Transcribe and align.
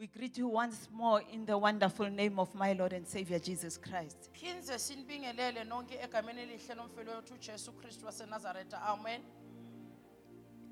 We 0.00 0.06
greet 0.06 0.38
you 0.38 0.48
once 0.48 0.88
more 0.90 1.20
in 1.30 1.44
the 1.44 1.58
wonderful 1.58 2.08
name 2.08 2.38
of 2.38 2.54
my 2.54 2.72
Lord 2.72 2.94
and 2.94 3.06
Savior 3.06 3.38
Jesus 3.38 3.76
Christ. 3.76 4.30
phindze 4.32 4.78
sinibingelele 4.78 5.64
nonke 5.64 5.94
egameni 6.02 6.40
elihle 6.42 6.74
lomfelo 6.74 7.12
wethu 7.16 7.34
ujesu 7.34 7.72
kristu 7.72 8.06
wasenazaretha 8.06 8.82
amen 8.82 9.20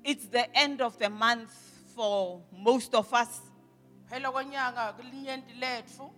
It's 0.03 0.27
the 0.29 0.49
end 0.55 0.81
of 0.81 0.97
the 0.97 1.09
month 1.09 1.51
for 1.95 2.41
most 2.51 2.95
of 2.95 3.13
us. 3.13 3.41
phela 4.09 4.31
konyaka 4.31 4.93
kulinyenti 4.93 5.53
letfu 5.59 6.11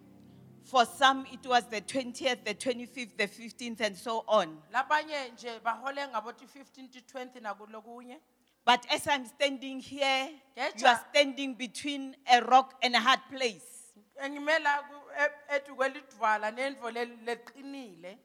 For 0.63 0.85
some, 0.85 1.25
it 1.33 1.45
was 1.47 1.65
the 1.69 1.81
20th, 1.81 2.45
the 2.45 2.53
25th, 2.53 3.17
the 3.17 3.27
15th, 3.27 3.81
and 3.81 3.97
so 3.97 4.23
on. 4.27 4.57
labanye 4.71 5.29
nje 5.33 5.59
bahole 5.59 6.07
ngabo 6.07 6.31
ti-15 6.33 6.89
ti-20 6.89 7.41
nakulokunye 7.41 8.19
But 8.65 8.85
as 8.91 9.07
I'm 9.07 9.25
standing 9.25 9.79
here, 9.79 10.29
you 10.77 10.85
are 10.87 11.01
standing 11.09 11.55
between 11.55 12.15
a 12.31 12.41
rock 12.41 12.75
and 12.83 12.95
a 12.95 12.99
hard 12.99 13.21
place. 13.29 13.67
engimela 14.21 14.83
ku- 14.89 15.11
edu 15.55 15.75
kwelidwala 15.75 16.51
nendvo 16.51 16.91
le- 16.93 17.05
leqinile 17.25 18.17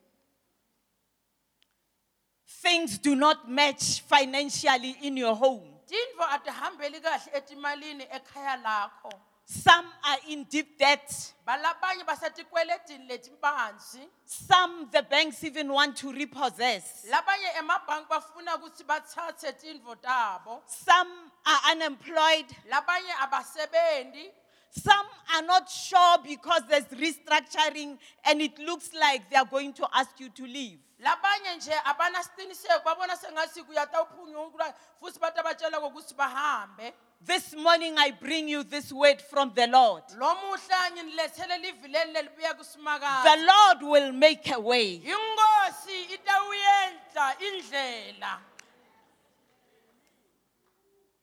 Things 2.61 2.97
do 2.99 3.15
not 3.15 3.49
match 3.49 4.01
financially 4.01 4.95
in 5.01 5.17
your 5.17 5.35
home. 5.35 5.73
tintfo 5.87 6.23
atihambeli 6.23 7.01
kahle 7.01 7.31
etimalini 7.33 8.03
ekhaya 8.03 8.57
lakho 8.63 9.11
Some 9.49 9.85
are 10.03 10.17
in 10.27 10.43
deep 10.43 10.77
debt. 10.77 11.33
balabanye 11.47 12.03
basetikweletini 12.03 13.07
letibanzi 13.07 14.01
Some, 14.25 14.89
the 14.91 15.03
banks 15.03 15.41
even 15.45 15.71
want 15.71 15.95
to 15.97 16.11
repossess. 16.11 17.05
labanye 17.09 17.53
emabhanki 17.57 18.09
bafuna 18.09 18.57
kutsi 18.57 18.83
batsatse 18.83 19.53
tintfo 19.53 19.95
tabo 19.95 20.61
Some 20.67 21.31
are 21.45 21.71
unemployed. 21.71 22.45
labanye 22.69 24.31
Some 24.69 25.07
are 25.33 25.41
not 25.43 25.69
sure 25.71 26.17
because 26.25 26.63
there's 26.67 26.83
restructuring 26.87 27.97
and 28.25 28.41
it 28.41 28.59
looks 28.59 28.89
like 28.93 29.29
they 29.29 29.37
are 29.37 29.45
going 29.45 29.71
to 29.73 29.87
ask 29.93 30.19
you 30.19 30.27
to 30.27 30.43
leave. 30.43 30.79
labanye 30.99 31.55
nje 31.57 31.73
abana 31.85 32.19
siciniseko 32.23 32.83
babona 32.83 33.15
sengathi 33.15 33.63
kuyatawuphunyukula 33.63 34.73
futhi 34.99 35.19
batabatshela 35.19 35.79
kokuthi 35.79 36.13
bahambe 36.15 36.93
This 37.19 37.55
morning, 37.55 37.95
I 37.97 38.11
bring 38.11 38.47
you 38.47 38.63
this 38.63 38.91
word 38.93 39.21
from 39.21 39.51
the 39.55 39.67
Lord. 39.67 40.03
lo 40.17 40.35
muhla 40.35 40.91
nginilethele 40.91 41.57
livi 41.63 41.87
leli 41.91 42.13
lelibuya 42.13 43.23
The 43.23 43.45
Lord 43.45 43.91
will 43.91 44.11
make 44.11 44.49
a 44.51 44.59
way. 44.59 45.01
inkosi 45.01 46.13
itawuyenza 46.13 47.35
indlela 47.39 48.39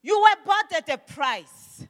You 0.02 0.20
were 0.20 0.36
bought 0.44 0.72
at 0.72 0.88
a 0.90 0.98
price. 0.98 1.86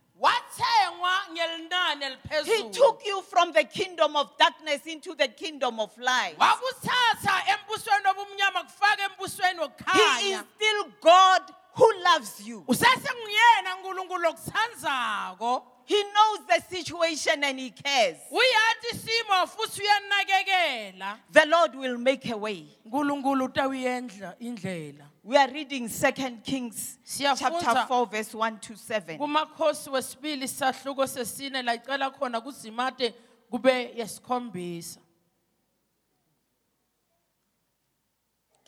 He 2.45 2.71
took 2.71 3.03
you 3.05 3.23
from 3.23 3.53
the 3.53 3.65
kingdom 3.65 4.17
of 4.17 4.31
darkness 4.39 4.87
into 4.87 5.15
the 5.15 5.29
kingdom 5.29 5.81
of 5.81 5.97
light. 5.99 6.37
wakuthatha 6.39 7.43
embusweni 7.49 8.07
obumnyama 8.07 8.63
kufaka 8.65 9.03
embusweni 9.05 9.73
He 9.93 10.31
is 10.31 10.41
still 10.55 10.85
God 11.01 11.43
who 11.77 11.93
loves 12.03 12.41
you. 12.47 12.65
usesenguyena 12.69 13.75
nkulunkulu 13.81 14.29
okuthandzako 14.29 15.71
He 15.87 16.03
knows 16.03 16.47
the 16.47 16.77
situation 16.77 17.45
and 17.45 17.59
He 17.61 17.71
cares. 17.71 18.17
uyati 18.31 18.87
isimo 18.97 19.47
futhi 19.47 19.83
uyanakekela 19.83 21.19
The 21.33 21.45
Lord 21.47 21.75
will 21.75 21.99
make 21.99 22.31
a 22.31 22.37
way. 22.37 22.67
nkulunkulu 22.87 23.45
utawuyendla 23.45 24.37
indlela 24.39 25.11
We 25.25 25.37
are 25.39 25.53
reading 25.53 25.89
2 25.89 26.43
Kings 26.43 26.99
Siyafundza- 27.05 27.61
chapter 27.63 27.87
4, 27.89 28.07
verse 28.11 28.35
1 28.35 28.59
to 28.61 28.75
7. 28.77 29.19
kumakhosi 29.19 29.91
wesibili 29.91 30.49
sahluko 30.49 31.07
sesine 31.07 31.63
la 31.63 31.75
icala 31.75 32.11
khona 32.11 32.41
kuzimate 32.41 33.15
kube 33.51 33.93
yesikhombisa 33.97 35.01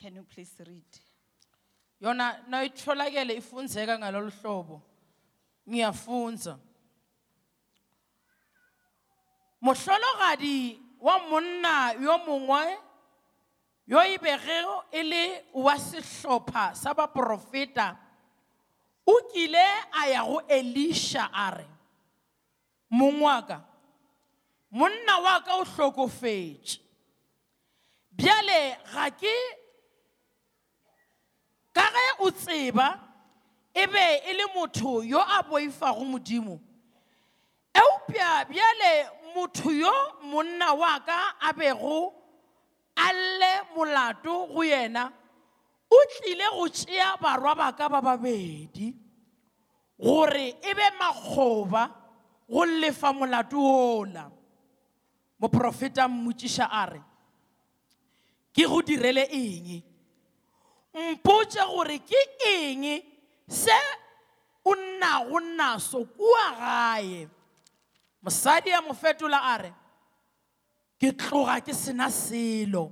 Can 0.01 0.17
you 0.17 0.23
please 0.25 0.53
read? 0.67 0.85
Yona 2.01 2.41
nayitholakele 2.49 3.35
ifundzeka 3.35 3.99
ngalolu 3.99 4.31
hlobo. 4.31 4.83
Ngiyafunza 5.69 6.59
mohlologadi 9.61 10.81
wa 11.01 11.19
monna 11.19 11.93
yo 11.93 12.19
mongwe 12.19 12.79
yo 13.87 14.03
e 14.03 14.19
begego 14.19 14.85
e 14.93 15.03
le 15.03 15.45
wa 15.55 15.79
sehlopha 15.79 16.75
sa 16.75 16.95
baprofeta 16.95 17.97
o 19.07 19.15
kile 19.33 19.67
a 19.93 20.09
ya 20.11 20.23
go 20.25 20.43
elisha 20.49 21.31
a 21.33 21.51
re 21.51 21.67
mong 22.91 23.23
wa 23.23 23.43
ka 23.43 23.63
monna 24.71 25.19
wa 25.23 25.41
ka 25.41 25.55
o 25.57 25.65
hlokofetše 25.65 26.81
bjale 28.11 28.77
ga 28.93 29.11
ke 29.11 29.35
ka 31.77 31.85
ge 31.93 32.07
o 32.25 32.31
tseba 32.31 32.89
e 33.75 33.85
be 33.93 34.07
e 34.25 34.33
le 34.33 34.47
motho 34.55 35.05
yo 35.05 35.21
a 35.21 35.43
boifago 35.43 36.05
modimo. 36.05 36.57
Eupša 37.77 38.49
bjale 38.49 38.93
motho 39.35 39.71
yo 39.71 39.93
monna 40.25 40.73
wa 40.73 40.99
ka 41.05 41.37
a 41.41 41.53
bego 41.53 42.13
a 42.97 43.13
lle 43.13 43.53
molato 43.77 44.49
go 44.49 44.63
yena 44.65 45.13
o 45.93 45.99
tlile 46.13 46.49
go 46.57 46.69
tšea 46.69 47.21
barwa 47.21 47.55
ba 47.55 47.73
ka 47.77 47.89
ba 47.89 48.01
babedi 48.01 48.95
gore 50.01 50.57
e 50.57 50.73
be 50.75 50.87
makgoba 50.99 51.93
go 52.49 52.65
lefa 52.65 53.13
molato 53.13 53.61
ola. 53.61 54.31
Moprofeta 55.41 56.09
mmotšiša 56.09 56.69
a 56.73 56.87
re 56.87 57.03
ke 58.57 58.65
go 58.65 58.81
direle 58.81 59.29
eng 59.29 59.96
mpotše 60.97 61.65
gore 61.69 61.99
ke 62.09 62.21
eng 62.49 62.85
se 63.49 63.77
o 64.65 64.75
nnago 64.75 65.41
naso 65.41 66.05
kua 66.17 66.47
gae? 66.59 67.29
Mosadi 68.25 68.73
a 68.73 68.81
mo 68.83 68.95
fetola 68.95 69.41
a 69.53 69.57
re 69.63 69.73
ke 70.99 71.13
tloga 71.13 71.61
ke 71.61 71.75
sena 71.75 72.09
selo. 72.11 72.91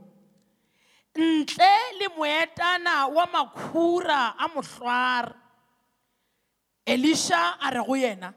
Ntle 1.14 1.74
le 1.98 2.08
moetana 2.16 3.06
wa 3.08 3.26
makhura 3.26 4.34
a 4.38 4.48
mohlware 4.48 5.34
elisha 6.86 7.56
a 7.60 7.70
re 7.70 7.80
go 7.86 7.94
yena 7.94 8.34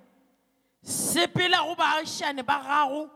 sepela 0.84 1.66
go 1.66 1.76
baagišane 1.76 2.46
ba 2.46 2.62
gago 2.64 3.10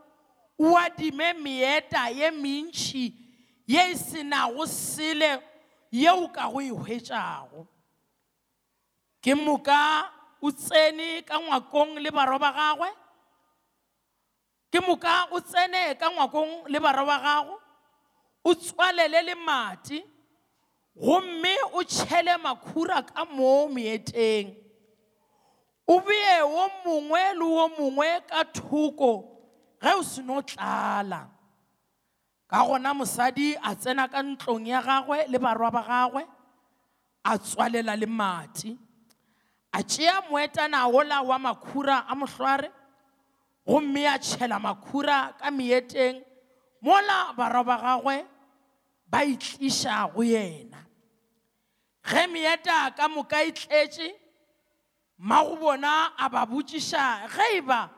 o 0.58 0.76
adime 0.76 1.32
meeta 1.40 2.10
ye 2.10 2.30
mentšhi 2.30 3.14
ye 3.66 3.80
e 3.90 3.94
senago 3.96 4.66
sele 4.66 5.38
yeo 5.92 6.28
ka 6.32 6.48
go 6.48 6.60
e 6.60 6.70
hwetšago. 6.70 7.66
Ke 9.22 9.34
moka 9.34 10.08
o 10.40 10.50
tsene 10.50 11.22
ka 11.22 11.36
ngwakong 11.38 12.00
le 12.02 12.10
barwa 12.10 12.38
ba 12.40 12.50
gagwe. 12.52 12.88
Ke 14.72 14.80
moka 14.80 15.28
o 15.30 15.38
tsene 15.40 15.94
ka 16.00 16.08
ngwakong 16.10 16.66
le 16.72 16.78
barwa 16.80 17.04
ba 17.06 17.18
gago. 17.20 17.56
O 18.44 18.54
tswalele 18.54 19.22
le 19.22 19.34
mati 19.34 20.02
gomme 20.96 21.54
o 21.72 21.84
tšhele 21.84 22.34
makhura 22.42 23.02
ka 23.06 23.24
moo 23.24 23.68
meeteng. 23.68 24.56
O 25.86 26.00
bee 26.00 26.40
wo 26.42 26.64
mongwe 26.84 27.22
le 27.38 27.44
wo 27.44 27.68
mongwe 27.76 28.08
ka 28.26 28.44
thoko 28.56 29.12
ge 29.82 29.92
o 29.94 30.02
seno 30.02 30.40
tlala. 30.42 31.28
Ka 32.52 32.60
gona 32.68 32.92
mosadi 32.92 33.56
a 33.56 33.72
tsena 33.80 34.04
ka 34.12 34.20
ntlong 34.20 34.68
ya 34.68 34.80
gagwe 34.84 35.24
le 35.32 35.38
barwa 35.40 35.68
ba 35.72 35.82
gagwe 35.88 36.22
a 37.24 37.32
tswalela 37.40 37.96
le 37.96 38.06
mati 38.06 38.76
a 39.72 39.80
tšea 39.80 40.20
moetana 40.28 40.84
ola 40.98 41.22
wa 41.24 41.38
makhura 41.38 42.04
a 42.04 42.12
mohlware 42.14 42.68
gomme 43.66 44.04
a 44.04 44.18
tšhela 44.18 44.58
makhura 44.60 45.32
ka 45.40 45.48
meeteng 45.50 46.20
mola 46.84 47.32
barwa 47.38 47.64
ba 47.64 47.76
gagwe 47.84 48.16
ba 49.06 49.24
itliša 49.24 50.12
go 50.12 50.22
yena. 50.22 50.80
Ge 52.04 52.26
meeta 52.26 52.90
ka 52.96 53.08
moka 53.08 53.40
e 53.44 53.52
tletše 53.52 54.08
mmago 55.18 55.56
bona 55.56 56.12
a 56.18 56.28
ba 56.28 56.44
botšiša 56.50 57.04
ge 57.32 57.46
e 57.56 57.60
ba 57.60 57.88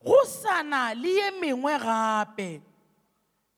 go 0.00 0.24
sana 0.24 0.94
le 0.94 1.08
ye 1.18 1.30
mengwe 1.40 1.74
gape 1.78 2.71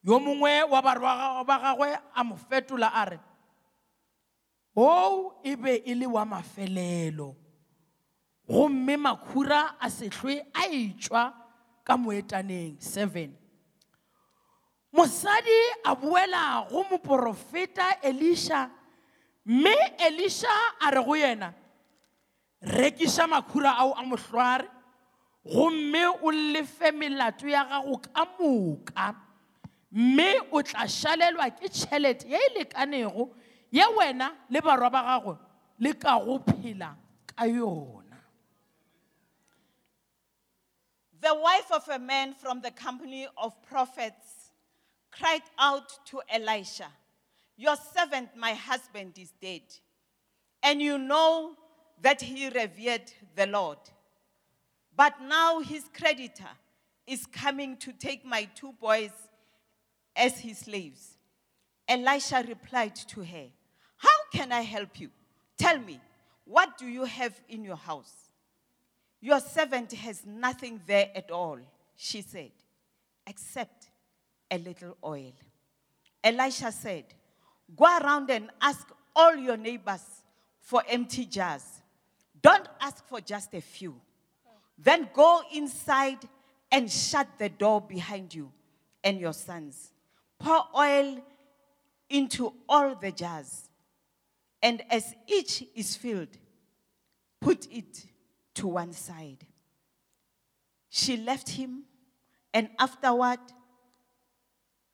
yo 0.05 0.21
mongwe 0.21 0.63
wa 0.69 0.83
barwa 0.83 1.45
ba 1.45 1.59
gagwe 1.59 1.89
a 2.15 2.25
mo 2.25 2.37
fetola 2.37 2.93
a 2.93 3.05
re 3.05 3.19
o 4.77 5.41
e 5.43 5.55
be 5.57 5.83
e 5.87 5.95
le 5.95 6.07
wa 6.07 6.25
mafelelo. 6.25 7.37
Gomme 8.49 8.97
makhura 8.97 9.79
a 9.81 9.89
a 9.89 10.63
etšwa 10.69 11.33
ka 11.85 11.97
moetaneng 11.97 12.77
7 12.77 13.45
mosadi 14.93 15.61
a 15.85 15.95
boela 15.95 16.67
go 16.71 16.85
moprofeta 16.91 18.01
elisha 18.03 18.71
mme 19.47 19.75
elisha 19.99 20.49
a 20.81 20.91
re 20.91 21.03
go 21.03 21.17
yena 21.17 21.53
rekiša 22.63 23.27
makhura 23.27 23.77
ao 23.77 23.93
a 23.93 24.03
mohlware 24.03 24.69
gomme 25.45 26.07
o 26.23 26.31
lefe 26.31 26.93
melato 26.93 27.49
ya 27.49 27.65
gago 27.65 27.99
ka 27.99 28.25
moka 28.39 29.15
mme 29.95 30.41
o 30.51 30.63
tla 30.63 30.89
šalelwa 30.91 31.51
ke 31.55 31.69
tšhelete 31.71 32.27
ye 32.29 32.39
e 32.39 32.49
lekanego 32.59 33.31
ye 33.71 33.85
wena 33.97 34.35
le 34.51 34.61
barwa 34.61 34.91
ba 34.91 35.03
gago 35.03 35.39
le 35.79 35.93
ka 35.95 36.19
go 36.19 36.39
phela 36.39 36.97
ka 37.27 37.45
yona 37.45 38.03
The 41.21 41.35
wife 41.35 41.73
of 41.73 41.89
a 41.89 41.99
man 41.99 42.35
from 42.35 42.61
the 42.61 42.71
company 42.71 43.27
of 43.39 43.55
prophets 43.63 44.51
cried 45.11 45.41
out 45.59 45.89
to 46.07 46.21
Elisha, 46.29 46.89
Your 47.57 47.77
servant, 47.77 48.37
my 48.37 48.53
husband, 48.53 49.17
is 49.17 49.33
dead. 49.41 49.63
And 50.63 50.83
you 50.83 50.99
know 50.99 51.57
that 52.03 52.21
he 52.21 52.51
revered 52.51 53.11
the 53.37 53.47
Lord. 53.47 53.79
But 54.95 55.15
now 55.23 55.61
his 55.61 55.85
creditor 55.97 56.51
is 57.07 57.25
coming 57.25 57.79
to 57.79 57.93
take 57.93 58.27
my 58.27 58.47
two 58.55 58.73
boys 58.79 59.13
as 60.17 60.39
his 60.39 60.59
slaves. 60.59 61.17
Elisha 61.89 62.45
replied 62.47 62.95
to 62.95 63.23
her, 63.23 63.47
How 63.97 64.09
can 64.33 64.53
I 64.53 64.63
help 64.63 65.01
you? 65.01 65.11
Tell 65.59 65.79
me, 65.79 66.01
what 66.45 66.79
do 66.79 66.87
you 66.87 67.05
have 67.05 67.39
in 67.49 67.65
your 67.65 67.77
house? 67.77 68.13
Your 69.21 69.41
servant 69.41 69.93
has 69.93 70.25
nothing 70.27 70.81
there 70.87 71.11
at 71.15 71.31
all, 71.31 71.59
she 71.97 72.21
said, 72.21 72.51
except 73.27 73.89
a 74.51 74.59
little 74.59 74.97
oil. 75.03 75.33
Elisha 76.23 76.73
said, 76.73 77.05
Go 77.75 77.85
around 77.85 78.31
and 78.31 78.51
ask 78.61 78.87
all 79.17 79.35
your 79.35 79.57
neighbors 79.57 80.05
for 80.61 80.83
empty 80.89 81.25
jars. 81.25 81.65
Don't 82.43 82.69
ask 82.81 83.07
for 83.07 83.21
just 83.21 83.55
a 83.55 83.61
few. 83.61 83.99
Then 84.77 85.09
go 85.15 85.41
inside 85.55 86.19
and 86.71 86.91
shut 86.91 87.29
the 87.39 87.49
door 87.49 87.81
behind 87.81 88.35
you 88.35 88.51
and 89.03 89.19
your 89.19 89.33
sons. 89.33 89.93
Pour 90.39 90.65
oil 90.77 91.23
into 92.09 92.53
all 92.69 92.95
the 92.95 93.13
jars. 93.13 93.69
And 94.63 94.83
as 94.91 95.15
each 95.27 95.65
is 95.75 95.97
filled, 95.97 96.37
put 97.41 97.67
it 97.71 98.07
to 98.55 98.69
one 98.69 98.93
side. 98.93 99.47
She 100.89 101.17
left 101.17 101.51
him 101.51 101.85
and 102.53 102.69
afterward 102.79 103.41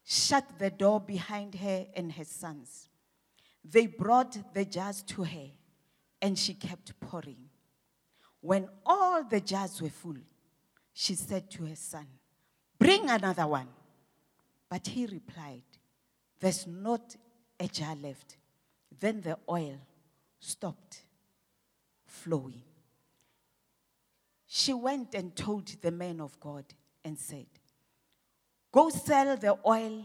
shut 0.05 0.59
the 0.59 0.71
door 0.71 1.01
behind 1.01 1.55
her 1.55 1.87
and 1.95 2.11
her 2.13 2.25
sons. 2.25 2.89
They 3.65 3.87
brought 3.87 4.55
the 4.55 4.65
jars 4.65 5.03
to 5.09 5.25
her 5.25 5.51
and 6.23 6.39
she 6.39 6.55
kept 6.55 6.99
pouring. 7.01 7.49
When 8.41 8.69
all 8.85 9.23
the 9.23 9.41
jars 9.41 9.81
were 9.81 9.91
full, 9.91 10.17
she 10.93 11.15
said 11.15 11.51
to 11.53 11.67
her 11.67 11.77
son, 11.77 12.07
Bring 12.79 13.09
another 13.11 13.47
one. 13.47 13.69
But 14.71 14.87
he 14.87 15.05
replied, 15.05 15.65
There's 16.39 16.67
not 16.67 17.17
a 17.59 17.67
jar 17.67 17.97
left. 17.97 18.37
Then 18.99 19.21
the 19.21 19.37
oil 19.49 19.79
stopped 20.39 21.03
flowing. 22.07 22.63
She 24.47 24.73
went 24.73 25.15
and 25.15 25.35
told 25.35 25.67
the 25.83 25.91
man 25.91 26.21
of 26.21 26.39
God 26.41 26.65
and 27.05 27.19
said, 27.19 27.47
Go 28.73 28.89
sell 28.89 29.37
the 29.37 29.59
oil 29.67 30.05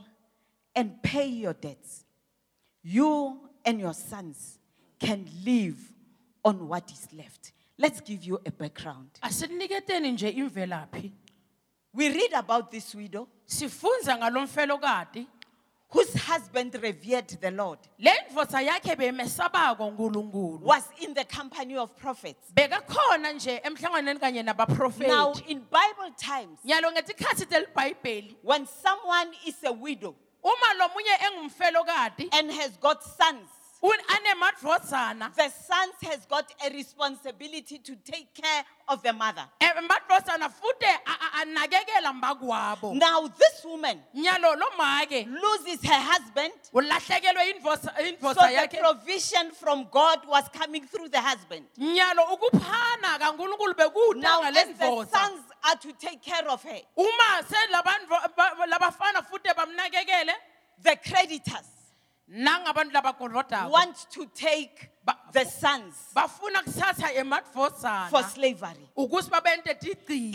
and 0.76 1.02
pay 1.02 1.28
your 1.28 1.54
debts. 1.54 2.04
You 2.84 3.40
and 3.64 3.80
your 3.80 3.94
sons 3.94 4.58
can 5.00 5.28
live 5.46 5.78
on 6.44 6.68
what 6.68 6.92
is 6.92 7.08
left. 7.14 7.54
Let's 7.78 8.02
give 8.02 8.24
you 8.24 8.40
a 8.46 8.52
background. 8.52 9.10
asiniketeni 9.22 10.12
nje 10.12 10.30
imvelaphi 10.30 11.12
We 11.94 12.10
read 12.10 12.34
about 12.34 12.72
this 12.72 12.96
widow 12.96 13.28
sifunza 13.46 14.18
ngalo 14.18 14.42
mfelokati 14.42 15.28
whose 15.90 16.18
husband 16.20 16.74
revered 16.82 17.28
the 17.40 17.52
Lord, 17.52 17.80
le 18.00 18.12
ndvodza 18.30 18.62
yakhe 18.62 18.96
bemesabako 18.96 19.92
nkulunkulu 19.92 20.60
was 20.66 20.84
in 21.00 21.14
the 21.14 21.24
company 21.24 21.78
of 21.78 21.92
prophets. 21.96 22.52
bekakhona 22.54 23.32
nje 23.34 23.62
emhlanganweni 23.64 24.20
kanye 24.20 24.44
Now, 24.44 24.54
nabaprofeti 24.54 25.46
in 25.48 25.60
Bible 25.60 26.12
times, 26.18 26.60
nyalo 26.66 26.92
ngetikhatsi 26.92 27.46
telibhayibheli 27.46 28.36
when 28.44 28.66
someone 28.68 29.32
is 29.46 29.56
a 29.64 29.72
widow 29.72 30.16
uma 30.44 30.74
lo 30.80 30.88
munye 30.90 31.16
engumfelokati 31.28 32.30
and 32.34 32.52
has 32.52 32.78
got 32.78 33.02
sons, 33.04 33.50
the 35.36 35.50
sons 35.50 35.94
has 36.04 36.26
got 36.26 36.52
a 36.66 36.70
responsibility 36.74 37.78
to 37.80 37.96
take 37.98 38.34
care 38.34 38.64
of 38.88 39.02
the 39.04 39.14
mother. 39.14 39.46
Now, 42.96 43.28
this 43.28 43.64
woman 43.66 44.02
nyalo 44.16 44.56
lo 44.58 44.68
make 44.78 45.28
loses 45.28 45.84
her 45.86 46.00
husband, 46.02 46.54
so 48.34 48.42
the 48.72 48.78
provision 48.82 49.52
from 49.52 49.88
God 49.92 50.26
was 50.28 50.48
coming 50.50 50.86
through 50.88 51.10
the 51.10 51.22
husband. 51.22 51.66
nyalo 51.78 52.26
ukuphana 52.34 53.20
kankulunkulu 53.20 53.76
Now, 54.22 54.42
as 54.44 54.54
the 54.80 54.86
sons 55.12 55.42
are 55.68 55.76
to 55.76 55.92
take 55.94 56.22
care 56.24 56.48
of 56.50 56.64
her, 56.64 56.80
uma 56.98 57.44
selabantvo- 57.44 58.36
ba- 58.36 58.56
labafana 58.68 59.22
futhi 59.30 59.54
bamnakekele 59.54 60.34
the 60.82 60.96
creditors 60.98 61.68
want 63.70 63.96
to 64.12 64.26
take 64.34 64.90
the 65.32 65.46
sons 65.46 65.94
for 68.10 68.24
slavery. 68.24 68.90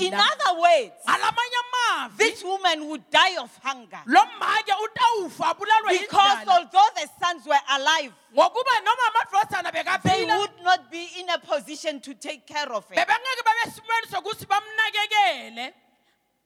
In 0.06 0.14
other 0.14 0.60
words, 0.60 0.92
this 2.16 2.44
woman 2.44 2.86
would 2.88 3.02
die 3.10 3.36
of 3.42 3.50
hunger. 3.62 3.98
Lo 4.06 4.20
make 4.38 4.72
utawufa 4.72 5.54
abulalwe 5.54 6.00
because 6.00 6.46
although 6.48 6.90
the 6.94 7.08
sons 7.20 7.44
were 7.46 7.60
alive, 7.70 8.12
ngokuba 8.36 8.84
noma 8.84 9.02
amadvodzana 9.10 10.02
they 10.02 10.24
would 10.38 10.62
not 10.62 10.90
be 10.92 11.08
in 11.18 11.28
a 11.30 11.38
position 11.38 12.00
to 12.00 12.14
take 12.14 12.46
care 12.46 12.72
of 12.72 12.88
her. 12.88 12.94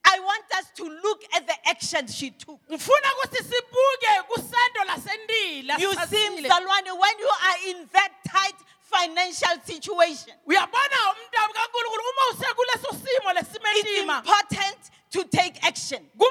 I 0.05 0.19
want 0.19 0.45
us 0.57 0.65
to 0.75 0.83
look 0.83 1.23
at 1.35 1.47
the 1.47 1.69
action 1.69 2.07
she 2.07 2.31
took. 2.31 2.59
ngifuna 2.69 3.07
ukuthi 3.15 3.43
sibuke 3.43 4.21
kusendo 4.27 4.83
lasendila 4.87 5.79
You 5.79 5.93
see. 5.93 6.29
Mzalwane, 6.41 6.91
when 6.99 7.19
you 7.19 7.29
are 7.47 7.57
in 7.69 7.89
that 7.93 8.11
tight 8.27 8.55
financial 8.81 9.57
situation, 9.65 10.33
uyabona 10.47 10.97
umntabu 11.11 11.53
kankulunkulu 11.53 12.03
uma 12.09 12.23
usekuleso 12.33 12.89
simo 12.91 13.31
it's 13.75 13.99
important 13.99 14.91
to 15.11 15.23
take 15.25 15.63
action. 15.63 16.05
But 16.17 16.27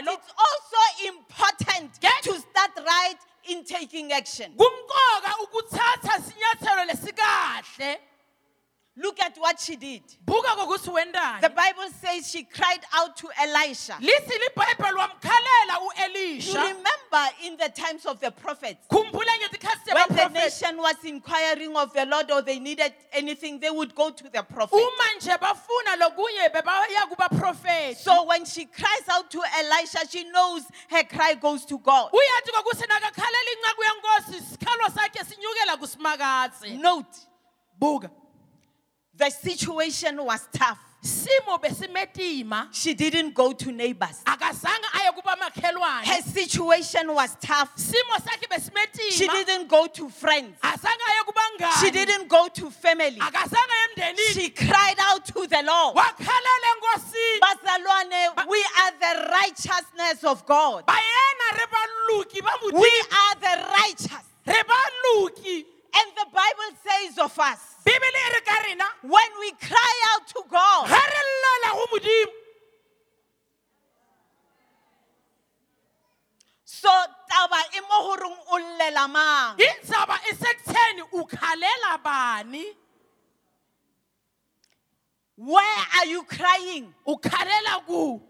it's 0.00 0.32
also 0.38 0.82
important 1.06 2.00
to 2.22 2.32
start 2.40 2.70
right 2.86 3.18
in 3.48 3.64
taking 3.64 4.12
action. 4.12 4.52
Look 9.02 9.18
at 9.22 9.36
what 9.38 9.58
she 9.58 9.76
did. 9.76 10.02
The 10.26 11.52
Bible 11.56 11.88
says 12.02 12.30
she 12.30 12.44
cried 12.44 12.80
out 12.94 13.16
to 13.16 13.28
Elisha. 13.40 13.94
lithi 14.00 14.36
libhayibheli 14.44 14.96
wamkhalela 14.98 16.46
You 16.46 16.54
remember 16.54 17.34
in 17.44 17.56
the 17.56 17.70
times 17.74 18.04
of 18.04 18.20
the 18.20 18.30
prophets, 18.30 18.86
when 18.90 19.10
the 19.10 20.28
nation 20.34 20.76
was 20.76 20.96
inquiring 21.04 21.74
of 21.76 21.92
the 21.94 22.04
Lord 22.04 22.30
or 22.30 22.42
they 22.42 22.58
needed 22.58 22.92
anything, 23.12 23.58
they 23.58 23.70
would 23.70 23.94
go 23.94 24.10
to 24.10 24.24
the 24.24 24.42
prophet. 24.42 24.74
uma 24.76 25.04
nje 25.18 25.36
bafuna 25.38 25.96
lokunye 25.96 26.48
bebaya 26.52 27.06
kubaprofeti 27.08 27.96
So 27.96 28.24
when 28.26 28.44
she 28.44 28.66
cries 28.66 29.08
out 29.08 29.30
to 29.30 29.42
Elisha, 29.58 30.06
she 30.10 30.24
knows 30.30 30.62
her 30.90 31.04
cry 31.04 31.34
goes 31.40 31.64
to 31.66 31.78
God. 31.78 32.10
uyathi 32.12 32.50
kokuthi 32.52 32.86
nakakhalela 32.86 33.50
incaku 33.56 33.82
yenkosi 33.82 34.40
sikhalo 34.44 34.88
sakhe 34.94 35.24
sinyukela 35.24 35.76
kusimakatsi 35.78 36.78
Note, 36.80 37.18
buka 37.80 38.10
the 39.20 39.30
situation 39.30 40.24
was 40.24 40.48
tough. 40.52 40.78
She 41.02 42.94
didn't 42.94 43.34
go 43.34 43.52
to 43.52 43.72
neighbors. 43.72 44.22
akazange 44.26 44.84
aye 44.94 45.10
kubamakhelwane 45.16 46.04
Her 46.04 46.22
situation 46.22 47.14
was 47.14 47.36
tough. 47.40 47.70
She 47.78 49.26
didn't 49.26 49.68
go 49.68 49.86
to 49.86 50.08
friends. 50.10 50.58
azange 50.62 51.04
aye 51.08 51.22
kubangani 51.26 51.80
She 51.80 51.90
didn't 51.90 52.28
go 52.28 52.48
to 52.48 52.70
family. 52.70 53.18
akazange 53.18 53.72
aye 53.72 53.88
emndenini 53.96 54.32
She 54.34 54.50
cried 54.50 54.96
out 55.00 55.24
to 55.26 55.46
the 55.46 55.62
Lord. 55.66 55.96
wakhalela 55.96 56.68
enkosini 56.74 57.40
Bazalwane, 57.40 58.48
we 58.48 58.64
are 58.82 58.92
the 59.00 59.30
righteousness 59.32 60.24
of 60.24 60.44
God. 60.44 60.84
bayena 60.86 61.52
re 61.56 61.64
baluki 61.72 62.40
ba 62.42 62.78
We 62.78 63.02
are 63.22 63.34
the 63.40 63.64
righteous. 63.80 64.26
And 65.92 66.12
the 66.16 66.26
Bible 66.32 66.76
says 66.86 67.18
of 67.18 67.38
us, 67.38 67.69
bibele 67.84 68.20
e 68.26 68.30
re 68.34 68.40
ka 68.40 68.56
rena 68.66 68.84
when 69.02 69.30
we 69.40 69.50
cry 69.52 69.94
out 70.14 70.26
to 70.28 70.42
God, 70.48 70.88
ga 70.88 71.02
re 71.12 71.22
llela 71.42 71.70
go 71.74 71.84
modimo 71.92 72.32
so 76.64 76.88
taba 77.28 77.60
e 77.76 77.80
mo 77.80 77.98
horeng 78.06 78.38
o 78.52 78.56
llela 78.78 79.08
mang? 79.10 79.56
ukhalela 81.12 82.02
bani 82.02 82.66
Where 85.36 85.84
are 85.96 86.06
you 86.06 86.22
crying? 86.24 86.92
o 87.06 87.16
khalela 87.16 87.86
ku 87.86 88.20
Nkosi 88.20 88.20
Jesu. 88.20 88.29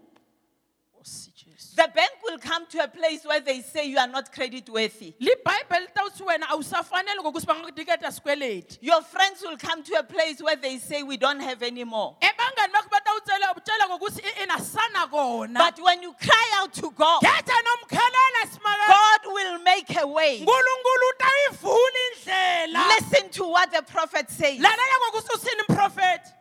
The 1.75 1.87
bank 1.95 2.11
will 2.23 2.37
come 2.37 2.65
to 2.67 2.83
a 2.83 2.87
place 2.87 3.23
where 3.25 3.39
they 3.39 3.61
say 3.61 3.85
you 3.87 3.97
are 3.97 4.07
not 4.07 4.31
credit 4.31 4.69
worthy. 4.69 5.13
libhayibheli 5.19 5.87
litawutsi 5.87 6.23
wena 6.23 6.47
awusafanele 6.49 7.21
ngokuthi 7.21 7.45
bangakuniketa 7.45 8.11
sikweleti 8.11 8.77
Your 8.81 9.01
friends 9.03 9.41
will 9.41 9.57
come 9.57 9.83
to 9.83 9.93
a 9.99 10.03
place 10.03 10.41
where 10.41 10.55
they 10.55 10.77
say 10.79 11.03
we 11.03 11.17
don't 11.17 11.39
have 11.39 11.61
any 11.63 11.83
more. 11.83 12.15
ebangani 12.21 12.73
bakho 12.73 12.89
batawutshela 12.89 13.55
utshela 13.55 13.87
ngokuthi 13.89 14.21
"I- 14.25 14.43
inasana 14.45 15.09
kona 15.09 15.59
But 15.59 15.79
when 15.83 16.01
you 16.03 16.13
cry 16.13 16.51
out 16.57 16.73
to 16.73 16.91
God, 16.91 17.21
khetha 17.21 17.53
nomkhelela 17.67 18.43
simaka 18.51 18.87
God 18.87 19.33
will 19.33 19.59
make 19.59 19.95
a 20.01 20.07
way. 20.07 20.39
nkulunkulu 20.41 21.05
utayivula 21.15 21.99
indlela 22.11 22.87
Listen 22.99 23.29
to 23.29 23.45
what 23.47 23.71
the 23.71 23.81
prophet 23.83 24.29
says. 24.29 24.59
lalela 24.59 24.95
ngokuthi 25.05 25.33
usini 25.35 25.61
mprofethi 25.69 26.29
Hey, 26.31 26.40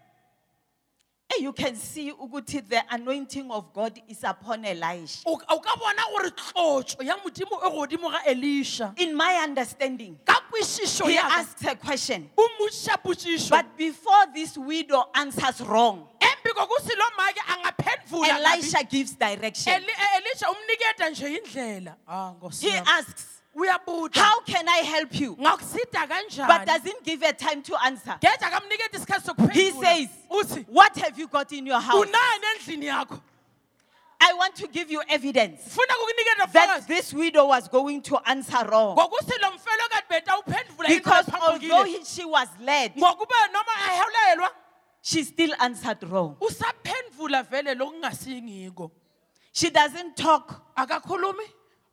You 1.39 1.53
can 1.53 1.75
see 1.77 2.13
ukuthi 2.13 2.69
the 2.69 2.83
anointing 2.91 3.51
of 3.51 3.73
God 3.73 3.99
is 4.09 4.25
upon 4.25 4.65
Elisha. 4.65 5.23
o 5.27 5.41
o 5.49 5.59
ka 5.61 5.77
bona 5.77 6.03
gore 6.11 6.31
tlotso 6.31 7.03
ya 7.03 7.17
modimo 7.17 7.57
e 7.65 7.71
godimo 7.71 8.11
ga 8.11 8.19
elisha 8.27 8.93
In 8.99 9.17
my 9.17 9.41
understanding, 9.43 10.19
ka 10.27 10.41
kwešišo 10.53 11.07
he 11.07 11.15
ya 11.15 11.23
ka 11.29 11.37
asked 11.41 11.65
a 11.67 11.75
question. 11.77 12.29
o 12.37 12.49
mmošiša 12.49 13.03
potšišo 13.03 13.51
But 13.51 13.77
before 13.77 14.27
this 14.35 14.59
widow 14.59 15.05
answers 15.15 15.61
wrong, 15.63 16.09
embi 16.21 16.51
kokuthi 16.53 16.95
make 17.17 17.37
angaphendvula 17.49 18.29
kabi. 18.29 18.45
Elisha 18.57 18.85
gives 18.85 19.13
direction. 19.13 19.73
Eli- 19.73 19.87
e- 19.87 20.17
elisha 20.19 20.47
umniketa 20.51 21.11
nje 21.11 21.39
indlela 21.39 21.95
ah 22.09 22.33
Nkosi 22.35 22.63
He 22.63 22.71
yami. 22.77 22.87
asks, 22.87 23.40
How 24.13 24.41
can 24.43 24.69
I 24.69 24.79
help 24.79 25.19
you? 25.19 25.37
But 25.37 26.67
doesn't 26.67 27.05
give 27.05 27.23
a 27.23 27.33
time 27.33 27.63
to 27.63 27.77
answer. 27.85 28.17
khetha 28.23 28.51
kamniketa 28.51 28.99
isikhathi 28.99 29.53
He 29.53 29.71
says, 29.73 30.09
What 30.69 30.97
have 30.99 31.19
you 31.19 31.27
got 31.29 31.53
in 31.53 31.67
your 31.67 31.81
house? 31.81 32.07
unani 32.07 32.45
endlini 32.59 32.87
yakho 32.87 33.21
I 34.23 34.35
want 34.35 34.55
to 34.57 34.69
give 34.69 34.91
you 34.91 35.03
evidence 35.09 35.77
that 36.53 36.85
this 36.87 37.15
widow 37.15 37.47
was 37.47 37.69
going 37.69 38.03
to 38.03 38.19
answer 38.27 38.69
wrong. 38.71 38.97
ngokuthi 38.97 39.33
lo 39.43 39.51
mfelo 39.51 39.89
kade 39.91 40.09
betawuphendvula 40.11 40.89
Because 40.89 41.27
although 41.41 41.87
she 42.05 42.25
was 42.25 42.49
led, 42.61 42.95
ngokuba 42.95 43.53
noma 43.53 43.73
ahelelwa 43.89 44.49
she 45.03 45.25
still 45.25 45.55
answered 45.59 46.03
wrong. 46.05 46.37
usaphendvula 46.41 47.43
vele 47.51 47.75
lokungasiingiko 47.75 48.91
She 49.53 49.71
doesn't 49.71 50.17
talk 50.17 50.63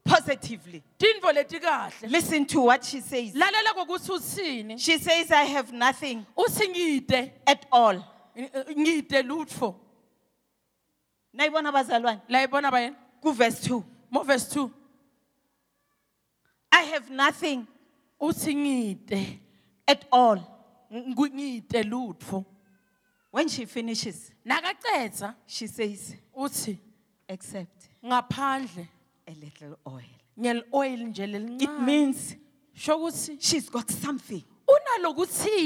positively. 0.08 0.84
tintfo 0.98 2.10
Listen 2.10 2.46
to 2.46 2.62
what 2.62 2.84
she 2.86 3.02
says. 3.02 3.34
lalela 3.34 3.74
kokuthi 3.76 4.10
uthini 4.12 4.80
She 4.80 4.98
says, 4.98 5.32
I 5.32 5.44
have 5.44 5.72
nothing 5.74 6.26
uthi 6.38 6.68
ngide 6.74 7.32
at 7.46 7.66
all. 7.72 8.04
ngide 8.38 9.24
lutfo. 9.24 9.76
Nayibona 11.36 11.72
bazalwane 11.72 12.22
la 12.30 12.46
ibona 12.48 12.72
bayena? 12.72 12.96
Ku 13.22 13.32
verse 13.34 13.68
2. 13.68 13.84
mo 14.12 14.24
verse 14.24 14.54
2 14.54 14.72
I 16.72 16.82
have 16.84 17.10
nothing 17.10 17.68
uthi 18.22 18.54
ngide 18.56 19.40
at 19.88 20.06
all. 20.12 20.38
ngu- 20.92 21.34
ngide 21.34 21.84
lutfo. 21.84 22.46
When 23.32 23.48
she 23.50 23.66
finishes, 23.66 24.32
nakacedza 24.46 25.36
she 25.46 25.68
says, 25.68 26.16
uthi 26.36 26.78
except 27.28 27.90
ngaphandle 28.04 28.88
a 29.28 29.32
little 29.32 29.78
oil. 29.86 30.16
ngel 30.38 30.64
oil 30.74 31.00
nje 31.08 31.24
It 31.62 31.80
means 31.82 32.36
sho 32.74 32.98
ukuthi 32.98 33.38
she's 33.40 33.70
got 33.70 33.90
something, 33.92 34.44
unalokutside 34.44 34.57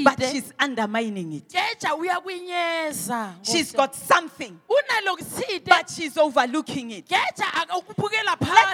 but 0.04 0.22
she's 0.30 0.52
undermining 0.58 1.32
it. 1.32 1.52
She's 3.42 3.72
got 3.72 3.94
something, 3.96 4.60
but 5.66 5.90
she's 5.90 6.16
overlooking 6.16 6.90
it. 6.92 7.10
Let 7.10 7.38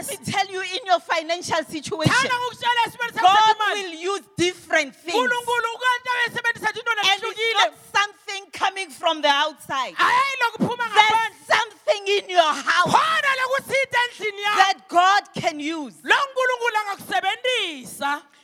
me 0.09 0.17
tell 0.27 0.47
you 0.49 0.61
in 0.61 0.87
your 0.87 1.01
financial 1.01 1.65
situation, 1.65 2.13
thana 2.13 2.35
ngokutshela 2.35 2.83
esimeni 2.87 3.13
sakho 3.13 3.23
God 3.23 3.57
will 3.75 3.95
use 3.95 4.23
different 4.37 4.95
things. 4.95 5.17
nkulunkulu 5.17 5.69
ukanta 5.75 6.11
besebenzisa 6.27 6.73
tintona 6.73 7.03
And 7.05 7.23
it's 7.25 7.55
not 7.55 7.73
something 7.97 8.51
coming 8.53 8.91
from 8.91 9.23
the 9.23 9.29
outside. 9.29 9.95
There's 10.95 11.37
something 11.47 12.07
in 12.07 12.29
your 12.31 12.53
house 12.53 12.93
khona 12.93 13.33
lokutsite 13.41 13.97
endlini 14.05 14.43
yakho 14.45 14.57
that 14.57 14.89
God 14.89 15.23
can 15.35 15.59
use. 15.61 15.95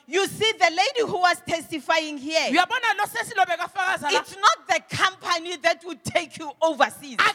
Lo 0.08 0.24
nkulunkulu 0.24 0.24
angakusebentisa 0.24 0.24
You 0.24 0.26
see, 0.26 0.52
the 0.52 0.70
lady 0.70 1.00
who 1.10 1.18
was 1.18 1.40
testifying 1.46 2.18
here, 2.18 2.50
uyabona 2.50 2.94
lo 2.98 3.04
sesilobe 3.06 3.56
kafakaza 3.56 4.10
la. 4.12 4.20
It's 4.20 4.36
not 4.36 4.68
the 4.68 4.80
company 4.96 5.56
that 5.56 5.82
would 5.84 6.04
take 6.04 6.36
you 6.38 6.52
overseas. 6.60 7.16
You 7.18 7.24
are 7.24 7.34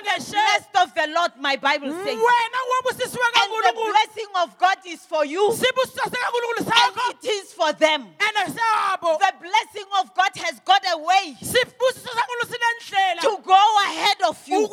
blessed 0.00 0.76
of 0.76 0.94
the 0.94 1.06
Lord, 1.14 1.32
my 1.38 1.56
Bible 1.56 1.92
says. 1.92 2.06
And 2.08 2.16
the 2.16 3.72
blessing 3.74 4.30
of 4.42 4.58
God 4.58 4.78
is 4.86 5.06
for 5.06 5.24
you, 5.26 5.50
and 5.50 5.62
it 5.62 7.24
is 7.24 7.52
for 7.52 7.72
them. 7.74 8.06
The 8.18 9.32
blessing 9.40 9.88
of 10.00 10.14
God 10.14 10.30
has 10.36 10.60
got 10.60 10.84
a 10.90 10.96
way 10.98 11.36
sibusiso 11.42 12.08
sankulu 12.08 12.44
sinendlela 12.48 13.20
to 13.20 13.38
go 13.44 13.76
ahead 13.84 14.22
of 14.28 14.48
you, 14.48 14.68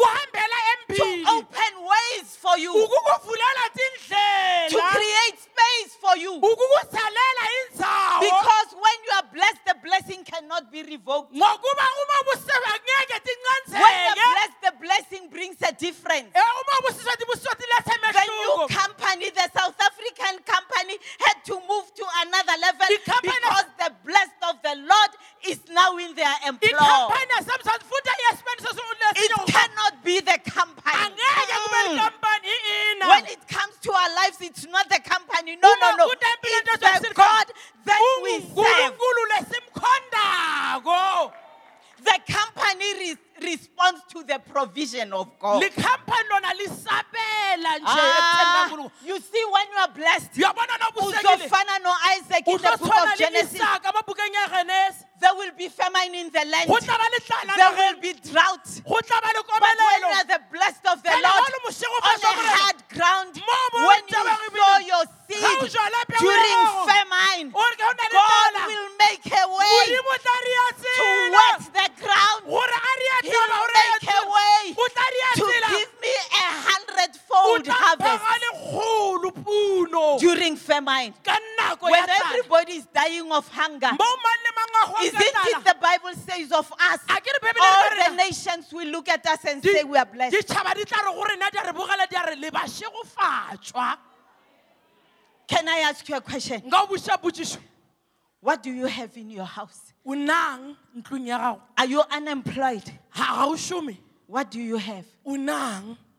to 0.95 1.25
open 1.29 1.73
ways 1.83 2.35
for 2.37 2.57
you, 2.57 2.73
to 4.69 4.81
create 4.91 5.46
space 5.67 5.95
for 5.99 6.15
you. 6.17 6.39
Because 6.39 6.95
when 8.73 8.97
you 9.05 9.11
are 9.15 9.27
blessed, 9.33 9.63
the 9.65 9.75
blessing 9.83 10.23
cannot 10.23 10.71
be 10.71 10.83
revoked. 10.83 11.33
ngokuba 11.33 11.85
uma 12.01 12.17
busiswe 12.25 12.71
ngeke 12.83 13.17
When 13.67 13.95
you're 14.05 14.15
blessed, 14.15 14.59
the 14.63 14.73
blessing 14.79 15.29
brings 15.29 15.57
a 15.61 15.71
difference. 15.73 16.31
Eh, 16.33 16.41
uma 16.41 16.75
busiswe 16.87 17.13
tibusiso 17.17 17.51
tilethe 17.55 17.93
The 18.13 18.25
new 18.25 18.67
company, 18.67 19.29
the 19.31 19.49
South 19.53 19.79
African 19.81 20.39
company, 20.43 20.97
had 21.19 21.43
to 21.45 21.59
move 21.67 21.93
to 21.95 22.05
another 22.25 22.55
level 22.61 22.87
because 22.89 23.65
the 23.77 23.91
blessed 24.03 24.41
of 24.49 24.61
the 24.63 24.75
Lord 24.75 25.11
is 25.47 25.59
now 25.69 25.97
in 25.97 26.13
their 26.15 26.35
employ. 26.47 26.69
ikhampani 26.69 27.31
yasemzansi 27.37 27.85
futhi 27.89 28.09
iyasibeniso 28.21 28.71
It 29.15 29.31
cannot 29.53 30.03
be 30.03 30.19
the 30.19 30.37
company. 30.51 30.93
Mm. 31.87 33.07
When 33.07 33.25
it 33.25 33.47
comes 33.47 33.75
to 33.81 33.91
our 33.91 34.09
lives, 34.15 34.41
it's 34.41 34.65
not 34.67 34.89
the 34.89 34.99
company. 34.99 35.55
No, 35.55 35.73
no, 35.81 35.95
no. 35.95 36.05
Uma 36.05 36.15
kude 36.15 36.25
empilweni 36.33 36.69
It's 36.73 37.07
the 37.07 37.13
God 37.13 37.47
that 37.85 38.01
we 38.23 38.39
serve. 38.41 38.97
The 41.99 42.19
company 42.31 42.93
re- 42.99 43.17
responds 43.41 44.01
to 44.13 44.23
the 44.23 44.39
provision 44.39 45.13
of 45.13 45.27
God. 45.39 45.63
likhampani 45.63 46.29
lona 46.29 46.53
lisabela 46.53 47.77
nje 47.79 47.99
ekutheni 48.19 48.57
Ah, 48.57 48.69
you 49.03 49.19
see, 49.19 49.45
when 49.51 49.67
you 49.71 49.77
are 49.79 49.87
blessed, 49.93 50.31
uzofana 50.33 51.79
no 51.83 51.93
Isaac 52.17 52.47
in 52.47 52.57
the 52.57 52.77
book 52.79 52.93
of 52.95 53.17
Genesis. 53.17 53.61
Leisaka 55.21 55.25
amabhukeng 55.25 55.25
yagenesi 55.25 55.25
There 55.27 55.33
will 55.35 55.51
be 55.57 55.67
famine 55.69 56.13
in 56.15 56.29
the 56.31 56.45
land. 56.45 56.67
go 56.69 56.77
tla 56.77 56.97
ba 56.97 57.07
letlala 57.09 57.53
There 57.57 57.73
will 57.77 58.01
be 58.01 58.13
drought. 58.13 58.67
go 58.85 58.99
tla 59.01 59.17
ba 59.21 59.29
le 59.33 59.41
But 59.47 59.61
when 59.61 60.01
you 60.01 60.13
are 60.13 60.25
the 60.25 60.39
blessed 60.51 60.85
of 60.85 61.01
the 61.03 61.09
Lord 61.09 61.25
ha 61.25 61.41
o 61.41 61.49
le 61.49 61.59
mošego 61.65 61.97
on 61.97 62.19
a 62.21 62.33
hard 62.57 62.79
ground, 62.93 63.33
when 63.33 64.03
you 64.07 64.21
sow 64.57 64.79
your 64.85 65.05
seed 65.27 65.71
during 66.21 66.61
famine, 66.85 67.51
o 67.53 67.61
re 67.65 67.75
ke 67.77 67.83
ho 67.83 67.93
na 67.97 68.05
le 68.07 68.17
God 68.17 68.53
will 68.67 68.89
make 69.01 69.25
a 69.25 69.43
way 69.47 69.77
Modimo 69.77 70.11
o 70.13 70.17
tla 70.21 70.37
re 70.45 70.53
a 70.61 70.69
to 70.77 71.05
wet 71.33 71.61
the 71.73 71.87
ground, 72.03 72.41
gore 72.45 72.77
a 72.77 72.93
re 73.01 73.07
a 73.09 73.19
He 73.25 73.33
will 73.33 73.69
make 73.73 74.05
a 74.05 74.21
way 74.29 74.61
o 74.77 74.85
tla 74.93 75.05
re 75.13 75.19
a 75.25 75.31
to 75.33 75.45
give 75.73 75.91
me 76.01 76.13
a 76.13 76.47
hundredfold 76.69 77.65
harvest 77.67 78.21
mpha 78.21 78.35
lekgolo 78.43 79.29
puno. 79.43 80.19
during 80.19 80.55
famine. 80.55 81.13
When 81.79 82.05
everybody 82.09 82.73
is 82.73 82.85
dying 82.93 83.31
of 83.31 83.47
hunger, 83.49 83.91
mo 85.13 85.19
mang 85.19 85.25
le 85.25 85.31
mang 85.33 85.45
a 85.45 85.47
hwang 85.47 85.47
isn't 85.47 85.59
it 85.59 85.65
the 85.65 85.77
Bible 85.81 86.13
says 86.27 86.51
of 86.51 86.71
us? 86.71 86.99
a 87.09 87.21
ke 87.21 87.29
re 87.33 87.39
Bebele 87.41 87.61
All 87.61 88.09
the 88.09 88.15
nations 88.17 88.73
will 88.73 88.87
look 88.87 89.09
at 89.09 89.25
us 89.27 89.45
and 89.45 89.63
say 89.63 89.83
we 89.83 89.97
are 89.97 90.05
blessed. 90.05 90.35
ditšhaba 90.35 90.73
di 90.75 90.83
tla 90.85 90.99
re 91.05 91.13
go 91.13 91.23
rena 91.23 91.49
di 91.51 91.57
a 91.59 91.63
re 91.65 91.71
bogela 91.73 92.07
di 92.09 92.15
a 92.15 92.25
re 92.25 92.35
le 92.35 92.51
bašegofatšwa 92.51 93.97
Can 95.47 95.67
I 95.69 95.77
ask 95.87 96.07
you 96.09 96.15
a 96.15 96.21
question? 96.21 96.61
What 98.41 98.61
do 98.63 98.69
you 98.71 98.85
have 98.85 99.15
in 99.15 99.29
your 99.29 99.45
house? 99.45 99.93
o 100.05 100.13
nang 100.13 100.75
ntlong 100.97 101.25
ya 101.27 101.37
gago 101.39 101.61
Are 101.77 101.85
you 101.87 102.01
unemployed? 102.11 102.83
ga 103.15 103.35
ga 103.35 103.45
o 103.47 103.55
šome 103.55 103.97
What 104.27 104.51
do 104.51 104.59
you 104.59 104.77
have 104.77 105.05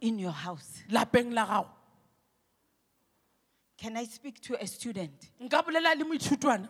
in 0.00 0.18
your 0.18 0.32
house? 0.32 0.82
Can 3.76 3.96
I 3.96 4.04
speak 4.04 4.40
to 4.42 4.60
a 4.60 4.66
student? 4.66 5.30
nka 5.40 5.62
bolela 5.62 5.94
le 5.96 6.04
moithutwana 6.04 6.68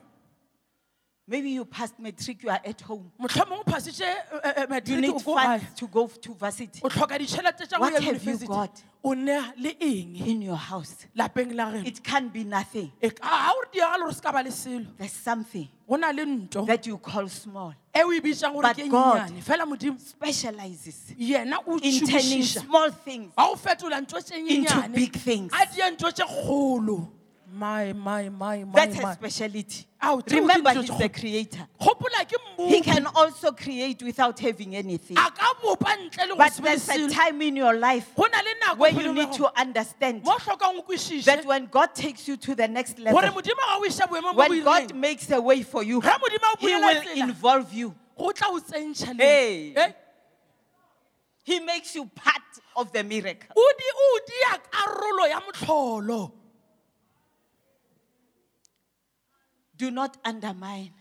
Maybe 1.30 1.50
you 1.50 1.66
passed 1.66 1.98
matric, 1.98 2.42
you 2.42 2.48
are 2.48 2.60
at 2.64 2.80
home. 2.80 3.12
motlhomong 3.20 3.58
o 3.60 3.64
phasitše 3.70 4.00
eh, 4.02 4.16
eh, 4.44 4.66
eh, 4.70 4.80
You 4.86 4.96
need 5.00 5.20
funds 5.20 5.64
to 5.76 5.86
go 5.86 6.06
to 6.06 6.32
varsity 6.34 6.80
o 6.82 6.88
tlhoka 6.88 7.18
ditšhelete 7.18 7.68
tša 7.68 7.76
go 7.76 7.80
What 7.80 7.92
ya 7.92 8.00
have 8.00 8.04
you 8.04 8.08
university 8.32 8.46
got? 8.46 8.82
o 9.04 9.12
nea 9.12 9.52
le 9.58 9.76
eng 9.78 10.16
in 10.26 10.42
your 10.42 10.56
house. 10.56 11.06
lapeng 11.14 11.54
la 11.54 11.70
geno 11.70 11.86
It 11.86 12.02
can't 12.02 12.32
be 12.32 12.44
nothing. 12.44 12.90
E 13.02 13.10
ka- 13.10 13.28
ga 13.28 13.52
o 13.52 13.60
re 13.60 13.68
diagale 13.78 14.00
gore 14.04 14.12
se 14.14 14.20
ka 14.22 14.32
ba 14.32 14.42
le 14.42 14.50
selo 14.50 14.86
There's 14.96 15.12
something 15.12 15.68
go 15.86 15.96
na 15.96 16.10
le 16.10 16.24
nto 16.24 16.64
that 16.66 16.86
you 16.86 16.96
call 16.96 17.28
small, 17.28 17.74
e 17.94 18.02
o 18.02 18.10
e 18.10 18.20
bitsang 18.20 18.54
gore 18.54 18.62
But 18.62 18.76
ke 18.76 18.88
God- 18.90 19.28
nnyane 19.30 19.42
fela 19.42 19.66
modimo 19.66 20.00
specializes 20.00 21.12
yena 21.18 21.58
o 21.66 21.76
in 21.76 22.06
turning 22.06 22.40
tšhomišiša 22.40 22.64
small 22.64 22.90
things 22.90 23.32
ga 23.36 23.44
o 23.50 23.54
fetola 23.54 24.00
ntho 24.00 24.16
tše 24.24 24.34
into 24.38 24.64
nyenyane 24.72 24.94
big 24.94 25.12
things. 25.12 25.52
a 25.52 25.66
die 25.66 25.90
ntho 25.90 26.10
tše 26.10 26.24
kgolo 26.24 27.06
my 27.52 27.92
my 27.92 28.28
my 28.28 28.64
my 28.64 28.86
That's 28.86 29.02
my 29.02 29.14
speciality. 29.14 29.86
Ao, 30.00 30.22
Remember, 30.30 30.72
he's 30.74 30.96
the 30.96 31.08
creator. 31.08 31.66
He 32.56 32.80
can 32.82 33.06
also 33.06 33.52
create 33.52 34.02
without 34.02 34.38
having 34.38 34.76
anything. 34.76 35.16
a 35.16 35.30
ka 35.30 35.54
bopa 35.62 35.96
ntle 35.96 36.22
le 36.22 36.28
go 36.28 36.36
But 36.36 36.52
se 36.52 36.62
be 36.62 36.68
le 36.68 36.76
there's 36.76 36.88
a 36.88 37.14
time 37.14 37.42
in 37.42 37.56
your 37.56 37.74
life 37.74 38.14
go 38.14 38.24
na 38.24 38.38
le 38.38 38.54
nako 38.62 38.78
where 38.78 38.92
you 38.92 39.12
need 39.12 39.32
to 39.32 39.60
understand 39.60 40.22
mo 40.24 40.34
o 40.34 40.38
hlokang 40.38 40.78
o 40.78 40.82
kwešiše 40.82 41.24
that 41.24 41.44
when 41.44 41.66
God 41.66 41.94
takes 41.94 42.28
you 42.28 42.36
to 42.36 42.54
the 42.54 42.68
next 42.68 42.98
level, 42.98 43.20
modimo 43.20 43.42
ga 43.42 43.76
o 43.76 43.84
iša 43.84 44.08
boemong 44.08 44.34
bo 44.34 44.48
when 44.48 44.62
God 44.62 44.94
makes 44.94 45.30
a 45.30 45.40
way 45.40 45.62
for 45.62 45.82
you, 45.82 46.00
a 46.00 46.18
He 46.60 46.74
will 46.74 47.28
involve 47.28 47.72
you. 47.72 47.94
go 48.16 48.30
tla 48.32 48.48
o 48.50 48.60
tsentšha 48.60 49.18
le 49.18 49.24
Hey. 49.24 49.74
Eh? 49.76 49.92
He 51.44 51.60
makes 51.60 51.94
you 51.94 52.04
part 52.14 52.42
of 52.76 52.92
the 52.92 53.02
miracle. 53.02 53.50
o 53.56 53.72
di 53.78 53.84
o 53.96 54.20
dia 54.26 54.58
karolo 54.70 55.28
ya 55.28 55.40
motlholo 55.40 56.32
Do 59.78 59.90
not 59.90 60.16
undermine 60.24 60.92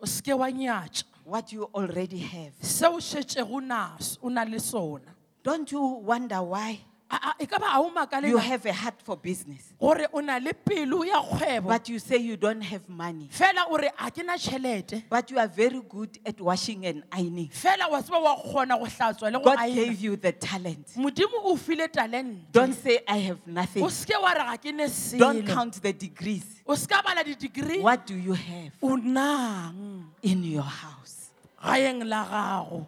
o 0.00 0.06
seke 0.06 0.34
wa 0.36 0.50
nyatša 0.50 1.04
what 1.24 1.52
you 1.52 1.70
already 1.74 2.18
have. 2.18 2.52
se 2.60 2.86
o 2.86 2.98
šetšego 3.00 3.60
nas 3.62 4.18
o 4.22 4.28
na 4.28 4.44
le 4.44 4.58
sona 4.60 5.14
Don't 5.44 5.70
you 5.72 5.80
wonder 5.80 6.42
why 6.42 6.80
A- 7.10 7.34
a- 7.38 7.46
ka 7.46 7.58
ba 7.58 7.66
ga 7.66 7.78
o 7.80 7.90
makale 7.90 8.28
you 8.28 8.38
have 8.38 8.64
a 8.66 8.72
heart 8.72 9.00
for 9.02 9.16
business, 9.16 9.72
gore 9.78 10.06
o 10.12 10.20
na 10.20 10.38
le 10.38 10.52
pelo 10.52 11.02
ya 11.04 11.20
kgwebo. 11.22 11.68
But 11.68 11.88
you 11.88 11.98
say 11.98 12.16
you 12.16 12.36
don't 12.36 12.62
have 12.62 12.88
money, 12.88 13.28
fela 13.30 13.66
o 13.70 13.76
re 13.76 13.90
a 13.98 14.10
ke 14.10 14.24
na 14.24 14.34
tšhelete 14.36 15.04
but 15.10 15.30
you 15.30 15.38
are 15.38 15.46
very 15.46 15.80
good 15.88 16.18
at 16.24 16.40
washing 16.40 16.86
and 16.86 17.04
ironing? 17.12 17.50
fela 17.50 17.90
wa 17.90 18.00
tseba 18.00 18.22
wa 18.22 18.36
kgona 18.36 18.78
go 18.78 18.86
hlatswa 18.86 19.30
le 19.32 19.38
go 19.38 19.44
God 19.44 19.58
gave 19.74 20.00
you 20.00 20.16
the 20.16 20.32
talent. 20.32 20.86
modimo 20.96 21.44
o 21.44 21.56
file 21.56 21.88
talente. 21.88 22.50
Don't 22.50 22.72
say, 22.74 23.00
I 23.06 23.18
have 23.18 23.46
nothing. 23.46 23.82
o 23.84 23.88
seke 23.88 24.20
wa 24.20 24.30
re 24.32 24.38
ga 24.38 24.56
ke 24.56 24.74
ne 24.74 25.18
Don't 25.18 25.46
count 25.46 25.80
the 25.82 25.92
degrees. 25.92 26.62
o 26.66 26.74
seka 26.74 27.04
bala 27.04 27.22
di-degree. 27.22 27.80
What 27.80 28.06
do 28.06 28.14
you 28.16 28.32
have? 28.32 28.72
In 28.82 30.42
your 30.42 30.62
house? 30.62 31.30
gaeng 31.62 32.04
la 32.08 32.24
gago. 32.24 32.86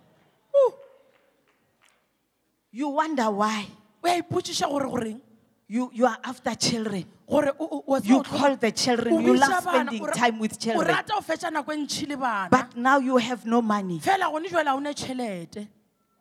You 2.73 2.89
wonder 2.89 3.31
why 3.31 3.67
o 4.07 4.23
ipotšiša 4.23 4.69
gore 4.71 4.87
goreng 4.89 5.21
you, 5.69 5.91
you 5.93 6.07
are 6.07 6.19
after 6.23 6.55
children. 6.55 7.05
gore 7.29 7.51
o- 7.59 7.69
o- 7.71 7.85
wa 7.87 7.99
tseba 8.01 8.09
You 8.09 8.23
call 8.23 8.57
the 8.57 8.71
children, 8.73 9.21
you 9.21 9.35
love 9.37 9.63
spending 9.63 10.07
time 10.15 10.39
with 10.39 10.59
children. 10.59 10.87
rata 10.95 11.13
go 11.15 11.21
fetša 11.21 11.51
nako 11.51 11.73
ntšhi 11.75 12.09
le 12.09 12.17
bana 12.17 12.49
But 12.51 12.77
now 12.77 12.99
you 12.99 13.17
have 13.17 13.45
no 13.47 13.61
money. 13.63 13.99
fela 14.01 14.31
gone 14.31 14.49
jale 14.49 14.69
o 14.75 14.79
ne 14.79 14.93
tšhelete 14.95 15.69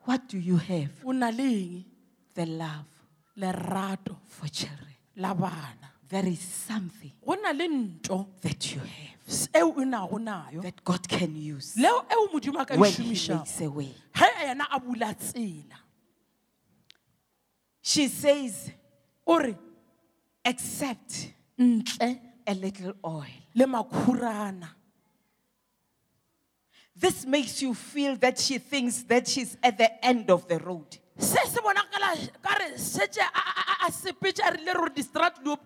What 0.06 0.28
do 0.28 0.38
you 0.38 0.58
have? 0.58 0.92
The 2.36 2.46
love 2.46 2.86
lerato 3.38 4.18
for 4.28 4.48
children. 4.48 4.94
There 6.08 6.28
is 6.28 6.40
something 6.40 7.12
go 7.26 7.34
na 7.36 7.50
le 7.52 7.68
nto 7.68 8.28
that 8.42 8.74
you 8.74 8.80
have 8.80 9.18
s- 9.28 9.48
eo 9.54 9.70
o 9.70 9.84
nago 9.84 10.20
nayo 10.20 10.62
that 10.62 10.84
God 10.84 11.08
can 11.08 11.36
use 11.36 11.76
leo 11.80 12.06
eo 12.12 12.28
modimo 12.34 12.60
a 12.62 12.66
ka 12.66 12.76
when 12.76 12.92
He 12.92 13.10
makes 13.10 13.62
a 13.62 13.70
way. 13.70 13.94
ge 14.14 14.26
yena 14.44 14.66
a 14.72 14.80
bula 14.80 15.14
tsela 15.16 15.78
She 17.88 18.08
says, 18.08 18.72
re 19.28 19.56
accept 20.44 21.34
a 21.60 22.54
little 22.56 22.94
oil. 23.06 23.26
This 26.96 27.28
makes 27.28 27.62
you 27.62 27.76
feel 27.76 28.16
that 28.16 28.40
she 28.40 28.58
thinks 28.58 29.04
that 29.04 29.28
she's 29.28 29.56
at 29.62 29.78
the 29.78 30.04
end 30.04 30.32
of 30.32 30.48
the 30.48 30.58
road. 30.58 30.98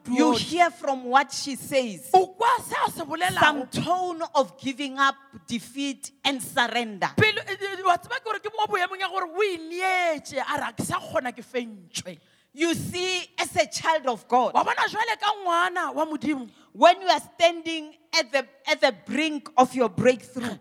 You 0.07 0.33
hear 0.33 0.69
from 0.71 1.05
what 1.05 1.31
she 1.31 1.55
says. 1.55 2.09
O 2.13 2.27
kwa 2.27 2.47
se 2.63 2.75
a 2.85 2.91
se 2.91 3.39
some 3.39 3.67
tone 3.67 4.21
of 4.35 4.59
giving 4.59 4.97
up, 4.99 5.15
defeat, 5.47 6.11
and 6.23 6.41
surrender. 6.41 7.09
pele 7.15 7.41
wa 7.85 7.97
tseba 7.97 8.19
ke 8.19 8.23
gore 8.23 8.39
ke 8.39 8.49
mo 8.55 8.65
boemong 8.67 8.99
ya 8.99 9.09
gore 9.09 9.25
o 9.25 9.41
ineetse 9.41 10.37
a 10.37 10.57
re 10.57 10.65
a 10.69 10.73
ke 10.73 10.83
sa 10.83 10.99
kgona 10.99 11.31
ke 11.33 11.41
fentšwe 11.41 12.17
You 12.51 12.73
see, 12.73 13.27
as 13.37 13.55
a 13.55 13.67
child 13.67 14.07
of 14.07 14.27
God, 14.27 14.53
wa 14.53 14.63
bona 14.63 14.87
jale 14.89 15.15
ka 15.19 15.31
ngwana 15.45 15.93
wa 15.93 16.05
modimo? 16.05 16.49
when 16.73 17.01
you 17.01 17.07
are 17.07 17.21
standing 17.35 17.93
at 18.17 18.31
the, 18.31 18.45
at 18.67 18.81
the 18.81 18.93
brink 19.05 19.49
of 19.57 19.73
your 19.75 19.89
breakthrough, 19.89 20.57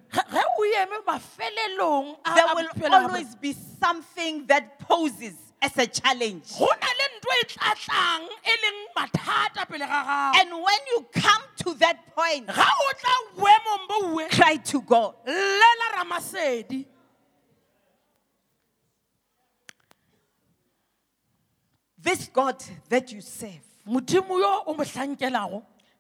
ge 0.63 0.73
ge 0.73 0.77
o 0.77 0.85
eme 0.85 1.05
mafelelong 1.07 2.17
a- 2.25 2.35
there 2.35 2.55
will 2.55 2.95
always 2.95 3.35
be 3.37 3.53
something 3.53 4.47
that 4.47 4.79
poses 4.79 5.35
as 5.61 5.77
a 5.79 5.87
challenge. 5.87 6.57
go 6.59 6.67
na 6.67 6.87
le 6.99 7.19
nto 7.19 7.31
tlatlang 7.49 8.29
leng 8.45 8.87
mathata 8.97 9.67
pele 9.69 9.87
ga 9.87 10.05
gago. 10.05 10.41
And 10.41 10.51
when 10.53 10.79
you 10.93 11.07
come 11.13 11.43
to 11.57 11.75
that 11.75 12.15
point, 12.15 12.47
ga 12.47 12.67
o 12.67 12.93
tla 12.99 13.43
boemong 13.43 13.89
bo 13.89 14.19
ue 14.19 14.29
cry 14.29 14.57
to 14.57 14.81
God. 14.83 15.15
This 22.01 22.29
God 22.29 22.63
that 22.89 23.13
you 23.13 23.21
serve 23.21 23.61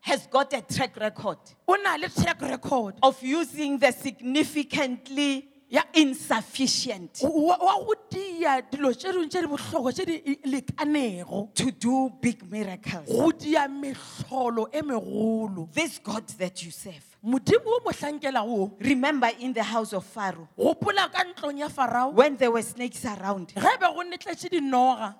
modimo 0.09 0.17
yo 0.17 0.17
o 0.17 0.17
mo 0.17 0.17
hlankelago 0.17 0.17
has 0.17 0.27
got 0.27 0.53
a 0.53 0.61
track 0.63 0.97
record 0.97 1.39
o 1.67 1.75
na 1.77 1.97
le 1.97 2.09
track 2.09 2.41
record 2.43 2.95
of 3.03 3.23
using 3.23 3.79
the 3.79 3.93
significantly 3.93 5.49
Yeah. 5.71 5.83
insufficient 5.93 7.21
wa 7.23 7.57
wa 7.61 7.85
go 7.85 7.95
dia 8.11 8.63
dilo 8.63 8.91
tše 8.95 9.13
dingwe 9.13 9.29
tše 9.29 9.41
di 9.43 9.47
bohlokwa 9.47 9.93
tše 9.93 10.05
di 10.07 10.37
lekanego 10.47 11.49
to 11.55 11.71
do 11.71 12.09
big 12.23 12.51
miracles. 12.51 13.07
go 13.07 13.31
dia 13.33 13.69
mehlolo 13.69 14.67
e 14.73 14.81
megolo 14.81 15.69
This 15.75 15.99
God 16.03 16.27
that 16.39 16.63
you 16.65 16.71
serve. 16.71 17.05
modimo 17.23 17.67
o 17.67 17.81
mo 17.85 17.93
o 18.47 18.73
Remember 18.81 19.31
in 19.41 19.53
the 19.53 19.63
house 19.63 19.93
of 19.93 20.07
Pharaoh, 20.07 20.49
gopola 20.57 21.13
ka 21.13 21.25
ntlong 21.25 21.59
ya 21.59 21.69
farao 21.69 22.15
when 22.15 22.37
there 22.39 22.51
were 22.51 22.63
snakes 22.63 23.05
around 23.05 23.49
ge 23.49 23.61
be 23.61 23.87
go 23.87 24.03
netletše 24.03 24.49
dinoga 24.49 25.15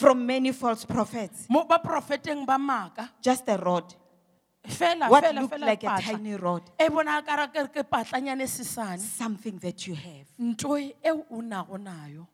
from 0.00 0.26
many 0.26 0.52
false 0.52 0.84
prophets, 0.84 1.46
mo 1.48 1.64
baprofeteng 1.68 2.46
ba 2.46 2.56
maaka. 2.58 3.08
Just 3.20 3.48
a 3.48 3.56
rod, 3.58 3.94
fela 4.66 5.10
what 5.10 5.24
fela 5.24 5.40
looked 5.40 5.54
fela 5.54 5.66
like 5.66 5.82
a 5.82 5.86
patla. 5.86 6.12
tiny 6.16 6.34
rod, 6.34 6.62
e 6.80 6.88
bona 6.88 7.22
ke 7.22 7.36
re 7.36 7.46
ke 7.68 7.84
patlanyane 7.88 8.46
sesane. 8.48 8.98
Something 8.98 9.58
that 9.58 9.86
you 9.86 9.94
have. 9.94 10.26
nto 10.40 10.76
eo 11.04 11.24
o 11.30 11.40
nago 11.40 11.76
nayo. 11.78 12.26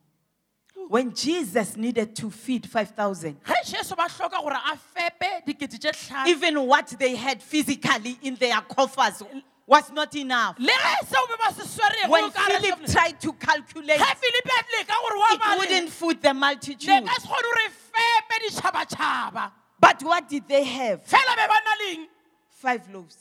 When 0.88 1.12
Jesus 1.14 1.76
needed 1.76 2.14
to 2.16 2.30
feed 2.30 2.68
5,000, 2.68 3.40
ge 3.42 3.54
jesu 3.64 3.96
ba 3.96 4.02
hloka 4.02 4.40
gore 4.40 4.52
a 4.54 4.76
fepe 4.76 5.42
dikete 5.46 5.78
tše 5.80 5.92
tlhano. 5.92 6.28
even 6.28 6.66
what 6.66 6.86
they 6.98 7.16
had 7.16 7.42
physically 7.42 8.18
in 8.22 8.36
their 8.36 8.60
coffers 8.60 9.22
was 9.66 9.90
not 9.92 10.14
enough. 10.14 10.56
le 10.58 10.66
ge 10.72 11.06
seo 11.06 11.26
be 11.28 11.34
ba 11.38 11.52
se 11.54 11.62
swerego 11.66 12.08
When 12.10 12.30
Philip 12.30 12.86
tried 12.86 13.20
to 13.20 13.32
calculate, 13.32 13.98
ge 13.98 14.14
filipe 14.16 14.50
a 14.50 14.78
leka 14.78 14.92
gore 15.02 15.18
wa 15.18 15.26
it 15.32 15.58
wouldn't 15.58 15.90
food 15.90 16.22
the 16.22 16.32
multitude. 16.34 17.04
ka 17.06 17.14
se 17.18 17.26
kgone 17.26 17.42
gore 17.42 17.68
fepe 17.92 18.36
ditšhabatšhaba 18.50 19.52
But 19.78 20.02
what 20.02 20.28
did 20.28 20.46
they 20.48 20.64
have? 20.64 21.04
fela 21.04 21.36
be 21.36 21.46
ba 21.46 21.58
na 21.64 21.84
leng 21.84 22.06
Five 22.50 22.88
loaves 22.92 23.16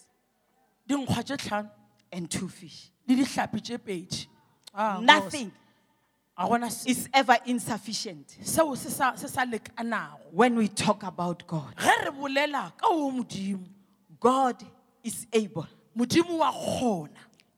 dinkgwa 0.87 1.23
tše 1.23 1.37
tlhano 1.37 1.69
and 2.11 2.29
two 2.29 2.47
fish. 2.47 2.91
le 3.07 3.15
dihlapi 3.15 3.61
tše 3.61 3.77
pedi 3.79 4.27
Ah, 4.77 4.99
Nothing 5.01 5.51
is 6.85 7.07
ever 7.13 7.37
insufficient 7.45 8.27
seo 8.43 8.75
se 8.77 8.89
sa 8.89 9.15
se 9.15 9.27
sa 9.27 9.45
lekanago 9.45 10.19
when 10.31 10.55
we 10.55 10.67
talk 10.67 11.01
about 11.03 11.45
God. 11.47 11.73
ge 11.75 12.05
re 12.05 12.11
bolela 12.11 12.71
ka 12.77 12.87
o 12.89 13.09
modimo 13.11 13.63
God 14.19 14.63
is 15.03 15.25
able 15.33 15.67
modimo 15.97 16.37
wa 16.37 16.51
kgona. 16.51 17.09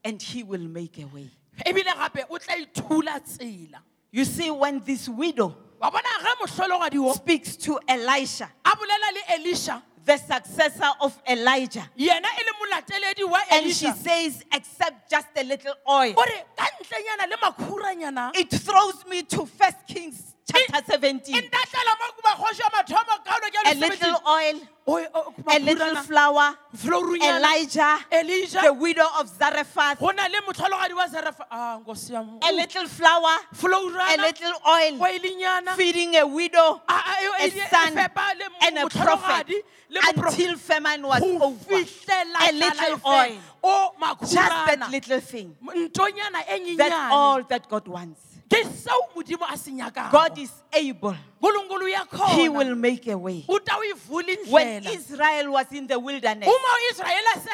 And 0.03 0.21
he 0.21 0.43
will 0.43 0.67
make 0.67 0.99
a 0.99 1.07
way. 1.07 1.29
ebile 1.65 1.93
gape 1.93 2.23
o 2.29 2.37
tla 2.37 2.55
ithula 2.55 3.19
tsela. 3.21 3.79
You 4.11 4.25
see, 4.25 4.49
when 4.51 4.79
this 4.85 5.09
widow 5.09 5.55
wa 5.79 5.89
bona 5.89 6.07
ge 6.21 6.27
mohlologadi 6.41 7.15
speaks 7.15 7.55
to 7.57 7.79
Elisha, 7.87 8.49
a 8.65 8.69
bolela 8.69 9.13
le 9.13 9.35
elisha. 9.35 9.83
the 10.05 10.17
successor 10.17 10.89
of 11.01 11.21
Elijah, 11.27 11.89
yena 11.99 12.21
le 12.21 12.53
molateledi 12.61 13.29
wa 13.29 13.39
and 13.51 13.65
she 13.73 13.91
says, 13.91 14.43
Accept 14.51 15.11
just 15.11 15.27
a 15.35 15.43
little 15.43 15.73
oil. 15.89 16.13
ore 16.17 16.43
ka 16.55 16.65
ntlenyana 16.81 17.29
le 17.29 17.37
makhuranyana. 17.37 18.31
It 18.35 18.49
throws 18.49 19.05
me 19.07 19.23
to 19.23 19.45
First 19.45 19.85
Kings 19.87 20.36
chapter 20.47 20.81
17. 20.99 21.35
intahlela 21.35 21.93
mo 21.99 22.07
kuba 22.15 22.31
kgoši 22.39 22.61
ya 22.61 22.69
mathomo 22.73 23.13
kaolo 23.25 23.47
ke 23.51 23.57
A 23.65 23.75
little 23.75 24.21
oil, 24.27 24.61
a 25.47 25.59
little 25.59 25.95
flour, 26.03 26.55
florunyana 26.75 27.39
Elijah, 28.11 28.61
the 28.61 28.73
widow 28.73 29.07
of 29.19 29.27
Zarephath, 29.27 29.99
go 29.99 30.09
na 30.11 30.27
le 30.27 30.39
motlhologadi 30.47 30.95
wa 30.95 31.07
serefa 31.07 31.41
a 31.41 31.45
ah, 31.51 31.79
nkosi 31.83 32.11
yam 32.11 32.39
a 32.41 32.51
little 32.53 32.87
flour, 32.87 33.35
a 34.09 34.17
little 34.21 34.53
oil, 34.67 34.97
feeding 35.75 36.15
a 36.15 36.25
widow, 36.25 36.81
a- 36.87 36.93
son, 37.69 37.97
and 38.61 38.77
a 38.77 38.89
prophet 38.89 39.47
motlhologadi 39.47 39.61
le 39.89 40.01
mopro- 40.01 40.29
until 40.31 40.57
famine 40.57 41.01
was 41.07 41.21
over. 41.23 41.75
A 41.75 42.51
little 42.51 42.99
oil. 43.05 43.37
Oh, 43.63 43.91
Just 44.21 44.33
that 44.35 44.89
little 44.91 45.19
thing. 45.19 45.55
That's 46.77 46.93
all 47.11 47.43
that 47.43 47.67
God 47.69 47.87
wants. 47.87 48.26
Ke 48.49 48.63
seo 48.63 48.99
modimo 49.15 49.45
a 49.51 49.57
se 49.57 49.71
nyakago 49.71 50.11
God 50.11 50.37
is 50.37 50.51
able. 50.73 51.15
He 52.35 52.49
will 52.49 52.75
make 52.75 53.07
a 53.07 53.17
way. 53.17 53.45
o 53.47 53.57
ta 53.59 53.77
o 53.77 53.83
ivula 53.93 54.35
When 54.49 54.83
Israel 54.87 55.51
was 55.51 55.71
in 55.71 55.85
the 55.87 55.99
wilderness 55.99 56.47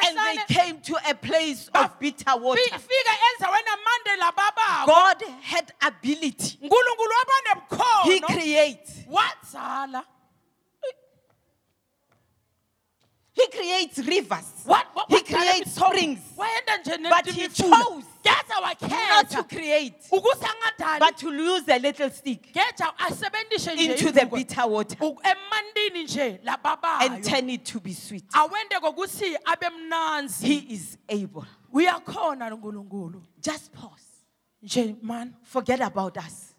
and 0.06 0.16
they 0.18 0.54
came 0.54 0.80
to 0.80 0.96
a 1.10 1.14
place 1.14 1.68
of 1.74 1.98
bitter 1.98 2.36
water, 2.36 2.60
fi- 2.70 2.78
fika 2.78 3.14
endaweni 3.28 3.70
amandela 3.74 4.32
bababo 4.32 4.86
God 4.86 5.22
had 5.42 5.72
ability. 5.82 6.58
He 8.04 8.20
creates. 8.20 8.90
He 13.34 13.46
creates 13.48 13.98
rivers. 13.98 14.44
What- 14.64 14.86
what- 14.94 15.10
He 15.10 15.20
creates 15.22 15.74
springs. 15.74 16.20
But 16.36 17.26
he 17.26 17.48
chose 17.48 18.04
Not 18.24 19.30
to 19.30 19.44
create, 19.44 19.94
but 20.98 21.16
to 21.18 21.32
use 21.32 21.68
a 21.68 21.78
little 21.78 22.10
stick. 22.10 22.52
Keja 22.52 22.92
asebenzise 22.96 23.74
nje 23.76 23.90
into 23.90 24.12
the 24.12 24.26
bitter 24.26 24.66
water. 24.66 24.96
U- 25.00 25.18
emandini 25.22 26.04
nje 26.04 26.40
and 27.00 27.24
turn 27.24 27.50
it 27.50 27.64
to 27.64 27.80
be 27.80 27.92
sweet. 27.92 28.24
awende 28.32 28.80
kokuthi 28.80 29.36
abe 29.44 29.68
mnanzi. 29.68 30.46
He 30.46 30.74
is 30.74 30.96
able. 31.08 31.44
uyakhona 31.72 32.54
unkulunkulu 32.54 33.20
Just 33.42 33.72
pause. 33.72 34.22
man. 35.02 35.36
Forget 35.42 35.80
about 35.80 36.16
us. 36.16 36.54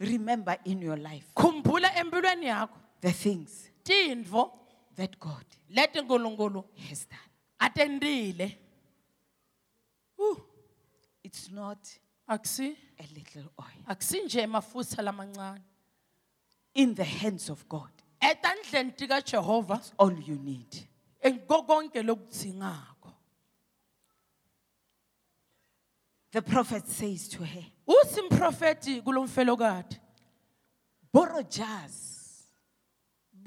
Remember 0.00 0.56
in 0.64 0.82
your 0.82 0.96
life. 0.96 1.24
The 3.00 3.12
things 3.12 3.70
that 4.98 5.18
God 5.20 5.44
leti 5.70 6.00
nkulunkulu 6.02 6.64
has 6.88 7.06
done. 7.08 7.30
atendile 7.60 8.56
It's 11.24 11.50
not 11.50 11.78
akusi 12.28 12.76
a 12.98 13.04
little 13.14 13.50
oil. 13.58 13.82
akusi 13.86 14.20
nje 14.22 14.40
emafutha 14.42 15.02
lamancane 15.02 15.62
In 16.74 16.94
the 16.94 17.04
hands 17.04 17.50
of 17.50 17.66
God, 17.68 17.90
etandleni 18.20 18.92
tikajehova 18.92 19.80
all 19.98 20.16
you 20.28 20.36
need. 20.36 20.88
ko 21.46 21.62
konke 21.62 22.02
lokudzingako 22.02 23.12
The 26.30 26.42
prophet 26.42 26.86
says 26.88 27.28
to 27.28 27.44
her, 27.44 27.64
uthi 27.86 28.22
mprofeti 28.22 29.02
kulo 29.02 29.24
mfelokade 29.24 30.00
Borrow 31.12 31.42
jars. 31.42 32.17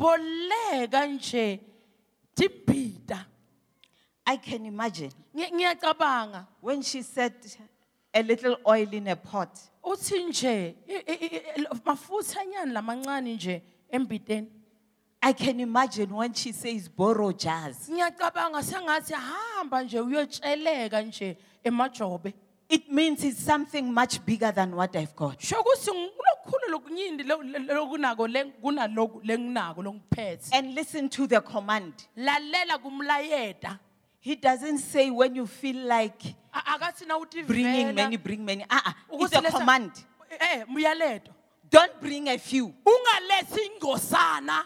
Boleka 0.02 1.06
nje 1.08 1.60
tibhida 2.36 3.26
I 4.26 4.38
can 4.38 4.66
imagine. 4.66 5.12
Ngi- 5.36 5.52
ngiyacabanga. 5.54 6.48
When 6.62 6.82
she 6.84 7.02
said 7.02 7.34
a 8.14 8.22
little 8.24 8.56
oil 8.68 8.88
in 8.94 9.08
a 9.08 9.16
pot. 9.16 9.50
uthi 9.84 10.24
nje 10.30 10.76
i- 10.88 11.04
i- 11.08 11.26
i- 11.26 11.42
i- 11.58 11.68
mafuthanyana 11.86 12.72
lamancane 12.74 13.36
nje 13.36 13.62
embideni 13.92 14.48
I 15.24 15.34
can 15.34 15.60
imagine 15.60 16.12
when 16.16 16.34
she 16.34 16.52
says 16.54 16.88
borrow 16.90 17.32
jars. 17.32 17.90
ngiyacabanga 17.90 18.62
sengathi 18.64 19.14
hamba 19.14 19.84
nje 19.84 20.00
uyotsheleka 20.00 21.02
nje 21.02 21.38
emajobe 21.64 22.34
It 22.71 22.89
means 22.89 23.21
it's 23.25 23.38
something 23.43 23.91
much 23.93 24.25
bigger 24.25 24.49
than 24.53 24.73
what 24.73 24.95
I've 24.95 25.13
got. 25.15 25.41
sho 25.41 25.57
ukuthi 25.62 25.91
lokunyindi 26.71 27.23
lo- 27.27 27.41
lo- 27.43 27.60
lokunako 27.60 28.27
le- 28.31 28.45
kunaloku 28.63 29.21
lenginako 29.25 29.84
longiphethe 29.84 30.53
And 30.53 30.73
listen 30.73 31.10
to 31.10 31.27
the 31.27 31.41
command. 31.41 31.93
lalela 32.17 33.79
He 34.21 34.36
doesn't 34.36 34.77
say 34.77 35.10
when 35.10 35.36
you 35.36 35.47
feel 35.47 35.86
like 35.86 36.36
A- 36.53 36.77
akathi 36.77 37.07
na 37.07 37.17
uthi 37.17 37.45
bringing 37.45 37.93
many, 37.93 38.17
bring 38.17 38.45
many. 38.45 38.63
Uh-uh. 38.69 38.93
It's 39.19 39.36
a 39.36 39.41
command. 39.51 39.91
eh, 40.29 40.38
eh 40.60 40.63
myaleto 40.65 41.31
Don't 41.69 41.99
bring 41.99 42.29
a 42.29 42.38
few. 42.38 42.73
ungalethi 42.86 43.60
ingosana 43.75 44.65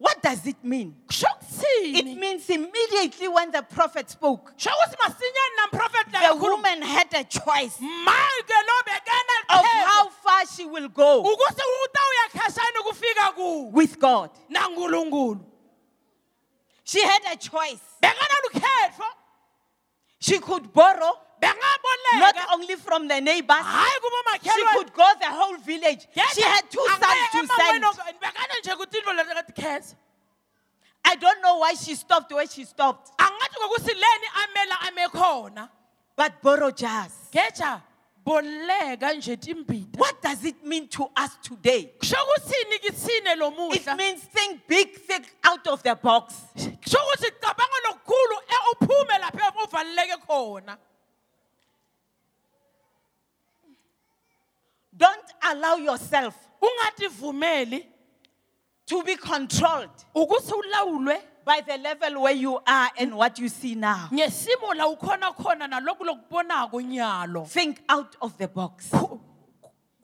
What 0.00 0.22
does 0.22 0.46
it 0.46 0.56
mean? 0.64 0.96
It 1.82 2.18
means 2.18 2.48
immediately 2.48 3.28
when 3.28 3.50
the 3.50 3.60
prophet 3.60 4.08
spoke, 4.08 4.52
sho 4.56 4.70
ukuthi 4.70 4.96
masinyane 4.96 5.54
namprofeti 5.60 6.28
the 6.28 6.36
woman 6.36 6.80
had 6.80 7.12
a 7.12 7.24
choice 7.24 7.78
make 7.80 8.50
lo 8.68 8.76
bekana 8.88 9.58
of 9.58 9.64
how 9.66 10.08
far 10.08 10.46
she 10.46 10.64
will 10.64 10.88
go 10.88 11.22
ukuthi 11.22 11.64
utawuya 11.84 12.26
khashani 12.32 12.80
kufika 12.86 13.34
ku. 13.34 13.66
with 13.66 13.98
God. 14.00 14.30
She 16.84 17.04
had 17.04 17.20
a 17.32 17.36
choice. 17.36 17.80
She 20.18 20.38
could 20.38 20.72
borrow 20.72 21.12
not 21.42 22.34
only 22.52 22.76
from 22.76 23.08
the 23.08 23.20
neighbors, 23.20 23.64
she 24.42 24.64
could 24.76 24.92
go 24.92 25.08
the 25.20 25.26
whole 25.26 25.56
village. 25.58 26.06
She 26.34 26.42
had 26.42 26.70
two 26.70 26.86
sons 26.88 27.30
to 27.32 27.46
send. 27.46 27.84
bekana 28.20 28.54
nje 28.62 28.76
kutintfo 28.76 29.12
letikhetha 29.12 29.94
I 31.04 31.14
don't 31.16 31.40
know 31.42 31.58
why 31.58 31.74
she 31.74 31.94
stopped 31.94 32.30
where 32.32 32.46
she 32.46 32.64
stopped, 32.64 33.10
angathi 33.18 33.56
ngokuthi 33.60 33.94
leni 33.94 34.28
amela 34.42 34.76
ame 34.88 35.08
khona 35.08 35.68
but 36.16 36.42
borrow 36.42 36.70
jars. 36.70 37.12
geja 37.32 37.80
boleka 38.24 39.14
nje 39.14 39.36
timbita 39.36 39.98
What 39.98 40.20
does 40.22 40.44
it 40.44 40.64
mean 40.64 40.88
to 40.88 41.10
us 41.16 41.36
today? 41.42 41.90
kusho 41.98 42.16
kuthini 42.16 42.78
kithine 42.82 43.36
lo 43.38 43.52
It 43.72 43.96
means 43.96 44.20
think 44.22 44.66
big, 44.68 44.94
think 44.94 45.34
out 45.42 45.66
of 45.68 45.82
the 45.82 45.94
box. 45.94 46.34
kusho 46.54 46.98
ukuthi 46.98 47.30
cabanga 47.40 47.78
lokukhulu 47.86 48.36
e 48.48 48.56
uphume 48.72 49.18
lapha 49.18 49.52
uvaleleke 49.64 50.16
khona 50.26 50.76
Don't 55.00 55.32
allow 55.42 55.76
yourself 55.76 56.34
ungativumeli 56.62 57.86
to 58.86 59.02
be 59.02 59.16
controlled 59.16 59.90
ukuthi 60.14 60.52
ulawulwe 60.52 61.16
by 61.46 61.60
the 61.66 61.78
level 61.78 62.20
where 62.22 62.34
you 62.36 62.60
are 62.66 62.90
and 62.98 63.14
what 63.14 63.38
you 63.38 63.48
see 63.48 63.74
now. 63.74 64.08
ngesimo 64.12 64.74
la 64.76 64.86
ukhona 64.88 65.32
khona 65.34 65.66
naloku 65.68 66.04
lokubonako 66.04 66.80
nyalo 66.82 67.46
Think 67.48 67.80
out 67.88 68.14
of 68.20 68.36
the 68.36 68.46
box. 68.48 68.90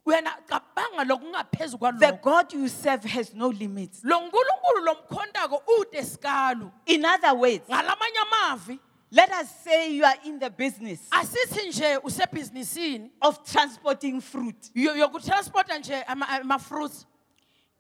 wena 0.07 0.31
cabanga 0.49 1.05
lokungaphezu 1.05 1.79
The 1.99 2.19
God 2.23 2.53
you 2.55 2.69
serve 2.69 3.05
has 3.05 3.35
no 3.35 3.49
limits. 3.49 4.01
lo 4.05 4.21
nkulunkulu 4.21 4.85
lomkhondako 4.85 5.63
ude 5.81 6.03
sikalu 6.05 6.71
In 6.87 7.05
other 7.05 7.35
words, 7.35 7.69
ngalamanye 7.69 8.19
amavi 8.33 8.79
let 9.11 9.31
us 9.31 9.49
say 9.65 9.93
you 9.95 10.05
are 10.05 10.19
in 10.25 10.39
the 10.39 10.51
business 10.51 11.01
asithi 11.11 11.69
nje 11.69 11.97
usebhizinisini 12.05 13.11
of 13.21 13.43
transporting 13.53 14.21
fruit. 14.21 14.71
yo- 14.75 14.95
yokutransporta 14.97 15.79
nje 15.79 16.03
ama- 16.07 16.29
ama-fruits 16.29 17.07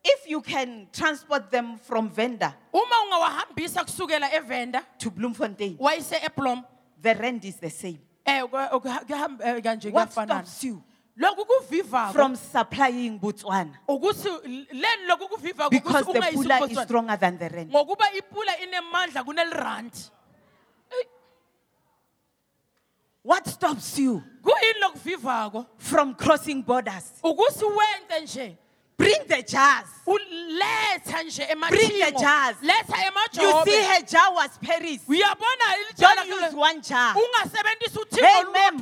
If 0.09 0.29
you 0.31 0.41
can 0.41 0.87
transport 0.93 1.51
them 1.51 1.79
from 1.79 2.09
Venda 2.09 2.55
uma 2.73 3.03
ungawahambisa 3.07 3.85
kusukela 3.85 4.33
evenda 4.33 4.83
to 4.99 5.11
Bloemfontein, 5.11 5.77
wayise 5.81 6.21
the 7.03 7.15
rand 7.15 7.45
is 7.45 7.57
the 7.57 7.71
same. 7.71 7.99
eh 8.25 8.43
ku- 8.43 8.81
ku- 8.81 8.89
kuhamba- 8.89 9.45
eh, 9.45 9.61
kanje 9.62 9.91
What 9.91 10.09
kuyafanana 10.11 10.47
stops 10.47 10.65
you 10.65 10.83
from 12.12 12.37
supplying 12.37 13.19
Botswana? 13.19 13.75
ukuthi 13.89 14.29
leni 14.73 15.07
lokhu 15.09 15.29
kuviva 15.29 15.71
Because 15.71 16.05
the 16.07 16.21
pula 16.21 16.61
is 16.71 16.79
stronger 16.85 17.17
than 17.17 17.39
the 17.39 17.49
rand. 17.49 17.71
ngokuba 17.73 18.12
ipula 18.17 18.53
inemandla 18.62 19.25
kunelirandi 19.25 20.11
What 23.27 23.45
stops 23.49 23.99
you 23.99 24.23
from 25.79 26.15
crossing 26.15 26.62
borders? 26.62 27.11
ukuthi 27.25 27.65
wenze 27.65 28.21
nje 28.23 28.57
Bring 28.97 29.27
the 29.29 29.43
jars. 29.43 29.89
Bring 31.69 31.99
the 31.99 32.12
jars. 32.19 32.57
You 33.43 33.65
see, 33.67 33.83
her 33.83 34.03
jar 34.07 34.33
was 34.33 34.57
Paris. 34.62 35.01
Don't 35.99 36.27
use 36.29 36.55
one 36.55 36.81
jar. 36.81 37.15
Hey, 37.15 38.43
ma'am. 38.55 38.79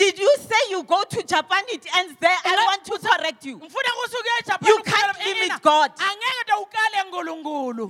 Did 0.00 0.18
you 0.18 0.32
say 0.38 0.60
you 0.70 0.82
go 0.84 1.04
to 1.04 1.22
Japan? 1.22 1.62
It 1.68 1.84
ends 1.94 2.14
there. 2.20 2.36
I 2.44 2.56
want 2.66 2.84
to 2.86 2.96
correct 2.98 3.44
you. 3.44 3.60
You 3.60 4.78
can't 4.82 5.18
limit 5.26 5.60
God. 5.62 5.92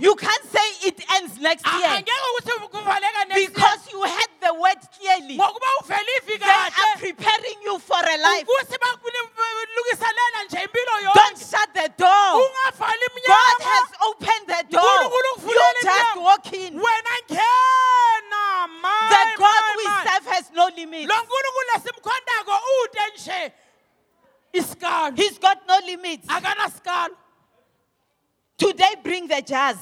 You 0.01 0.15
can't 0.17 0.45
say 0.51 0.89
it 0.89 0.99
ends 1.17 1.39
next 1.39 1.65
year. 1.79 2.03
Because 3.47 3.93
you 3.93 4.03
had 4.03 4.31
the 4.41 4.55
word 4.55 4.81
clearly. 4.99 5.37
They 5.39 6.51
are 6.51 6.99
preparing 6.99 7.63
you 7.63 7.79
for 7.79 8.03
a 8.03 8.17
life. 8.19 8.47
Don't 11.15 11.39
shut 11.39 11.71
the 11.75 11.89
door. 11.97 12.43
God 13.27 13.59
has 13.71 13.89
opened 14.09 14.47
the 14.49 14.65
door. 14.69 14.83
You 15.47 15.59
just 15.83 16.17
walk 16.17 16.53
in 16.53 16.75
the 19.11 19.25
God 19.39 19.63
we 19.77 19.85
serve 20.05 20.27
has 20.27 20.51
no 20.53 20.69
limits. 20.77 21.09
He's 25.17 25.39
got 25.39 25.67
no 25.67 25.79
limits. 25.87 26.27
Today, 28.59 28.95
bring 29.03 29.27
the 29.27 29.41
jars. 29.41 29.79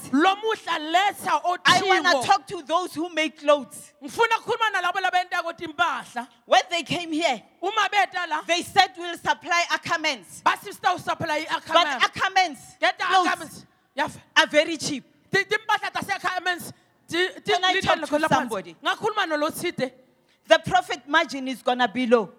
I 1.66 1.80
want 1.82 2.04
to 2.06 2.12
talk 2.26 2.46
to 2.46 2.62
those 2.62 2.94
who 2.94 3.08
make 3.08 3.40
clothes. 3.40 3.92
When 6.46 6.62
they 6.70 6.82
came 6.84 7.10
here, 7.12 7.42
they 8.46 8.62
said 8.62 8.94
we'll 8.96 9.18
supply 9.18 9.64
Ackermans. 9.70 10.42
But 11.74 11.86
Ackermans 12.08 12.58
are 14.36 14.46
very 14.46 14.76
cheap. 14.76 15.04
Ti- 17.08 17.28
timpahla 17.42 17.80
tase-acamens 17.80 18.08
Can 18.08 18.24
I 18.24 18.28
talk 18.28 18.28
to 18.28 18.34
somebody? 18.34 18.76
ngakhuluma 18.82 19.26
nolothide 19.26 19.92
The 20.46 20.58
profit 20.64 21.06
margin 21.08 21.46
is 21.48 21.62
going 21.62 21.78
to 21.78 21.88
be 21.88 22.06
low. 22.06 22.30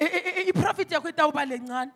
I- 0.00 0.04
I- 0.04 0.40
I- 0.40 0.52
iprofit 0.52 0.88
yakho 0.90 1.10
itawuba 1.12 1.44
lencane 1.46 1.90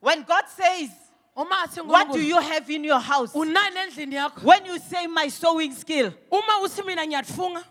When 0.00 0.22
God 0.22 0.44
says, 0.48 0.90
uma 1.36 1.62
athi 1.64 1.80
What 1.82 2.12
do 2.12 2.20
you 2.20 2.40
have 2.40 2.68
in 2.70 2.84
your 2.84 3.00
house? 3.00 3.32
unani 3.34 3.76
endlini 3.88 4.14
yakho 4.14 4.42
When 4.44 4.64
you 4.66 4.78
say, 4.78 5.06
My 5.06 5.28
sewing 5.28 5.74
skill, 5.74 6.14
uma 6.30 6.60
uthi 6.62 6.84
mina 6.86 7.02
ngiyatfunga 7.06 7.64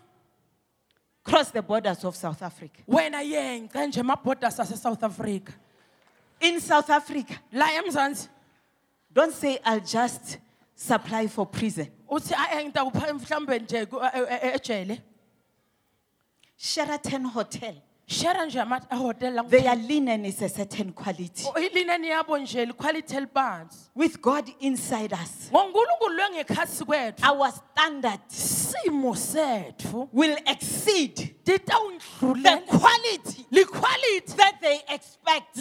cross 1.22 1.50
the 1.50 1.62
borders 1.62 2.02
of 2.04 2.16
South 2.16 2.42
Africa. 2.42 2.82
wena 2.88 3.22
yence 3.22 3.72
nje 3.72 4.02
mabhoda 4.02 4.50
sase-south 4.50 5.02
africa 5.02 5.52
In 6.40 6.58
South 6.60 6.88
Africa, 6.90 7.38
la 7.52 7.66
emzansi 7.68 8.28
don't 9.12 9.32
say, 9.34 9.58
I'll 9.64 9.80
just 9.80 10.38
supply 10.80 11.28
for 11.28 11.46
prison. 11.46 11.86
uthi 12.08 12.34
ae 12.34 12.64
ngitakupha 12.64 13.12
mhlawumbe 13.14 13.58
nje 13.58 13.86
ku- 13.86 14.00
e- 14.00 14.10
e- 14.14 14.38
e- 14.48 14.52
ejele. 14.56 15.02
Sheraton 16.56 17.24
Hotel, 17.24 17.74
shera 18.06 18.46
nje 18.46 18.60
ama- 18.60 18.80
ahotel 18.90 19.34
la 19.34 19.42
their 19.42 19.74
linen 19.76 20.24
is 20.24 20.42
a 20.42 20.48
certain 20.48 20.92
quality. 20.92 21.44
Oh, 21.46 21.52
ilineni 21.58 22.08
yabo 22.08 22.38
nje 22.38 22.66
liquality 22.66 23.16
elibanzi. 23.16 23.76
With 23.94 24.20
God 24.20 24.50
inside 24.60 25.12
us, 25.12 25.50
ngonkulunkulu 25.50 26.16
lwengekhasi 26.16 26.84
kwethu. 26.84 27.24
Our 27.30 27.50
standard 27.52 28.20
simo 28.28 29.14
sethu 29.14 30.08
will 30.12 30.36
exceed 30.46 31.36
the 31.58 32.62
quality 32.66 33.46
liquality 33.50 34.32
that 34.36 34.58
they 34.60 34.80
expect. 34.88 35.54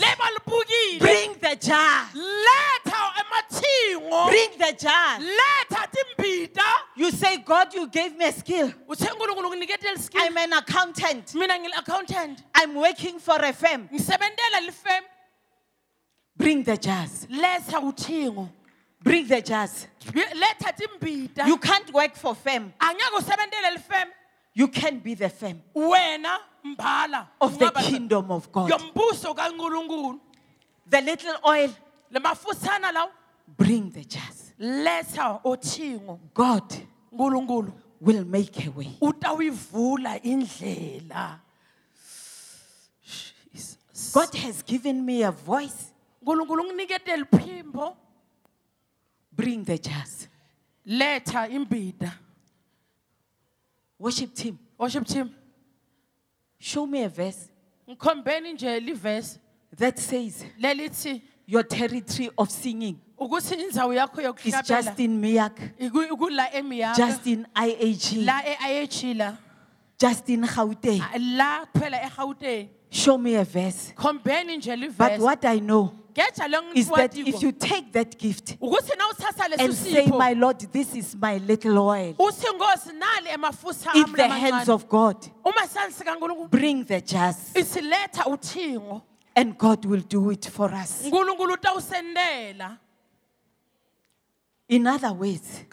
Bring 1.00 1.34
the 1.42 1.58
jar. 1.60 2.08
Bring 4.28 4.50
the 4.58 4.76
jar. 4.80 5.20
You 6.96 7.12
say, 7.12 7.38
God, 7.38 7.74
you 7.74 7.88
gave 7.88 8.18
me 8.18 8.26
a 8.26 8.32
skill. 8.32 8.74
uthe 8.88 9.06
nkulunkulu 9.06 9.50
nginikete 9.50 9.92
liskill 9.92 10.22
I'm 10.22 10.38
an 10.38 10.54
accountant. 10.54 11.34
ngili-accountant 11.34 12.44
I'm 12.56 12.76
working 12.76 13.20
for 13.20 13.44
a 13.44 13.54
firm. 13.54 13.90
Bring 16.38 16.64
the 16.64 16.78
jars. 16.78 17.28
Bring 19.02 19.28
the 19.28 19.42
jars. 19.42 19.88
You 21.46 21.58
can't 21.58 21.94
work 21.94 22.16
for 22.16 22.36
firm. 22.36 22.74
Angeke 24.60 24.60
usebentele 24.60 24.60
lifem 24.60 24.60
You 24.60 24.68
can 24.68 25.00
be 25.00 25.14
the 25.16 25.30
firm 25.30 25.62
of 27.42 27.58
the 27.58 27.72
kingdom 27.72 28.32
of 28.32 28.52
God. 28.52 28.70
The 30.90 31.02
little 31.02 31.36
oil. 31.48 31.70
le 32.12 32.20
mafuthana 32.20 32.92
lawo 32.92 33.10
Bring 33.58 33.90
the 33.92 34.04
jars. 34.04 34.54
letha 34.60 35.40
othingo 35.44 36.20
God 36.34 36.74
will 38.02 38.26
make 38.26 38.66
a 38.66 38.70
way. 38.72 38.98
utawuyivula 39.02 40.20
indlela 40.24 41.40
God 44.14 44.34
has 44.36 44.64
given 44.64 45.06
me 45.06 45.24
a 45.24 45.32
voice. 45.32 45.94
nkulunkulu 46.22 46.64
nginikete 46.64 47.18
liphimbo 47.18 47.96
Bring 49.32 49.64
the 49.64 49.78
jars. 49.78 50.28
letha 50.86 51.48
imbida 51.48 52.12
Worship 54.00 54.34
team. 54.34 54.58
worship 54.78 55.06
team 55.06 55.30
Show 56.60 56.86
me 56.86 57.04
a 57.04 57.10
verse 57.10 57.50
ngikhombeni 57.90 58.54
nje 58.54 58.80
livesi 58.80 59.40
that 59.78 59.98
says 60.00 60.46
lelithi 60.60 61.22
your 61.48 61.64
territory 61.64 62.30
of 62.38 62.50
singing 62.50 62.98
ukuthi 63.18 63.56
indzawo 63.56 63.94
yakho 63.94 64.20
is 64.20 64.26
yokuhlabela 64.26 64.64
just 64.84 65.00
in 65.00 65.22
Miak, 65.22 65.58
iku- 65.80 66.08
ikula 66.12 66.52
emiyaka 66.54 66.96
just 66.98 67.28
in 67.28 67.46
IAG, 67.56 68.26
la 68.26 68.42
e-IH 68.46 69.14
la 69.18 69.38
just 70.00 70.30
in 70.30 70.42
Gauteng. 70.44 71.02
la 71.38 71.66
kuphela 71.66 72.02
egauteng 72.02 72.70
Show 72.92 73.18
me 73.18 73.36
a 73.36 73.44
verse. 73.44 73.94
khombeni 73.96 74.58
nje 74.58 74.72
But 74.98 75.12
livesi 75.12 75.20
what 75.22 75.46
I 75.46 75.60
know 75.60 75.94
is 76.76 76.90
that 76.90 77.18
if 77.18 77.42
you 77.42 77.52
take 77.52 77.92
that 77.92 78.18
gift 78.18 78.58
ukuthi 78.60 78.98
na 78.98 79.10
uthatha 79.10 79.46
and 79.58 79.74
say, 79.74 80.08
My 80.08 80.34
Lord, 80.34 80.60
this 80.72 80.96
is 80.96 81.16
my 81.16 81.38
little 81.38 81.78
oil, 81.80 82.16
in 83.96 84.14
the 84.14 84.28
hands 84.28 84.70
of 84.70 84.88
God, 84.88 85.16
uma 85.46 85.68
sansi 85.68 86.04
kankulunkulu 86.04 86.50
bring 86.50 86.84
the 86.84 87.02
jars, 87.02 87.54
and 89.36 89.58
God 89.58 89.86
will 89.86 90.02
do 90.02 90.30
it 90.32 90.46
for 90.46 90.74
us. 90.74 91.06
In 94.68 94.86
other 94.86 95.14
words, 95.14 95.64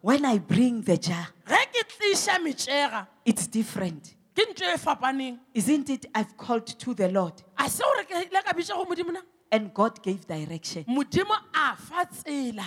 when 0.00 0.24
I 0.24 0.38
bring 0.38 0.82
the 0.82 0.98
jar, 0.98 1.28
ge 1.46 1.66
ke 1.72 1.84
tliša 1.88 2.38
metšega 2.38 3.06
it's 3.24 3.46
different. 3.46 4.14
Ke 4.34 4.42
ntho 4.50 4.76
fapaneng 4.78 5.38
Isn't 5.54 5.90
it? 5.90 6.06
I've 6.14 6.36
called 6.36 6.66
to 6.66 6.94
the 6.94 7.08
Lord, 7.08 7.34
a 7.58 7.68
se 7.68 7.82
gore 7.82 8.04
ke 8.04 8.14
ile 8.30 8.42
ka 8.42 8.52
bitša 8.52 8.74
go 8.76 8.84
modimo 8.84 9.12
na 9.12 9.20
and 9.52 9.74
God 9.74 10.02
gave 10.02 10.26
direction. 10.26 10.84
modimo 10.88 11.34
a 11.54 11.76
fa 11.76 12.06
tsela 12.06 12.66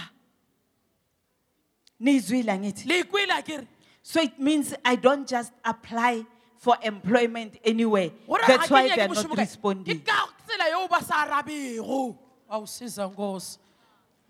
Nizwile 2.02 2.58
ngithi? 2.60 2.86
le 2.88 3.04
ikwela 3.04 3.44
kere 3.46 3.68
So 4.02 4.20
it 4.22 4.38
means 4.38 4.74
I 4.84 4.96
don't 4.98 5.26
just 5.26 5.54
apply 5.64 6.26
for 6.58 6.76
employment 6.84 7.58
anywhere. 7.64 8.12
That's 8.48 8.70
why 8.70 8.94
they're 8.94 9.08
not 9.08 9.38
responding. 9.38 10.00
ke 10.00 10.06
ka 10.06 10.28
tsela 10.46 10.68
yeo 10.70 10.88
ba 10.90 11.02
sa 11.04 11.24
arabego 11.26 12.18
wa 12.50 12.58
o 12.60 12.64
siza 12.68 13.08
nkosi 13.10 13.58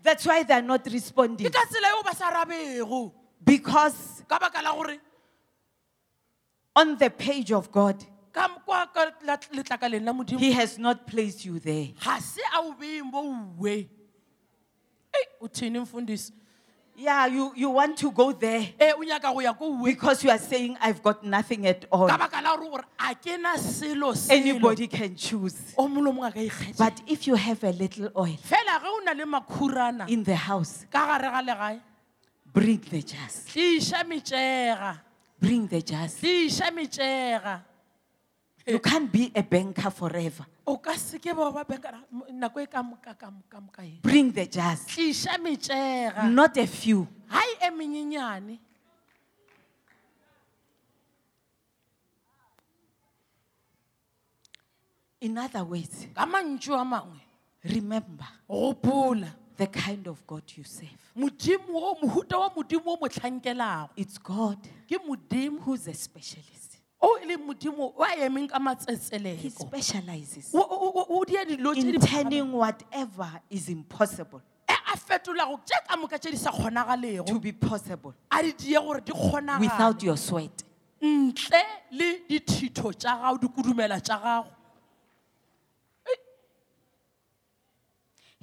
That's 0.02 0.26
why 0.26 0.42
they're 0.44 0.62
not 0.62 0.86
responding. 0.86 1.48
ke 1.48 1.52
ka 1.52 1.64
tsela 1.66 1.90
yeo 1.90 2.02
ba 2.04 2.14
sa 2.14 2.30
arabego 2.30 3.12
Because 3.44 4.22
ka 4.28 4.38
baka 4.38 4.62
la 4.62 4.72
gore 4.72 4.98
on 6.76 6.96
the 6.98 7.10
page 7.10 7.52
of 7.52 7.70
God, 7.70 8.04
ka 8.32 8.48
kwa 8.64 8.86
ka 8.92 9.10
la- 9.24 9.36
letlakaleng 9.36 10.04
la 10.04 10.12
modimo 10.12 10.38
He 10.40 10.52
has 10.52 10.78
not 10.78 11.06
placed 11.06 11.44
you 11.44 11.58
there. 11.60 11.88
ga 12.04 12.18
se 12.18 12.40
a 12.52 12.60
o 12.60 12.74
beeng 12.74 13.10
bo 13.10 13.22
uwe 13.58 13.88
ei 15.14 15.26
o 15.40 15.46
thini 15.48 15.78
mfundisi 15.80 16.32
Yeah, 16.96 17.26
you, 17.26 17.52
you 17.56 17.70
want 17.70 17.98
to 17.98 18.10
go 18.12 18.30
there 18.30 18.72
e 18.80 18.92
o 18.92 19.02
nyaka 19.02 19.32
go 19.34 19.40
ya 19.40 19.52
ko 19.52 19.68
uwe 19.72 19.84
because 19.86 20.22
you 20.22 20.30
are 20.30 20.38
saying, 20.38 20.76
I've 20.80 21.02
got 21.02 21.24
nothing 21.24 21.66
at 21.66 21.84
all. 21.90 22.06
ka 22.08 22.16
baka 22.16 22.40
la 22.42 22.56
gore 22.56 22.70
gore 22.70 22.84
a 23.00 23.14
ke 23.14 23.36
na 23.40 23.54
selo 23.56 24.14
selo 24.14 24.40
Anybody 24.40 24.86
can 24.86 25.14
choose. 25.16 25.74
o 25.76 25.88
molo 25.88 26.12
mongwe 26.12 26.28
a 26.28 26.32
ka 26.32 26.40
ikgetha 26.40 26.78
But 26.78 27.02
if 27.08 27.26
you 27.26 27.34
have 27.34 27.62
a 27.64 27.70
little 27.72 28.10
oil 28.16 28.36
fela 28.42 28.78
ge 28.80 28.86
o 28.86 29.00
na 29.04 29.12
le 29.12 29.24
makhurana 29.26 30.08
in 30.08 30.22
the 30.22 30.36
house, 30.36 30.86
ka 30.90 31.18
gare 31.18 31.30
ga 31.30 31.42
legae 31.52 31.80
bring 32.52 32.78
the 32.90 33.02
jars. 33.02 33.44
Bring 35.44 35.68
the 35.68 35.80
jars. 35.84 36.14
tliša 36.20 36.68
metšega 36.72 37.54
You 38.66 38.80
can't 38.80 39.12
be 39.12 39.28
a 39.36 39.42
banker 39.44 39.90
forever. 39.92 40.46
o 40.64 40.78
ka 40.80 40.96
seke 40.96 41.36
ba 41.36 41.52
ba 41.52 41.64
bekara 41.68 42.00
nako 42.32 42.64
e 42.64 42.66
ka 42.66 42.80
moka 42.82 43.12
ka 43.12 43.28
moka 43.28 43.58
moka 43.60 43.82
e 43.84 44.00
Bring 44.00 44.32
the 44.32 44.46
jars. 44.48 44.88
tliša 44.88 45.36
metšega 45.36 46.32
Not 46.32 46.56
a 46.56 46.66
few. 46.66 47.04
ga 47.28 47.42
e 47.60 47.68
menyenyane 47.70 48.56
In 55.24 55.38
other 55.40 55.64
words, 55.64 56.06
ka 56.14 56.26
mantšu 56.28 56.74
a 56.76 56.84
mangwe 56.84 57.20
remember 57.64 58.28
gopola 58.48 59.28
the 59.56 59.66
kind 59.66 60.06
of 60.06 60.26
God 60.26 60.42
you 60.56 60.64
serve. 60.64 60.88
modimo 61.16 61.74
o 61.74 61.94
mohuta 62.02 62.38
wa 62.38 62.50
modimo 62.50 62.98
o 62.98 63.88
It's 63.96 64.18
God 64.18 64.58
who's 65.62 65.86
a 65.86 65.94
specialist. 65.94 66.78
o 67.00 67.18
leng 67.24 67.46
modimo 67.46 67.92
o 67.96 68.02
a 68.02 68.16
emeng 68.16 68.48
ka 68.48 68.58
He 69.36 69.50
specializes 69.50 70.54
in 70.54 72.00
turning 72.00 72.52
whatever 72.52 73.30
is 73.50 73.68
impossible 73.68 74.42
a 74.68 74.96
fetolago 74.96 75.60
tše 75.64 75.86
ka 75.88 75.96
moka 75.96 76.18
tše 76.18 76.30
di 76.30 76.36
sa 76.36 76.50
to 77.26 77.38
be 77.40 77.52
possible 77.52 78.14
a 78.30 78.42
di 78.42 78.52
die 78.52 78.74
gore 78.74 79.00
without 79.60 80.02
your 80.02 80.16
sweat. 80.16 80.62
ntle 81.02 81.62
le 81.92 82.20
dithito 82.28 82.92
tša 82.92 83.18
gago 83.20 83.38
dikudumela 83.38 84.00
tša 84.00 84.18
gago 84.22 84.48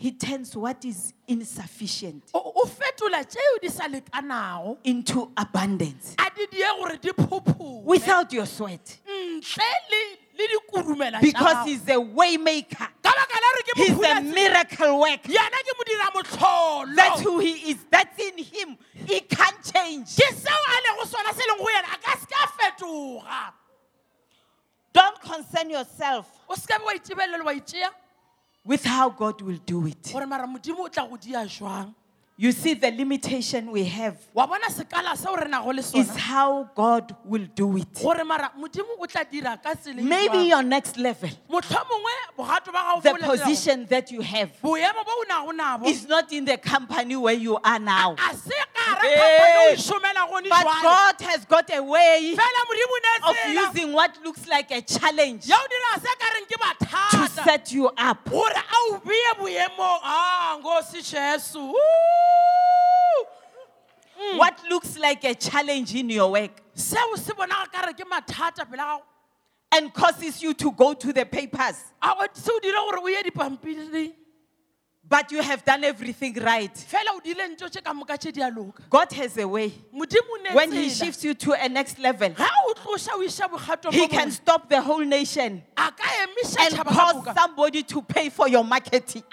He 0.01 0.11
turns 0.13 0.57
what 0.57 0.83
is 0.83 1.13
insufficient 1.27 2.23
o 2.33 2.39
o 2.55 2.65
fetola 2.65 3.21
tšeo 3.23 3.61
di 3.61 3.69
sa 3.69 3.83
lekanago 3.87 4.77
into 4.83 5.31
abundance 5.37 6.15
a 6.17 6.25
di 6.35 6.47
die 6.47 6.65
gore 6.79 6.97
di 6.97 7.09
phophoe 7.09 7.83
without 7.83 8.33
your 8.33 8.47
sweat 8.47 8.97
ntle 9.07 9.69
le 9.91 10.01
le 10.39 10.47
dikudumela 10.47 11.19
tša 11.19 11.21
because 11.21 11.55
gago. 11.57 11.65
he's 11.67 11.87
a 11.89 11.99
way 12.01 12.35
maker. 12.37 12.77
ka 13.03 13.13
baka 13.13 13.37
la 13.43 13.49
re 13.53 13.61
ke 13.61 13.77
He's 13.77 14.01
a 14.09 14.21
miracle 14.21 14.99
worker. 14.99 15.29
yena 15.29 15.59
ke 15.67 15.71
modira 15.77 16.95
That's 16.95 17.21
who 17.21 17.37
he 17.37 17.71
is. 17.71 17.85
That's 17.91 18.19
in 18.19 18.37
him. 18.43 18.77
He 19.05 19.19
can't 19.21 19.61
change. 19.71 20.07
ke 20.17 20.27
seo 20.33 20.61
a 20.73 20.77
lego 20.81 21.05
sona 21.05 21.31
se 21.31 21.43
leng 21.45 21.59
go 21.59 21.65
yena 21.69 21.93
a 21.93 21.97
ka 22.01 22.17
se 22.17 22.25
ka 22.25 22.47
fetoga 22.57 23.53
Don't 24.93 25.21
concern 25.21 25.69
yourself 25.69 26.25
o 26.49 26.55
se 26.55 26.65
ka 26.65 26.79
be 26.79 26.85
wa 26.85 26.93
itebelela 26.93 27.45
wa 27.45 27.53
itšea 27.53 27.89
with 28.65 28.83
how 28.85 29.09
God 29.09 29.41
will 29.41 29.59
do 29.65 29.87
it. 29.87 30.11
Gore 32.41 32.49
mara 32.49 32.49
modimo 32.49 32.49
o 32.49 32.49
tla 32.49 32.49
go 32.49 32.49
dia 32.49 32.49
jwang 32.49 32.49
You 32.49 32.51
see, 32.51 32.73
the 32.73 32.91
limitation 32.91 33.71
we 33.71 33.83
have 33.85 34.17
wa 34.33 34.47
bona 34.47 34.65
sekala 34.69 35.15
seo 35.15 35.35
re 35.37 35.47
nago 35.49 35.73
le 35.73 35.79
is 35.79 35.85
sona 35.91 36.19
how 36.19 36.69
God 36.75 37.15
will 37.25 37.47
do 37.55 37.77
it. 37.77 37.93
gore 37.93 38.23
mara 38.23 38.51
modimo 38.57 38.97
o 38.99 39.05
tla 39.05 39.23
dira 39.29 39.57
ka 39.61 39.73
tsela 39.75 40.01
Maybe 40.01 40.33
jwang. 40.33 40.47
your 40.49 40.63
next 40.63 40.97
level, 40.97 41.29
mohlomongwe 41.49 42.11
bogato 42.37 42.71
ba 42.71 42.79
gago 42.83 43.01
the 43.03 43.09
bo 43.11 43.17
letelago, 43.17 43.37
position 43.39 43.85
that 43.89 44.11
you 44.11 44.21
have, 44.21 44.51
boemo 44.61 45.05
bo 45.05 45.11
o 45.11 45.25
nago 45.29 45.51
nabo 45.57 45.85
is 45.87 46.07
not 46.07 46.31
in 46.31 46.45
the 46.45 46.57
company 46.57 47.15
where 47.15 47.33
you 47.35 47.57
are 47.63 47.79
now. 47.79 48.13
a 48.13 48.35
se 48.35 48.49
kare 48.73 49.01
Hey. 49.01 49.15
company 49.15 49.59
o 49.59 49.75
šomela 49.75 50.29
gone 50.29 50.49
But 50.49 50.65
jwale 50.65 50.81
God 50.83 51.21
has 51.21 51.45
got 51.45 51.69
a 51.75 51.83
way 51.83 52.35
fela 52.35 52.65
modimo 52.65 52.95
o 52.95 52.99
ne 53.03 53.29
of 53.29 53.35
tsela 53.35 53.67
using 53.69 53.93
what 53.93 54.17
looks 54.23 54.47
like 54.47 54.71
a 54.71 54.81
challenge 54.81 55.47
ya 55.47 55.55
o 55.57 55.67
dira 55.67 56.01
se 56.01 56.15
ka 56.19 56.27
reng 56.33 56.45
ke 56.47 56.57
to 57.11 57.43
set 57.43 57.71
you 57.71 57.87
up. 57.97 58.29
gore 58.29 58.49
a 58.55 58.63
o 58.73 59.01
beye 59.05 59.33
boemong 59.37 59.99
a 60.03 60.57
nkosi 60.61 61.01
jesu 61.03 61.73
What 64.35 64.59
looks 64.69 64.97
like 64.97 65.23
a 65.23 65.35
challenge 65.35 65.93
in 65.95 66.09
your 66.09 66.31
work? 66.31 66.61
Seo 66.75 67.17
se 67.17 67.33
bonaga 67.33 67.71
ka 67.71 67.85
re 67.87 67.93
ke 67.93 68.05
mathata 68.09 68.65
pele 68.69 68.77
gago 68.77 69.01
and 69.73 69.93
causes 69.93 70.41
you 70.41 70.53
to 70.53 70.71
go 70.71 70.93
to 70.93 71.13
the 71.13 71.25
papers, 71.25 71.75
but 75.11 75.29
you 75.29 75.41
have 75.41 75.63
done 75.65 75.83
everything 75.83 76.33
right. 76.35 76.73
fela 76.73 77.11
o 77.13 77.19
dile 77.19 77.43
ntso 77.51 77.67
tše 77.69 77.83
ka 77.83 77.93
moka 77.93 78.17
tše 78.17 78.31
di 78.31 78.41
a 78.41 78.49
loka 78.49 78.81
God 78.89 79.11
has 79.11 79.37
a 79.37 79.45
way. 79.45 79.69
modimo 79.93 80.31
o 80.31 80.41
ne 80.41 80.55
When 80.55 80.71
He 80.71 80.89
shifts 80.89 81.23
you 81.25 81.33
to 81.33 81.51
a 81.51 81.67
next 81.67 81.99
level, 81.99 82.29
ga 82.29 82.47
o 82.67 82.73
tloša 82.73 83.11
o 83.15 83.21
iša 83.21 83.49
bogato 83.51 83.91
He 83.91 84.07
can 84.07 84.31
stop 84.31 84.69
the 84.69 84.81
whole 84.81 85.03
nation 85.03 85.61
a 85.75 85.91
ka 85.91 86.07
emiša 86.23 86.59
and 86.65 86.87
cause 86.87 87.35
somebody 87.35 87.83
to 87.83 88.01
pay 88.01 88.29
for 88.29 88.47
your 88.47 88.63
marketing 88.63 89.23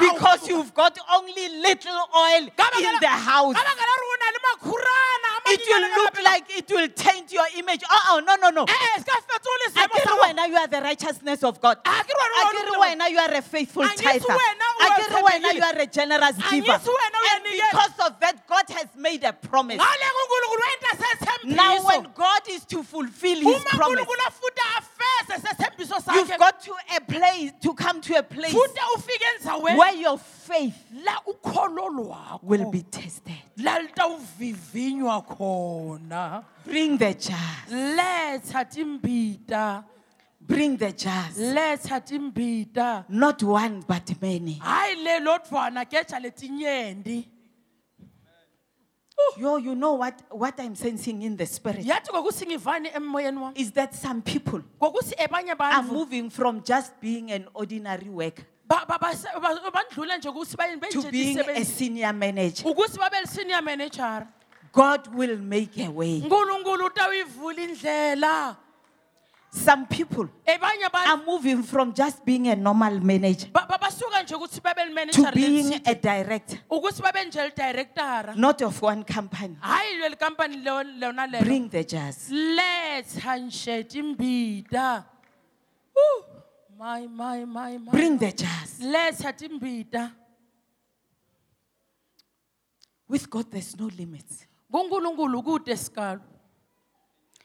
because 0.00 0.48
you've 0.48 0.72
got 0.74 0.96
only 1.12 1.48
little 1.58 2.00
oil 2.16 2.42
in 2.46 2.94
the 3.00 3.08
house. 3.08 3.54
ka 3.54 3.62
baka 3.66 3.82
la 3.82 3.94
gore 3.98 4.06
o 4.06 4.16
na 4.22 4.28
le 4.30 4.40
makhurana 4.46 5.30
a 5.34 5.52
It 5.52 5.60
will 5.66 6.04
look 6.04 6.22
like 6.22 6.44
it 6.56 6.70
will 6.70 6.88
taint 6.88 7.32
your 7.32 7.46
image. 7.58 7.82
Oh, 7.90 8.08
oh 8.12 8.18
no, 8.24 8.36
no, 8.36 8.50
no. 8.50 8.62
Eh, 8.62 8.98
se 8.98 9.04
ka 9.04 9.18
fetole 9.26 9.66
seemo 9.74 9.74
sa 9.74 9.86
Akere 9.98 10.06
gago. 10.06 10.22
wena, 10.22 10.48
you 10.48 10.56
are 10.56 10.66
the 10.68 10.80
righteousness 10.80 11.42
of 11.42 11.60
God. 11.60 11.78
Wena 11.84 12.91
wena, 12.92 13.10
you 13.10 13.18
are 13.18 13.34
a 13.34 13.42
faithful 13.42 13.82
tither. 13.88 14.26
wena 14.26 14.66
o 14.80 14.84
a 14.84 14.90
Akere 14.90 15.22
wena, 15.22 15.54
you 15.54 15.62
are 15.62 15.78
a 15.78 15.86
generous 15.86 16.36
giver. 16.50 16.72
Anyisi 16.72 16.88
wena 16.88 17.18
o 17.18 17.28
And 17.34 17.44
because 17.44 18.06
of 18.10 18.20
that, 18.20 18.46
God 18.46 18.64
has 18.70 18.86
made 18.96 19.24
a 19.24 19.32
promise. 19.32 19.78
ngale 19.78 20.04
nkulunkulu 20.12 20.62
wenta 20.62 20.96
sethembiso 20.96 21.56
Now, 21.56 21.84
when 21.84 22.02
God 22.14 22.42
is 22.50 22.64
to 22.66 22.82
fulfill 22.82 23.40
His 23.40 23.64
promise, 23.64 24.00
nkulunkulu 24.00 24.22
afuta 24.26 24.62
afese 24.78 25.40
sethembiso 25.40 26.14
you've 26.14 26.38
got 26.38 26.60
to 26.62 26.72
a 26.96 27.00
place 27.00 27.52
to 27.60 27.74
come 27.74 28.00
to 28.00 28.18
a 28.18 28.22
place 28.22 28.52
futa 28.52 28.80
ufike 28.96 29.24
endzaweni 29.36 29.78
where 29.78 29.94
your 29.94 30.18
faith 30.18 30.74
la 31.04 31.20
ukholo 31.26 31.88
lwakho 31.88 32.42
will 32.42 32.70
be 32.70 32.82
tested. 32.82 33.34
la 33.58 33.78
litawuvivinywa 33.78 35.22
khona 35.26 36.44
Bring 36.64 36.96
the 36.96 37.14
jars. 37.14 37.68
Bring 40.46 40.76
the 40.76 40.92
jars. 40.92 41.36
letha 41.38 42.00
timbita 42.00 43.04
Not 43.08 43.42
one, 43.42 43.82
but 43.86 44.20
many. 44.20 44.58
I 44.62 44.94
hayi 44.96 45.04
le 45.04 45.20
lodvwana 45.26 45.84
kecha 45.88 46.20
letinyenti 46.20 47.26
Yo, 49.38 49.56
you 49.56 49.74
know 49.76 49.94
what, 49.94 50.20
what 50.30 50.58
I'm 50.58 50.74
sensing 50.74 51.22
in 51.22 51.36
the 51.36 51.46
spirit 51.46 51.84
yathi 51.86 52.10
kwakutsi 52.10 52.46
ngivani 52.46 52.88
emoyeni 52.94 53.38
wami 53.38 53.58
is 53.58 53.70
that 53.72 53.94
some 53.94 54.20
people 54.20 54.60
are 54.80 55.82
moving 55.84 56.28
from 56.28 56.62
just 56.62 57.00
being 57.00 57.30
an 57.30 57.46
ordinary 57.54 58.08
worker 58.08 58.44
ba- 58.66 58.84
ba- 58.88 58.98
base- 59.00 59.24
ba- 59.34 59.70
bandlule 59.72 60.18
nje 60.18 60.28
ukuthi 60.28 60.56
baye- 60.56 60.90
to 60.90 61.10
being 61.10 61.38
a 61.38 61.64
senior 61.64 62.12
manager. 62.12 62.64
ukuthi 62.66 62.98
babe 62.98 63.26
senior 63.26 63.62
manager 63.62 64.26
God 64.72 65.14
will 65.14 65.36
make 65.38 65.78
a 65.78 65.88
way. 65.90 66.20
nkulunkulu 66.20 66.86
utawuyivula 66.86 67.62
indlela 67.62 68.56
Some 69.54 69.86
people 69.86 70.30
are 71.06 71.16
moving 71.26 71.62
from 71.62 71.92
just 71.92 72.24
being 72.24 72.48
a 72.48 72.56
normal 72.56 72.98
manager 73.00 73.48
ba- 73.52 73.66
ba- 73.68 73.78
basuka 73.78 74.22
nje 74.22 74.34
ukuthi 74.34 74.62
babe 74.62 75.10
to 75.12 75.30
being 75.32 75.74
a 75.86 75.94
director, 75.94 76.58
ukuthi 76.70 77.02
babe 77.02 77.26
nje 77.28 77.50
lidirectora 77.50 78.34
not 78.36 78.62
of 78.62 78.80
one 78.82 79.04
company. 79.04 79.54
hayi 79.60 79.98
leli 80.00 80.16
kampani 80.16 80.64
lona 80.64 81.26
lelo. 81.26 81.44
Bring 81.44 81.68
the 81.68 81.84
nje 83.38 83.84
timbita 83.84 85.04
Uh, 85.94 86.22
my 86.78 87.06
my 87.06 87.44
my 87.44 87.76
my. 87.76 87.90
Bring 87.92 88.16
the 88.18 88.32
jars. 88.32 88.80
letha 88.80 89.32
timbita 89.36 90.12
With 93.06 93.28
God, 93.28 93.50
there's 93.50 93.76
no 93.78 93.90
limits. 93.98 94.46
kunkulunkulu 94.72 95.44
kude 95.44 95.76
sikalo. 95.76 96.22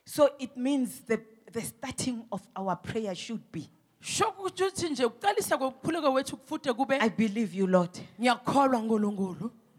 So 0.06 0.30
it 0.40 0.56
means 0.56 1.02
the, 1.02 1.20
the 1.52 1.62
starting 1.62 2.26
of 2.32 2.42
our 2.56 2.76
prayer 2.76 3.16
should 3.16 3.42
be 3.52 3.70
shokuthi 4.02 4.64
uthi 4.64 4.90
nje 4.90 5.06
ukuqalisa 5.06 5.58
kokukhuleka 5.58 6.10
wethu 6.10 6.38
kufute 6.38 6.74
kube 6.74 6.98
I 7.02 7.10
believe 7.10 7.54
you, 7.58 7.68
Lord, 7.68 8.00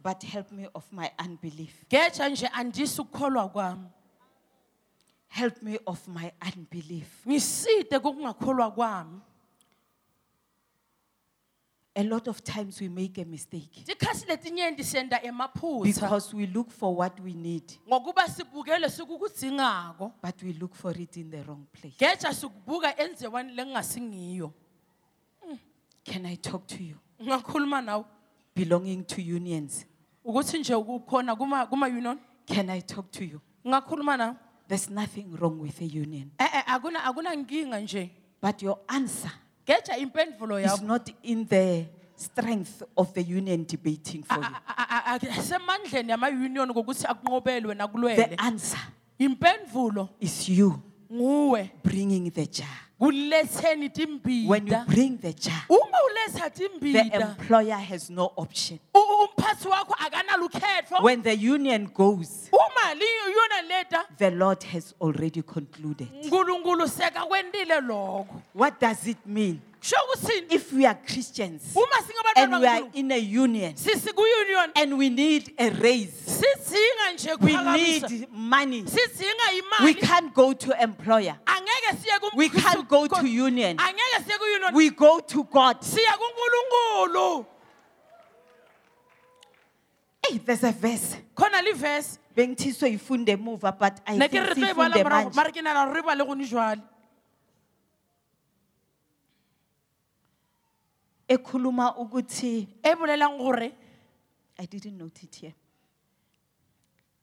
but 0.03 0.23
help 0.23 0.53
me 0.53 0.69
of 0.75 0.85
my 0.93 1.11
unbelief. 1.25 1.85
geja 1.89 2.29
nje 2.29 2.47
andisi 2.47 3.01
ukukholwa 3.01 3.49
kwami 3.49 3.87
Help 5.31 5.63
me 5.63 5.79
of 5.87 6.09
my 6.09 6.31
unbelief. 6.57 7.27
Ngiside 11.99 12.05
kokungakholwa 12.05 12.05
kwami 12.05 12.05
A 12.05 12.05
lot 12.05 12.29
of 12.31 12.43
times 12.43 12.81
we 12.81 12.89
make 12.89 13.19
a 13.21 13.25
mistake 13.25 13.85
tikhathi 13.85 14.27
letinyenti 14.27 14.85
senta 14.85 15.21
emaphutsa 15.23 16.01
because 16.01 16.37
we 16.37 16.47
look 16.47 16.71
for 16.71 16.95
what 16.97 17.21
we 17.21 17.33
need, 17.35 17.63
ngokuba 17.89 18.29
sibukele 18.29 18.89
sikukudzingako 18.91 20.13
but 20.23 20.43
we 20.43 20.53
look 20.53 20.75
for 20.75 20.97
it 21.01 21.17
in 21.17 21.31
the 21.31 21.43
wrong 21.43 21.67
place. 21.73 21.95
geja 21.99 22.35
sikubuka 22.35 22.97
enziwani 22.99 23.53
lengasingiyo 23.55 24.53
Can 26.05 26.25
I 26.27 26.37
talk 26.37 26.67
to 26.67 26.83
you? 26.83 26.97
ngakhuluma 27.23 27.83
nawe 27.83 28.05
Belonging 28.57 29.05
to 29.05 29.21
unions. 29.21 29.85
ukuthi 30.25 30.59
nje 30.59 30.75
ukhona 30.75 31.37
kuma 31.37 31.67
kuma 31.67 31.87
union 31.87 32.19
Can 32.47 32.71
I 32.71 32.81
talk 32.81 33.11
to 33.13 33.25
you? 33.25 33.41
ngakhuluma 33.67 34.17
nawe 34.17 34.35
There's 34.69 34.91
nothing 34.91 35.35
wrong 35.41 35.61
with 35.61 35.81
a 35.81 35.85
union. 35.85 36.31
eh 36.39 36.49
eh 36.55 36.63
akuna 36.67 37.05
akuna 37.05 37.35
nkinga 37.35 37.81
nje 37.81 38.11
But 38.41 38.63
your 38.63 38.79
answer 38.89 39.33
geja 39.69 39.97
impendvulo 39.97 40.59
is 40.59 40.67
yakho 40.67 40.87
not 40.87 41.11
in 41.23 41.47
the 41.47 41.85
strength 42.17 42.83
of 42.97 43.13
the 43.13 43.21
union 43.23 43.65
debating 43.67 44.23
for 44.25 44.39
you. 44.39 44.45
a- 44.45 44.89
a- 44.91 45.13
a- 45.13 45.15
a- 45.39 45.43
semandleni 45.43 46.11
yama 46.11 46.29
union 46.29 46.69
ngokuthi 46.71 47.07
akunqobelwe 47.07 47.75
The 48.17 48.35
answer 48.39 48.81
impendvulo 49.19 50.09
is 50.21 50.49
you 50.49 50.81
nguwe 51.13 51.71
bringing 51.85 52.31
the 52.31 52.47
jar. 52.47 52.88
Kuletheni 53.01 53.91
When 54.49 54.67
you 54.67 54.77
bring 54.87 55.19
the 55.19 55.35
uma 55.71 55.99
uletha 56.11 56.51
the 56.81 57.15
employer 57.21 57.77
has 57.77 58.11
no 58.11 58.33
option. 58.37 58.79
u- 58.95 58.99
u- 58.99 59.29
umphathi 59.29 59.69
wakho 59.69 59.95
akanalukhetfo 59.95 61.03
When 61.03 61.23
the 61.23 61.35
union 61.37 61.87
goes, 61.95 62.49
uma 62.53 62.95
liyona 62.95 63.69
leta 63.69 64.05
the 64.19 64.31
Lord 64.31 64.63
has 64.65 64.95
already 65.01 65.43
concluded. 65.43 66.09
nkulunkulu 66.25 66.89
sekakwentile 66.89 67.81
lokho 67.81 68.43
What 68.55 68.81
does 68.81 69.07
it 69.07 69.19
mean? 69.27 69.61
If 70.51 70.73
we 70.73 70.85
are 70.87 70.95
Christians 71.07 71.75
and 72.37 72.61
we 72.61 72.67
are 72.67 72.83
in 72.95 73.13
a 73.13 73.17
union 73.19 73.75
and 74.77 74.99
we 74.99 75.09
need 75.09 75.55
a 75.59 75.71
raise, 75.71 76.43
we 77.41 77.57
need 77.57 78.29
money, 78.33 78.85
we 79.83 79.95
can't 79.95 80.35
go 80.35 80.53
to 80.53 80.83
employer, 80.83 81.37
angeke 81.47 81.97
siye 82.03 82.19
kum- 82.21 82.31
we 82.37 82.49
can't 82.49 82.89
go 82.89 83.07
to 83.07 83.27
union, 83.29 83.77
angeke 83.77 84.25
siye 84.27 84.39
ku-union. 84.39 84.75
We 84.75 84.91
go 84.91 85.21
to 85.21 85.45
God. 85.45 85.77
Hey, 90.27 90.39
there's 90.39 90.65
a 90.65 90.73
verse. 90.73 91.17
khona 91.37 91.63
livesi 91.63 92.19
Bengithiswe 92.37 92.91
ifunde 92.99 93.29
emuva 93.37 93.77
but 93.79 94.01
I 94.07 94.19
think 94.29 94.33
siyifunde 94.45 95.05
manje. 95.05 95.35
mare 95.37 95.53
ke 95.53 95.63
nana 95.63 95.93
re 95.93 96.03
ba 96.03 96.15
le 96.15 96.25
gone 96.25 96.45
jwale 96.45 96.83
ekhuluma 101.29 101.95
ukuthi 101.97 102.67
e 102.83 102.95
bolelang 102.95 103.39
gore 103.39 103.73
I 104.61 104.67
didn't 104.67 104.99
note 104.99 105.23
it 105.23 105.35
here. 105.37 105.55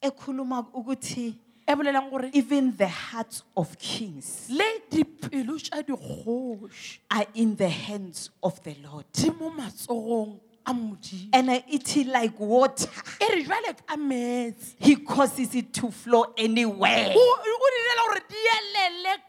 Ekhuluma 0.01 0.66
ukuthi 0.74 1.36
e 1.68 1.76
bolelang 1.76 2.10
gore 2.10 2.30
even 2.34 2.72
the 2.78 2.88
hearts 2.88 3.43
of 3.58 3.78
kings 3.78 4.47
le 4.49 4.64
dipelo 4.89 5.58
tša 5.58 5.84
dikgoši 5.84 6.99
are 7.12 7.28
in 7.34 7.56
the 7.56 7.68
hands 7.70 8.30
of 8.43 8.62
the 8.64 8.76
Lord. 8.84 9.06
di 9.12 9.30
mo 9.32 9.49
matsogong 9.49 10.39
a 10.68 10.74
modimo 10.74 11.30
And 11.34 11.49
uh, 11.49 11.60
it 11.68 11.97
is 11.97 12.08
like 12.08 12.39
water. 12.39 12.89
e 13.22 13.26
re 13.36 13.43
jale 13.43 13.74
ka 13.88 13.95
metsi 13.97 14.76
He 14.80 14.95
causes 14.97 15.53
it 15.56 15.74
to 15.74 15.91
flow 15.91 16.26
anywhere. 16.38 17.14
o 17.16 17.20
o 17.20 17.70
direla 17.74 18.08
gore 18.08 18.22
di 18.30 18.36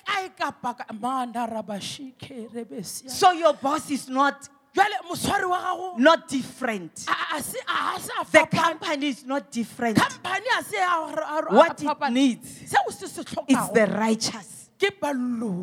kae 0.05 0.29
kapa 0.37 0.75
ka 0.75 0.85
mandarabashikerebesia 0.95 3.11
So 3.11 3.33
your 3.33 3.55
boss 3.55 3.91
is 3.91 4.09
not 4.09 4.49
jale 4.77 4.97
moswari 5.09 5.45
wa 5.49 5.59
gago 5.61 5.99
not 5.99 6.29
different. 6.29 7.05
a- 7.09 7.37
a 7.37 7.43
se 7.43 7.59
a 7.67 8.25
The 8.31 8.47
company 8.47 9.09
is 9.09 9.25
not 9.25 9.51
different. 9.51 9.99
What 9.99 11.83
it 11.83 12.11
needs 12.13 12.49
seo 12.71 12.91
se 12.93 13.07
se 13.07 13.23
is 13.49 13.71
the 13.73 13.87
righteous 13.87 14.71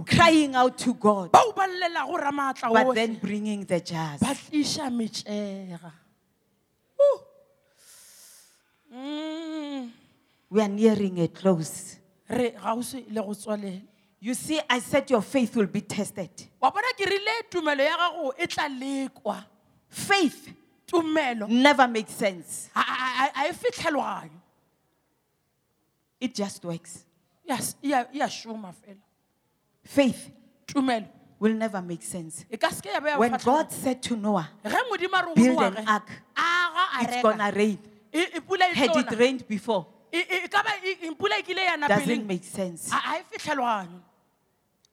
crying 0.07 0.55
out 0.55 0.77
to 0.77 0.93
God, 0.95 1.31
bao 1.31 1.53
ba 1.55 1.67
llelago 1.67 2.17
ramaatla 2.19 2.73
but 2.73 2.95
then 2.95 3.15
bringing 3.21 3.63
the 3.65 3.79
jars. 3.79 4.19
ba 4.19 4.33
tliša 4.33 4.89
metšega 4.89 5.91
Mm. 8.93 9.89
We 10.51 10.61
are 10.61 10.67
nearing 10.67 11.19
a 11.19 11.27
close. 11.27 11.97
Re 14.23 14.29
gausi 14.29 14.29
le 14.29 14.29
go 14.29 14.29
tswalela 14.29 14.29
You 14.29 14.33
see, 14.33 14.59
I 14.69 14.79
said 14.79 15.09
your 15.09 15.21
faith 15.21 15.55
will 15.55 15.67
be 15.67 15.81
tested. 15.81 16.29
wa 16.61 16.71
bona 16.71 16.87
ke 16.97 17.05
rile 17.05 17.43
tumelo 17.49 17.83
ya 17.83 17.97
gago 17.97 18.33
e 18.37 18.47
tla 18.47 18.69
lekwa 18.69 19.45
Faith 19.89 20.49
tumelo 20.87 21.47
never 21.49 21.87
makes 21.87 22.13
sense. 22.13 22.69
a- 22.75 22.79
a 22.79 22.83
a- 22.83 23.31
a 23.45 23.49
e 23.49 23.53
fitlhelwanyo 23.53 24.39
It 26.19 26.33
just 26.35 26.63
works. 26.63 27.05
Ya 27.45 27.55
s- 27.55 27.75
e 27.83 27.91
a 27.91 28.07
e 28.13 28.21
a 28.21 28.27
šoma 28.29 28.73
fela 28.73 29.01
Faith 29.83 30.31
tumelo 30.67 31.07
will 31.39 31.53
never 31.53 31.81
make 31.81 32.01
sense. 32.03 32.45
e 32.49 32.55
ka 32.57 32.69
seke 32.69 32.85
ya 32.93 32.99
be 33.01 33.09
ya 33.09 33.17
When. 33.19 33.37
God 33.43 33.71
said 33.71 34.01
to 34.03 34.15
Noah, 34.15 34.49
ge 34.63 34.69
modimo 34.89 35.17
a 35.19 35.25
re 35.25 35.33
build 35.35 35.61
an 35.77 35.87
ark, 35.87 36.09
aga 36.37 36.97
a 36.97 37.01
it's 37.03 37.11
reka 37.11 37.21
gonna 37.23 37.51
rain. 37.51 37.77
E- 38.13 38.27
e 38.37 38.39
pula 38.39 38.69
e 38.71 38.73
Had 38.73 38.89
tlo 38.91 38.99
it 39.01 39.11
na. 39.11 39.17
rained 39.17 39.45
before, 39.47 39.85
E- 40.13 40.17
e- 40.19 40.45
e 40.45 40.47
ka 40.47 40.63
ba 40.63 40.71
e- 40.81 40.97
e- 41.07 41.11
pula 41.15 41.37
e 41.39 41.43
kile 41.43 41.65
yana 41.67 41.87
doesn't 41.89 42.05
peleng 42.07 42.25
make 42.25 42.43
sense, 42.45 42.89
a 42.93 42.95
a 42.95 43.23
fitlhelwanyo 43.23 43.99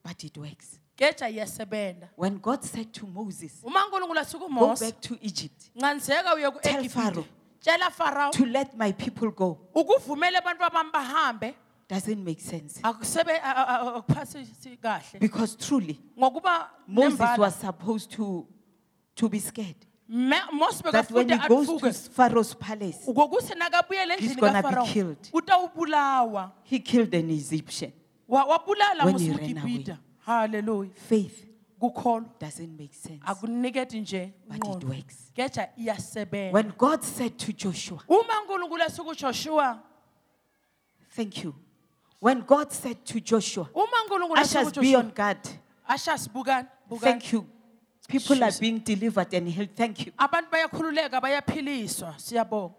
but 0.04 0.24
it 0.24 0.36
works. 0.38 0.78
ke 0.96 1.12
tša 1.16 1.28
yesebenda 1.28 2.08
When 2.16 2.38
God 2.38 2.62
said 2.64 2.92
to 2.92 3.06
Moses, 3.06 3.62
Go 3.62 4.74
back 4.76 5.00
to 5.00 5.18
Egypt 5.22 5.70
Tell 6.62 6.88
Pharaoh. 6.88 8.30
to 8.32 8.46
let 8.46 8.76
my 8.76 8.92
people 8.92 9.30
go, 9.30 9.58
ukuvumela 9.74 10.38
abantu 10.40 10.64
abami 10.64 10.90
bahambe 10.92 11.54
doesn't 11.88 12.24
make 12.24 12.40
sense. 12.40 12.80
Because 15.18 15.56
truly, 15.56 15.98
Moses 16.86 17.18
was 17.38 17.54
supposed 17.56 18.12
to, 18.12 18.46
to 19.16 19.28
be 19.28 19.40
scared. 19.40 19.74
That 20.08 21.10
when 21.10 21.28
he 21.28 21.38
goes 21.48 21.66
to 21.66 21.92
Pharaoh's 22.10 22.54
palace, 22.54 23.06
He's 24.18 24.36
gonna 24.36 24.62
be 24.62 24.92
killed. 24.92 25.30
he 26.64 26.78
killed 26.80 27.14
an 27.14 27.30
Egyptian. 27.30 27.92
Wa- 28.30 28.44
wabulala 28.46 29.04
When 29.04 29.18
he 29.18 29.28
ran 29.30 29.38
musimugibhida 29.40 29.98
halleluya 30.26 30.90
Faith 30.94 31.46
kukholwa 31.80 32.28
doesn't 32.40 32.78
make 32.78 32.94
sense, 32.94 33.22
akuniketi 33.26 34.00
nje 34.00 34.32
but 34.46 34.56
it 34.56 34.62
ingqondo 34.64 34.86
works. 34.88 35.32
keja 35.34 35.68
iyasebenza 35.76 36.52
When 36.54 36.72
God 36.78 37.02
said 37.02 37.36
to 37.38 37.52
Joshua, 37.52 37.98
uma 38.08 38.40
unkulunkulu 38.42 38.82
esikujoshua 38.82 39.78
Thank 41.16 41.42
you. 41.44 41.54
When 42.20 42.40
God 42.42 42.70
said 42.72 43.04
to 43.06 43.20
Joshua, 43.20 43.68
uma 43.74 44.40
Ushers, 44.40 44.72
be 44.72 44.94
on 44.94 45.10
guard. 45.10 45.38
ashas 45.88 46.28
Thank 47.00 47.32
you. 47.32 47.46
People 48.06 48.36
are 48.42 48.46
Jesus. 48.46 48.60
being 48.60 48.78
delivered 48.80 49.32
and 49.34 49.48
healed. 49.48 49.74
Thank 49.74 50.06
you. 50.06 50.12
abantu 50.18 50.50
bayakhululeka 50.50 51.20
bayaphiliswa 51.20 52.14
siyabonga 52.18 52.74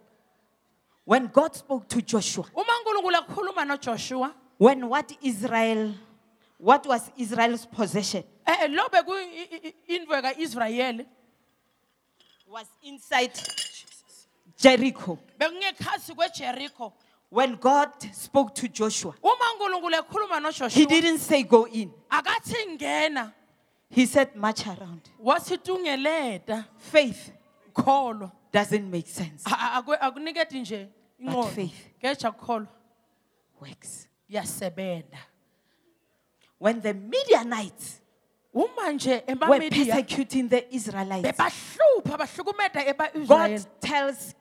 When 1.06 1.28
God 1.28 1.56
spoke 1.56 1.88
to 1.90 2.02
Joshua, 2.02 2.46
uma 2.56 2.74
unkulunkulu 2.80 3.18
akhuluma 3.18 3.66
nojoshua 3.66 4.34
when 4.62 4.88
what 4.88 5.12
Israel, 5.24 5.94
what 6.60 6.86
was 6.86 7.10
Israel's 7.18 7.66
possession 7.66 8.24
eh 8.46 8.68
lo 8.70 8.88
bekuyindwe 8.90 10.22
kaIsrayeli 10.22 11.06
was 12.48 12.68
inside 12.84 13.32
Jericho. 14.58 15.18
bekungekhasi 15.40 16.14
kweJericho 16.16 16.94
When 17.34 17.56
God 17.56 17.94
spoke 18.14 18.54
to 18.56 18.68
Joshua, 18.68 19.16
uma 19.24 19.46
unkulunkulu 19.54 19.96
ekhuluma 19.96 20.36
He 20.36 20.42
nojoshua 20.42 20.88
didn't 20.90 21.20
say 21.20 21.44
go 21.44 21.66
in. 21.66 21.90
akathi 22.12 22.78
ngena 22.78 23.34
He 23.90 24.06
said 24.06 24.36
march 24.36 24.68
around. 24.68 25.02
wathi 25.20 25.58
tungeleta 25.58 26.66
Faith 26.78 27.32
kholwa 27.74 28.32
doesn't 28.52 28.90
make 28.92 29.08
sense. 29.08 29.44
A- 29.48 29.50
a- 29.56 29.82
aku- 29.82 29.96
akuniketi 30.00 30.60
nje 30.62 30.88
But 31.20 31.28
ingqondo 31.34 31.48
faith. 31.56 31.88
keja 32.02 32.32
kukholwa 32.32 32.68
Works. 33.62 34.08
Yasebenza 34.32 35.18
When 36.60 36.82
the 36.82 36.94
Midianites 36.94 38.02
uma 38.54 38.92
nje 38.92 39.10
were 39.10 39.24
emamedia 39.28 39.86
persecuting 39.86 40.50
the 40.50 40.68
Israelites, 40.76 41.24
bebahlupha 41.24 42.18
bahlukumeda 42.18 42.84
God 42.84 42.88
eba-israyeli 42.88 43.66
tells 43.80 44.36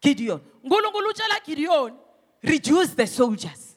Gideon, 0.00 0.40
nkulunkulu 0.64 1.08
utshela 1.08 1.40
gidiyoni 1.44 1.96
reduce 2.42 2.94
the 2.94 3.06
soldiers. 3.06 3.67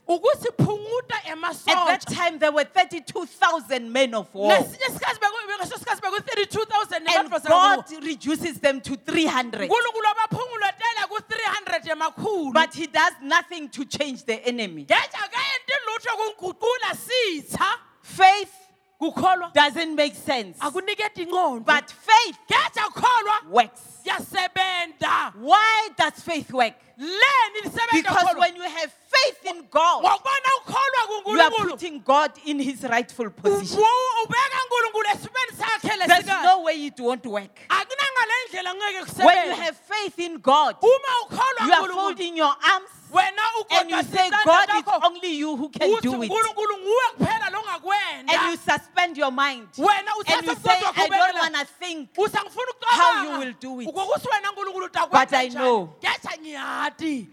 At 1.68 1.88
that 1.88 2.05
time, 2.07 2.39
there 2.39 2.51
were 2.51 2.64
32,000 2.64 3.91
men 3.91 4.14
of 4.14 4.34
war. 4.34 4.51
ngesinye 4.51 4.86
isikhathi 4.89 5.20
beku- 5.20 5.47
ngaso 5.59 6.01
beku-32 6.01 6.66
000 6.89 7.20
And 7.20 7.32
God 7.47 7.86
reduces 8.03 8.59
them 8.59 8.82
to 8.82 8.95
300. 8.97 9.70
nkulunkulu 9.70 10.07
abaphungulotela 10.12 11.07
ku-300 11.09 11.88
emakhulu 11.91 12.53
But 12.53 12.74
He 12.74 12.88
does 12.88 13.14
nothing 13.22 13.70
to 13.70 13.86
change 13.86 14.24
the 14.26 14.36
enemy. 14.45 14.86
ngeja 14.86 15.30
kayenti 15.32 15.74
lutho 15.88 16.12
kunguqula 16.18 16.95
sitha 16.95 17.78
Faith 18.01 18.53
kukholwa 19.01 19.53
doesn't 19.53 19.95
make 19.95 20.16
sense. 20.16 20.57
But 20.59 21.91
faith 21.91 22.38
works. 23.49 23.82
Why 25.36 25.89
does 25.97 26.14
faith 26.24 26.51
work? 26.51 26.74
Because 27.91 28.35
when 28.37 28.55
you 28.55 28.61
have 28.63 28.91
faith 29.09 29.45
in 29.55 29.65
God, 29.69 30.03
you 30.03 31.41
are 31.41 31.51
putting 31.51 32.01
God 32.01 32.31
in 32.45 32.59
His 32.59 32.83
rightful 32.83 33.29
position. 33.29 33.79
ubu- 33.79 34.23
ubeka 34.23 34.57
nkulunkulu 34.65 35.05
esimeni 35.13 35.51
sakhe 35.57 36.07
There's 36.07 36.25
no 36.43 36.61
way 36.61 36.85
it 36.85 36.99
won't 36.99 37.25
work. 37.25 37.59
akunangale 37.69 38.33
ndlela 38.49 38.75
ngeke 38.75 39.23
When 39.25 39.47
you 39.47 39.55
have 39.55 39.77
faith 39.77 40.19
in 40.19 40.37
God, 40.39 40.75
you 40.81 41.73
are 41.73 41.87
folding 41.87 42.37
your 42.37 42.55
arms 42.73 42.89
and 43.71 43.89
you 43.89 44.03
say, 44.03 44.29
God, 44.45 44.69
it's 44.71 44.87
only 45.03 45.33
you 45.35 45.55
who 45.55 45.69
can 45.69 45.89
do 46.01 46.23
it. 46.23 46.29
unkulunkulu 46.31 46.77
nguwe 46.77 47.07
kuphela 47.17 47.51
And 48.29 48.51
you 48.51 48.57
suspend 48.57 49.17
your 49.17 49.31
mind. 49.31 49.67
And 49.77 50.45
you 50.45 50.55
say, 50.55 50.79
I 50.95 51.07
don't 51.07 51.35
want 51.35 51.55
to 51.55 51.65
think. 51.79 52.09
how 52.91 53.23
you 53.23 53.39
will 53.39 53.53
do 53.59 53.81
it. 53.81 53.87
ukukuthi 53.87 54.27
wena 54.27 54.51
nkulunkulu 54.51 54.89
But 55.11 55.33
I 55.33 55.47
know. 55.49 55.95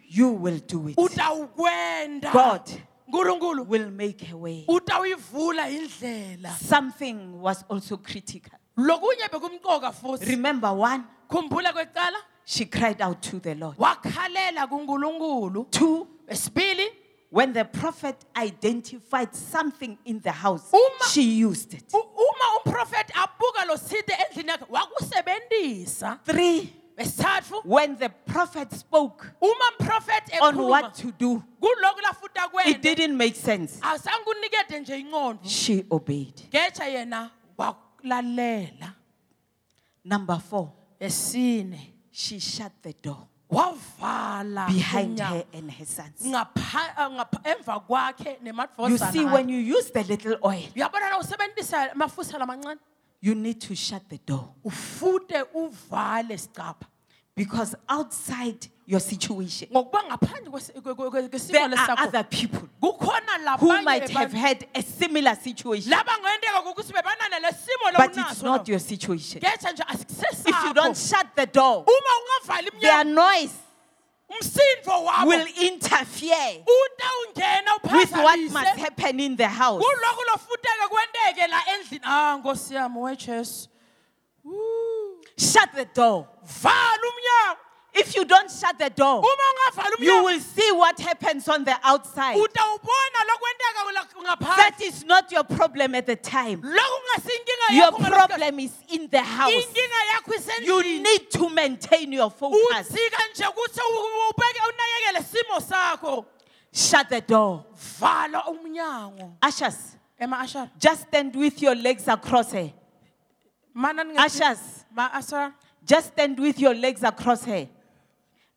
You 0.09 0.29
will 0.33 0.61
do 0.67 0.89
it. 0.89 0.97
utawukwenda 0.99 2.33
God 2.33 2.63
nkulunkulu 3.09 3.67
will 3.69 3.91
make 3.91 4.29
a 4.33 4.37
way. 4.37 4.65
utawuyivula 4.69 5.69
indlela 5.71 6.51
Something 6.59 7.41
was 7.41 7.65
also 7.69 7.97
critical. 7.97 8.59
lokunye 8.77 9.29
bekumqoka 9.33 9.93
futhi 9.93 10.27
Remember, 10.27 10.73
one, 10.73 11.05
khumbula 11.29 11.73
kwecala 11.73 12.17
she 12.45 12.65
cried 12.67 13.01
out 13.03 13.21
to 13.23 13.39
the 13.41 13.55
Lord. 13.55 13.77
wakhalela 13.79 14.67
kunkulunkulu 14.69 15.71
Two, 15.71 16.07
esibili 16.29 16.87
when 17.31 17.53
the 17.53 17.65
prophet 17.65 18.17
identified 18.37 19.35
something 19.35 19.99
in 20.07 20.19
the 20.21 20.33
house, 20.33 20.73
Uma- 20.73 21.11
she 21.11 21.21
used 21.23 21.75
it. 21.75 21.85
u- 21.93 21.99
uma 21.99 22.61
umprofeti 22.65 23.13
abuka 23.13 23.67
lo 23.67 23.77
sithe 23.77 24.13
endlini 24.13 24.49
yakhe 24.49 24.65
wakusebenzisa 24.71 26.19
Three, 26.25 26.73
when 27.65 27.97
the 27.97 28.09
prophet 28.27 28.73
spoke 28.73 29.33
on 30.43 30.57
what 30.69 30.95
to 30.95 31.13
do, 31.13 31.43
it 32.67 32.83
didn't 32.83 33.17
make 33.17 33.37
sense. 33.37 33.79
azange 33.81 34.25
unikede 34.27 34.81
nje 34.85 34.99
ingqondo. 35.05 35.41
She 35.49 35.85
obeyed. 35.91 36.35
Number 40.05 40.39
four, 40.39 40.73
she 42.11 42.39
shut 42.41 42.73
the 42.83 42.93
door. 42.95 43.29
Behind 44.69 45.19
her 45.21 45.45
and 45.55 45.71
her 45.71 45.85
sons. 45.87 46.23
Ngapha- 46.23 46.95
ngapha- 46.97 47.43
emva 47.45 47.87
kwakhe 47.87 48.39
You 48.91 48.99
see, 49.13 49.25
when 49.33 49.49
you 49.49 49.59
use 49.59 49.91
the 49.91 50.03
little 50.05 50.37
oil, 50.45 50.63
uyabona 53.23 53.27
la 53.27 53.27
usebenzisa 53.27 53.27
amafusa 53.27 53.27
lamancane 53.27 53.27
you 53.27 53.35
need 53.35 53.61
to 53.61 53.75
shut 53.75 54.09
the 54.09 54.19
door. 54.27 54.55
Ufute 54.65 55.45
uvale 55.55 56.39
sicapha 56.39 56.87
Because 57.37 57.77
outside 57.89 58.67
your 58.85 59.01
situation, 59.01 59.69
ngokuba 59.71 60.03
ngaphandle 60.03 60.51
kwesimo 60.51 61.53
there 61.53 61.63
are 61.63 61.69
lesakho 61.69 62.09
other 62.09 62.25
people 62.25 62.69
kukhona 62.83 63.59
who 63.61 63.83
might 63.83 64.11
have 64.11 64.33
had 64.33 64.67
a 64.75 64.83
similar 64.83 65.37
situation, 65.37 65.93
laba 65.93 66.19
ngendeka 66.19 66.63
kokuthi 66.65 66.93
lesimo 66.93 67.97
but 67.97 68.17
it's 68.17 68.43
not 68.43 68.67
your 68.67 68.81
situation. 68.81 69.41
If 69.41 70.65
you 70.65 70.75
don't 70.75 70.97
shut 70.97 71.29
the 71.37 71.47
door, 71.47 71.85
uma 71.87 72.13
ungavali 72.19 72.81
their 72.81 73.05
iminyango 73.05 73.15
noise 73.15 73.55
will 75.27 75.47
interfere 75.63 76.65
with 77.93 78.13
what 78.13 78.39
must 78.51 78.79
happen 78.79 79.21
in 79.21 79.37
the 79.37 79.49
house. 79.49 79.83
kuloko 79.83 80.23
lofuteke 80.31 80.89
kwenteke 80.89 81.47
la 81.51 81.61
endlini 81.75 82.05
ah 82.05 82.39
nkosi 82.39 82.75
yami 82.75 82.99
wejesu 82.99 83.69
Woo. 84.45 85.21
Shut 85.37 85.73
the 85.75 85.85
door. 85.85 86.27
If 88.01 88.15
you 88.15 88.25
don't 88.25 88.51
shut 88.51 88.79
the 88.79 88.91
door, 88.91 89.23
you 89.99 90.23
will 90.25 90.39
see 90.41 90.71
what 90.73 90.99
happens 91.01 91.49
on 91.49 91.65
the 91.65 91.77
outside. 91.83 92.37
utawubona 92.37 93.21
lokwenteka 93.29 93.93
la- 93.95 94.05
ngaphandle 94.23 94.57
That 94.57 94.81
is 94.81 95.05
not 95.05 95.33
your 95.33 95.45
problem 95.45 95.95
at 95.97 96.07
the 96.07 96.17
time. 96.17 96.63
Your 97.73 97.93
problem 97.93 98.61
is 98.61 98.73
in 98.91 99.09
the 99.09 99.21
house. 99.21 99.51
sikhathi. 99.53 99.67
inkinga 99.67 100.01
yakho 100.15 100.65
You 100.65 101.03
need 101.03 101.31
to 101.31 101.49
maintain 101.49 102.13
your 102.13 102.31
focus. 102.31 102.61
udzika 102.89 103.23
nje 103.35 103.45
ukuthi 103.47 103.81
u- 103.81 104.31
ubeke 104.31 104.61
unakekele 104.69 105.25
simo 105.25 105.61
sakho 105.61 106.25
Shut 106.71 107.09
the 107.09 107.21
door. 107.23 107.65
Ushers, 109.43 109.97
just 110.79 111.03
stand 111.09 111.35
with 111.35 111.63
your 111.63 111.75
legs 111.75 112.07
across 112.07 112.53
her. 112.53 112.71
Ushers, 114.19 114.85
just 115.85 116.09
stand 116.09 116.39
with 116.39 116.61
your 116.61 116.75
legs 116.75 117.03
across 117.03 117.45
her 117.45 117.67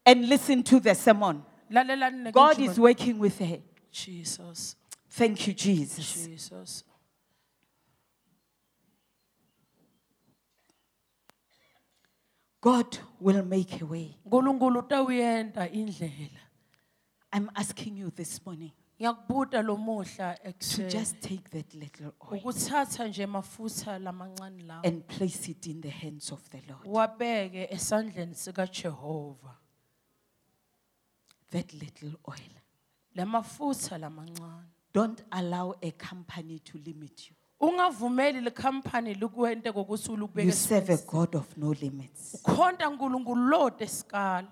and 0.06 0.28
listen 0.28 0.64
to 0.64 0.80
the 0.80 0.96
sermon. 0.96 1.44
God 2.32 2.60
is 2.60 2.80
working 2.80 3.20
with 3.20 3.40
her. 3.40 3.60
jesus 3.92 4.76
Thank 5.10 5.48
you, 5.48 5.54
Jesus. 5.54 6.26
jesus 6.26 6.84
God 12.62 12.98
will 13.20 13.44
make 13.44 13.82
a 13.82 13.86
way. 13.86 14.16
nkulunkulu 14.26 14.80
utawuyenta 14.80 15.70
indlela 15.70 16.40
I'm 17.34 17.50
asking 17.56 17.98
you 17.98 18.12
this 18.12 18.46
morning 18.46 18.72
ngiyakubuta 19.00 19.62
lo 19.62 19.78
muhla 19.78 20.36
to 20.76 20.84
just 20.90 21.20
take 21.22 21.50
that 21.50 21.74
little 21.74 22.12
oil 22.32 22.40
ukuthatha 22.40 23.08
nje 23.08 23.26
mafutha 23.26 24.00
lamancane 24.00 24.64
lawo 24.64 24.82
and 24.84 25.04
place 25.08 25.52
it 25.52 25.68
in 25.68 25.82
the 25.82 25.90
hands 25.90 26.32
of 26.32 26.50
the 26.50 26.62
Lord. 26.68 26.86
wabeke 26.86 27.68
esandleni 27.72 28.36
sikajehova 28.36 29.56
That 31.52 31.74
little 31.74 32.12
oil. 32.28 32.54
lamafutha 33.16 33.98
lamancane 33.98 34.66
Don't 34.94 35.22
allow 35.32 35.74
a 35.82 35.92
company 35.92 36.60
to 36.60 36.78
limit 36.78 37.30
you. 37.30 37.36
ungavumeli 37.60 38.42
likhampani 38.42 39.14
likwente 39.14 39.72
kokuthi 39.72 40.08
You 40.10 40.14
ulukubeke 40.14 40.52
serve 40.52 40.90
a 40.94 40.98
God 40.98 41.36
of 41.36 41.58
no 41.58 41.72
limits. 41.74 42.42
khonta 42.44 42.90
nkulunkulu 42.90 43.50
lode 43.50 43.88
sikala 43.88 44.48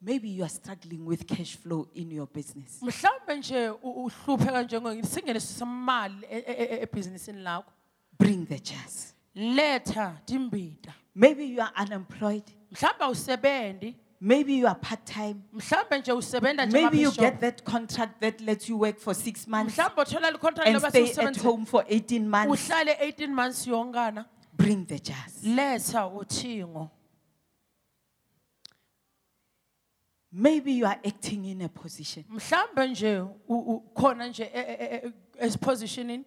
Maybe 0.00 0.28
you 0.28 0.42
are 0.44 0.48
struggling 0.50 1.06
with 1.06 1.26
cash 1.26 1.56
flow 1.56 1.88
in 1.94 2.10
your 2.12 2.26
business. 2.26 2.82
mhlawumbe 2.82 3.36
nje 3.36 3.70
u- 3.70 4.04
uhlupheka 4.04 4.62
njengesingeniso 4.62 5.46
semali 5.58 6.26
e- 6.30 6.38
e- 6.38 6.52
e- 6.64 6.82
ebhizinisini 6.82 7.42
lakho 7.42 7.72
Bring 8.18 8.46
the 8.46 8.58
jars. 8.58 9.14
letha 9.34 10.20
timbita 10.24 10.94
Maybe 11.14 11.44
you 11.44 11.62
are 11.62 11.72
unemployed. 11.84 12.44
mhlawumbe 12.72 13.06
Maybe 14.20 14.54
you 14.54 14.66
are 14.66 14.74
part 14.74 15.04
time. 15.04 15.42
mhlawumbe 15.52 15.98
nje 15.98 16.12
usebenza 16.12 16.66
nje 16.66 16.82
Maybe 16.82 16.98
you 17.00 17.10
get 17.12 17.40
that 17.40 17.62
contract 17.64 18.20
that 18.20 18.40
lets 18.40 18.68
you 18.68 18.78
work 18.78 18.98
for 18.98 19.14
six 19.14 19.46
months 19.46 19.76
mhlawumbe 19.76 20.02
uthola 20.02 20.30
licontract 20.30 20.68
and 20.68 20.80
stay 20.88 21.26
at 21.26 21.36
home 21.42 21.66
for 21.66 21.84
18 21.88 22.28
months. 22.28 22.70
18 22.70 23.34
months 23.34 23.66
Bring 24.56 24.86
the 24.86 24.98
jars. 24.98 25.42
Maybe 30.32 30.72
you 30.72 30.86
are 30.86 30.98
acting 31.04 31.44
in 31.44 31.62
a 31.62 31.68
position. 31.68 32.24
mhlawumbe 32.28 32.86
nje 32.88 33.20
u- 33.48 33.74
u- 33.74 33.80
khona 33.94 34.28
nje 34.28 34.50
esipositionini 35.38 36.24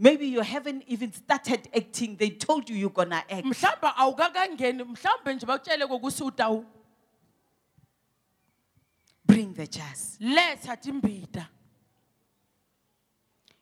Maybe 0.00 0.26
you 0.26 0.42
haven't 0.42 0.84
even 0.86 1.12
started 1.12 1.68
acting. 1.74 2.16
They 2.16 2.30
told 2.30 2.70
you 2.70 2.76
you're 2.76 2.92
going 2.94 3.10
to 3.10 3.16
act. 3.16 3.44
mhlawumbe 3.44 3.88
awukakangeni 3.96 4.84
mhlawumbe 4.84 5.34
nje 5.34 5.46
bakutshele 5.46 5.86
kokuthi 5.86 6.22
utawu 6.24 6.64
Bring 9.28 9.52
the 9.54 9.66
jars. 9.66 10.16
letha 10.20 10.76
timbita 10.76 11.46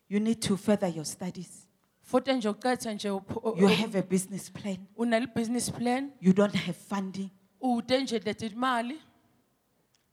You 0.09 0.21
need 0.21 0.41
to 0.43 0.57
further 0.57 0.87
your 0.89 1.05
studies. 1.05 1.67
futhi 2.03 2.33
nje 2.33 2.49
uqetha 2.49 2.95
nje 2.95 3.11
upho- 3.11 3.59
You 3.61 3.67
have 3.69 3.99
a 3.99 4.03
business 4.03 4.49
plan. 4.51 4.79
unele-business 4.97 5.71
plan 5.71 6.13
You 6.21 6.33
don't 6.33 6.55
have 6.55 6.77
funding. 6.77 7.31
ude 7.61 8.01
nje 8.03 8.19
leti 8.25 8.49
mali 8.55 9.01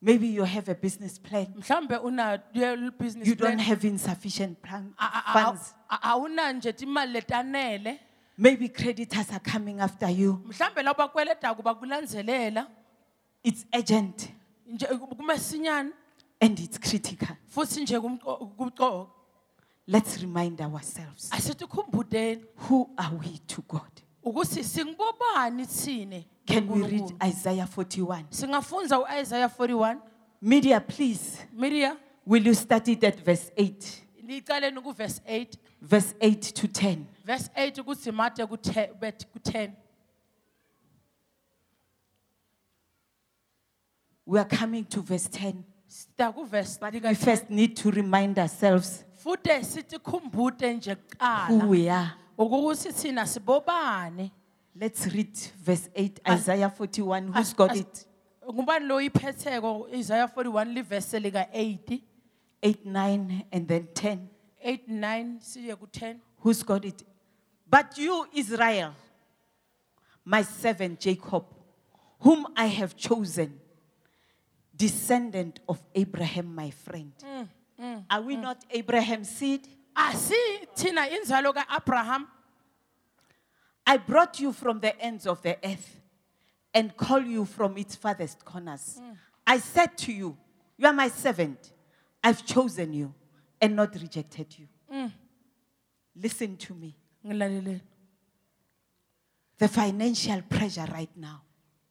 Maybe 0.02 0.28
you 0.28 0.44
have 0.44 0.68
a 0.72 0.76
business 0.76 1.20
plan. 1.20 1.48
mhlawumbe 1.56 1.98
unayo 1.98 2.92
business 3.00 3.28
You 3.28 3.36
don't 3.36 3.56
plan 3.56 3.60
have 3.60 3.88
insufficient 3.88 4.62
plan- 4.62 4.94
A- 4.98 5.06
a- 5.06 5.24
a- 5.28 5.46
funds. 5.46 5.74
a- 5.90 6.00
awuna 6.02 6.54
nje 6.54 6.74
timali 6.74 7.14
letanele 7.14 8.00
Maybe 8.38 8.68
creditors 8.70 9.30
are 9.32 9.40
coming 9.52 9.80
after 9.80 10.10
you. 10.10 10.34
mhlawumbe 10.46 10.84
labo 10.84 10.98
bakweletaku 10.98 11.62
bakulandzelela 11.64 12.68
It's 13.44 13.66
urgent 13.74 14.30
and 16.42 16.60
it's 16.60 16.78
critical. 16.78 17.36
Let's 19.88 20.22
remind 20.22 20.62
ourselves 20.62 21.30
who 22.56 22.90
are 22.98 23.14
we 23.16 23.38
to 23.48 23.62
God? 23.68 24.02
Can 26.46 26.68
we 26.68 26.84
read 26.84 27.12
Isaiah 27.22 27.66
41? 27.68 28.26
Isaiah 29.12 29.50
41? 29.50 30.02
Media, 30.42 30.80
please. 30.82 31.40
Media. 31.54 31.98
Will 32.26 32.46
you 32.46 32.54
start 32.54 32.88
it 32.88 33.04
at 33.04 33.20
verse 33.20 33.52
8? 33.58 34.02
Verse 35.82 36.14
8 36.22 36.42
to 36.42 36.68
10. 36.68 37.08
Verse 37.26 37.50
8 37.56 37.76
to 37.76 39.40
10. 39.40 39.76
We 44.26 44.40
are 44.40 44.46
coming 44.46 44.86
to 44.86 45.02
verse 45.02 45.28
10. 45.28 45.64
But 46.18 46.36
we 46.94 47.14
first 47.14 47.50
need 47.50 47.76
to 47.78 47.92
remind 47.92 48.40
ourselves 48.40 49.04
futhi 49.24 49.64
sitikhumbute 49.64 50.74
nje 50.74 50.98
who 51.48 51.68
we 51.68 51.90
are. 51.90 52.14
ukuthi 52.38 52.92
thina 52.94 53.26
sibobani 53.28 54.32
Let's 54.76 55.06
read 55.14 55.38
verse 55.64 55.88
8, 55.96 56.20
As- 56.26 56.40
Isaiah 56.42 56.70
41. 56.70 57.32
Who's 57.32 57.54
got 57.54 57.76
it? 57.76 58.06
ngubani 58.52 58.88
lo 58.88 59.00
yiphetheko 59.00 59.88
isaiah 59.94 60.28
41 60.28 60.74
livese 60.74 61.20
lika-8 61.20 62.02
8, 62.64 62.86
9, 62.86 63.46
and 63.52 63.68
then 63.68 63.88
10. 63.94 64.30
8 64.64 64.88
9 64.88 65.40
siye 65.40 65.76
ku-10 65.76 66.16
Who's 66.40 66.64
got 66.64 66.86
it? 66.86 67.04
But 67.70 67.98
you, 67.98 68.26
Israel, 68.34 68.94
my 70.26 70.42
servant 70.44 71.00
Jacob, 71.00 71.46
whom 72.20 72.48
I 72.56 72.66
have 72.68 72.96
chosen, 72.96 73.60
descendant 74.76 75.60
of 75.68 75.82
Abraham, 75.94 76.54
my 76.54 76.70
friend. 76.72 77.14
Mm, 77.24 77.48
mm, 77.82 78.06
are 78.10 78.22
we 78.22 78.36
mm. 78.36 78.42
not 78.42 78.64
Abraham's 78.70 79.30
seed? 79.30 79.68
Ah, 79.96 80.10
asi 80.12 80.36
thina 80.76 81.08
inzalo 81.08 81.54
ka-abraham 81.54 82.28
I 83.86 83.98
brought 83.98 84.40
you 84.40 84.52
from 84.54 84.80
the 84.80 85.00
ends 85.00 85.28
of 85.28 85.42
the 85.42 85.58
earth 85.64 86.00
and 86.74 86.96
call 86.96 87.22
you 87.22 87.46
from 87.46 87.78
its 87.78 87.96
farthest 87.96 88.44
corners. 88.44 89.00
I 89.46 89.60
said 89.60 89.98
to 90.00 90.14
you, 90.14 90.38
You 90.78 90.88
are 90.88 90.94
my 90.94 91.10
servant. 91.10 91.72
I've 92.24 92.46
chosen 92.46 92.94
you 92.94 93.14
and 93.62 93.76
not 93.76 93.94
rejected 93.96 94.56
you. 94.58 94.68
Listen 96.16 96.56
to 96.58 96.74
me. 96.74 96.96
The 99.58 99.68
financial 99.68 100.42
pressure 100.44 100.88
right 100.92 101.10
now 101.16 101.42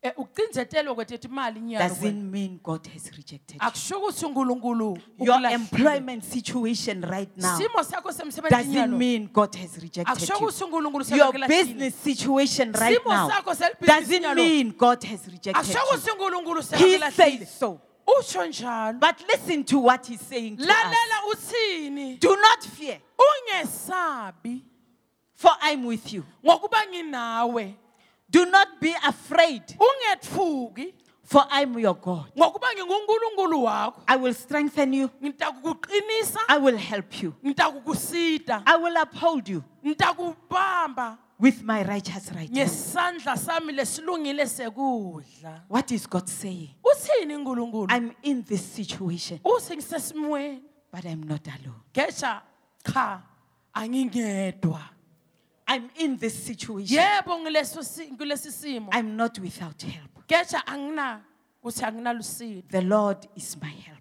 Eh, 0.05 0.12
ukucinzetelwa 0.16 0.94
kwethetha 0.94 1.28
imali 1.28 1.61
inyalo 1.61 1.88
doesn't 1.88 2.22
mean 2.32 2.59
God 2.62 2.86
has 2.88 3.11
rejected 3.16 3.55
you. 3.57 3.68
akusho 3.68 3.98
ukuthi 3.98 4.24
unkulunkulu 4.26 4.84
Your 4.86 4.98
ukulahlile. 5.18 5.55
employment 5.55 6.24
situation 6.24 7.03
right 7.03 7.36
now 7.36 7.57
simo 7.59 7.84
sakho 7.84 8.12
semsebenzi 8.12 8.50
doesn't 8.57 8.70
inyalo 8.72 8.96
mean 8.98 9.28
God 9.32 9.55
has 9.55 9.76
rejected 9.78 10.07
akusho 10.16 10.32
you. 10.34 10.38
ukuthi 10.40 10.64
unkulunkulu 10.64 11.05
Your 11.16 11.32
business 11.48 11.94
situation 11.94 12.72
right 12.72 12.98
Simo 12.98 13.11
now 13.14 13.28
sakho 13.30 13.55
doesn't 13.86 14.22
nyalo. 14.22 14.34
mean 14.34 14.72
God 14.76 15.05
has 15.05 15.20
rejected 15.28 15.66
you. 15.68 15.80
ukuthi 15.80 16.11
unkulunkulu 16.11 16.62
He 16.76 16.98
says 16.98 17.48
so. 17.59 17.80
njalo 18.48 18.98
But 18.98 19.22
listen 19.28 19.62
to 19.64 19.78
what 19.78 20.05
he's 20.07 20.20
saying 20.20 20.57
to 20.57 20.62
us. 20.64 20.68
lalela 20.68 21.26
uthini 21.32 22.18
Do 22.18 22.36
not 22.36 22.64
fear, 22.64 22.98
ungesabi 23.18 24.62
for 25.34 25.53
I'm 25.62 25.84
with 25.86 26.12
you. 26.12 26.24
ngokuba 26.44 26.86
nginawe 26.90 27.74
Do 28.33 28.47
not 28.47 28.80
be 28.80 28.95
afraid, 29.07 29.62
for 31.22 31.45
I'm 31.51 31.78
your 31.78 31.95
God. 31.95 32.33
ngokuba 32.37 32.66
ngingunkulunkulu 32.74 33.62
wakho. 33.62 34.03
I 34.09 34.16
will 34.16 34.33
strengthen 34.35 34.93
you, 34.95 35.11
I 36.49 36.59
will 36.59 36.76
help 36.78 37.22
you, 37.22 37.35
I 37.45 38.76
will 38.76 38.97
uphold 38.97 39.49
you 39.49 39.62
ngitakubamba. 39.85 41.18
with 41.39 41.62
my 41.62 41.83
righteous 41.83 42.30
right 42.33 42.49
hand. 42.49 42.57
ngesandla 42.57 43.37
sami 43.37 43.72
lesilungile 43.74 44.47
sekudla. 44.47 45.62
What 45.68 45.93
is 45.93 46.07
God 46.07 46.26
saying? 46.28 46.70
uthini 46.83 47.35
unkulunkulu 47.37 47.87
I'm 47.91 48.12
in 48.22 48.43
this 48.43 48.62
situation, 48.64 49.41
uthi 49.45 49.76
ngisesimweni. 49.76 50.61
But 50.91 51.05
I'm 51.05 51.22
not 51.22 51.47
alone. 51.49 51.83
gesha 51.93 52.41
cha 52.85 53.22
angingedwa 53.74 54.80
I'm 55.74 55.90
in 55.96 56.16
this 56.18 56.34
situation. 56.46 56.96
yebo 56.98 57.38
ngileso 57.38 57.82
si- 57.84 58.06
kulesi 58.16 58.50
simo 58.52 58.88
I'm 58.92 59.16
not 59.16 59.38
without 59.38 59.82
help. 59.82 60.26
gesha 60.28 60.66
angina 60.66 61.20
kuthi 61.62 61.84
anginalusito 61.84 62.68
The 62.68 62.80
Lord 62.82 63.28
is 63.36 63.56
my 63.62 63.68
help. 63.70 63.98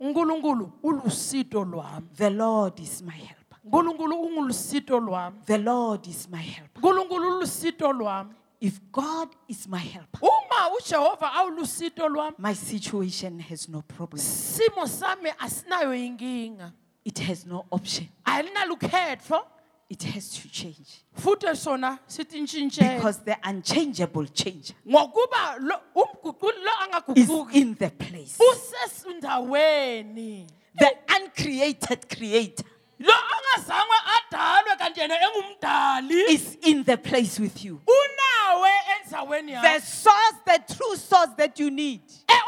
unkulunkulu 0.00 0.72
ulusito 0.82 1.64
lwami 1.64 2.06
The 2.16 2.30
Lord 2.30 2.80
is 2.80 3.02
my 3.02 3.12
help. 3.16 3.54
unkulunkulu 3.64 4.20
ungulusito 4.22 5.00
lwami 5.00 5.36
The 5.46 5.58
Lord 5.58 6.06
is 6.06 6.28
my 6.28 6.42
help. 6.42 6.76
unkulunkulu 6.76 7.36
ulusito 7.36 7.92
lwami 7.92 8.30
If 8.60 8.80
God 8.92 9.28
is 9.48 9.68
my 9.68 9.78
help, 9.78 10.08
uma 10.22 10.70
ujehova 10.78 11.32
awulusito 11.32 12.08
lwami 12.08 12.34
my 12.38 12.54
situation 12.54 13.40
has 13.40 13.68
no 13.68 13.82
problem. 13.82 14.18
simo 14.22 14.86
sami 14.86 15.30
asinayo 15.38 15.94
inkinga 15.94 16.72
It 17.04 17.18
has 17.18 17.44
no 17.46 17.64
option. 17.70 18.08
alinalukhetho 18.24 19.46
It 19.90 20.02
has 20.04 20.30
to 20.40 20.48
change. 20.48 21.02
futhi 21.14 21.54
sona 21.56 21.98
sithi 22.08 22.40
ntshintshele 22.42 22.96
Because 22.96 23.18
the 23.24 23.36
unchangeable 23.44 24.26
changer 24.26 24.74
ngokuba 24.88 25.58
lo 25.60 25.76
umguquli 25.94 26.64
lo 26.64 26.72
is 27.14 27.28
angaguquki 27.28 27.54
in 27.54 27.74
the 27.74 27.90
place. 27.90 28.38
usesindaweni 28.40 30.46
The 30.78 30.90
uncreated 31.16 32.08
creator 32.08 32.64
lo 32.98 33.12
angazange 33.12 33.98
adalwe 34.16 34.76
kanti 34.78 35.00
yena 35.00 35.16
engumdali 35.20 36.14
is 36.30 36.56
in 36.62 36.82
the 36.84 36.96
place 36.96 37.38
with 37.38 37.62
you. 37.64 37.80
unawe 37.86 38.70
endzaweni 38.96 39.52
The 39.52 39.58
yakho 39.68 39.82
source, 39.82 40.38
the 40.46 40.58
true 40.74 40.96
source 40.96 41.34
that 41.36 41.60
you 41.60 41.70
need 41.70 42.00
Eh, 42.28 42.32
umthombo 42.32 42.32
wembala 42.32 42.42
lo 42.42 42.43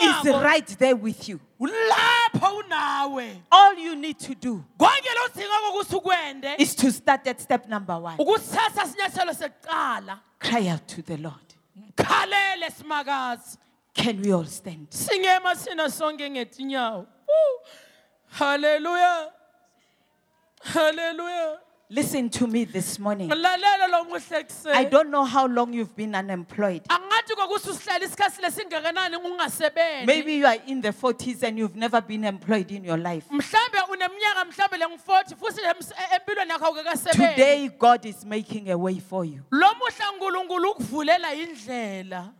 is 0.00 0.24
right 0.42 0.66
there 0.78 0.96
with 0.96 1.28
you. 1.28 1.40
All 3.50 3.74
you 3.74 3.96
need 3.96 4.18
to 4.18 4.34
do 4.34 4.64
konke 4.78 5.08
lo 5.14 5.28
dingako 5.34 5.68
ukuthi 5.72 5.96
ukwende 5.96 6.54
is 6.58 6.74
to 6.74 6.90
start 6.92 7.26
at 7.26 7.40
step 7.40 7.68
number 7.68 7.98
one. 7.98 8.16
ukuthatha 8.18 8.86
sinyathelo 8.86 9.32
sekuqala 9.34 10.20
Cry 10.38 10.68
out 10.68 10.86
to 10.86 11.02
the 11.02 11.16
Lord. 11.16 11.54
Can 13.94 14.22
we 14.22 14.32
all 14.32 14.44
stand? 14.44 14.86
Hallelujah. 18.30 19.30
sina 20.62 21.67
sonke 21.90 22.22
ngetinyawo 22.22 22.28
Woo. 22.28 22.28
haleluya 22.28 22.28
haleluya 22.28 22.28
Listen 22.28 22.28
to 22.30 22.46
me 22.46 22.64
this 22.64 22.98
morning. 22.98 23.28
ngilalela 23.30 23.88
lo 23.90 24.04
muhle 24.04 24.74
I 24.74 24.84
don't 24.84 25.10
know 25.10 25.24
how 25.24 25.46
long 25.46 25.72
you've 25.72 25.96
been 25.96 26.14
unemployed. 26.14 26.82
angathi 26.88 27.34
kokuthi 27.34 27.70
usihlala 27.70 28.04
isikhathi 28.04 28.42
lesingakanani 28.42 29.16
ungasebenzi 29.16 30.06
Maybe 30.06 30.34
you 30.34 30.46
are 30.46 30.60
in 30.66 30.80
the 30.82 30.92
40s 30.92 31.42
and 31.42 31.58
you've 31.58 31.76
never 31.76 32.00
been 32.02 32.24
employed 32.24 32.70
in 32.72 32.84
your 32.84 32.98
life. 32.98 33.24
mhlambe 33.30 33.78
uneminyaka 33.92 34.44
mhlambe 34.44 34.76
lengu-40 34.76 35.36
futhi 35.36 35.60
ems- 35.62 35.92
e- 35.92 36.16
empilweni 36.16 36.50
yakho 36.50 36.64
awukakasebenzi 36.66 37.34
Today, 37.34 37.68
God 37.68 38.04
is 38.04 38.24
making 38.24 38.70
a 38.70 38.76
way 38.76 39.00
for 39.00 39.24
you. 39.24 39.42
lo 39.50 39.68
muhla 39.74 40.12
nkulunkulu 40.16 40.70
ukuvulela 40.70 41.34
indlela 41.34 42.32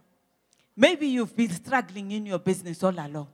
Maybe 0.81 1.09
you've 1.09 1.35
been 1.35 1.51
struggling 1.51 2.13
in 2.13 2.25
your 2.27 2.39
business 2.39 2.85
all 2.85 2.97
along. 3.01 3.27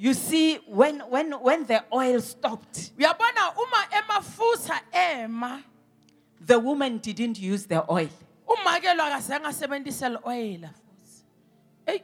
You 0.00 0.14
see, 0.14 0.56
when, 0.66 1.00
when, 1.00 1.32
when 1.32 1.66
the 1.66 1.84
oil 1.92 2.22
stopped, 2.22 2.92
uyabona 2.96 3.52
uma 3.54 3.86
emafutha 3.92 4.80
ema 4.94 5.62
the 6.40 6.58
woman 6.58 6.96
didn't 6.96 7.38
use 7.38 7.66
the 7.66 7.84
oil. 7.92 8.08
umakelo 8.48 9.02
akazange 9.04 9.44
asebenzise 9.44 10.08
le-oyela 10.08 10.70
futhi 10.70 11.22
eyi. 11.86 12.02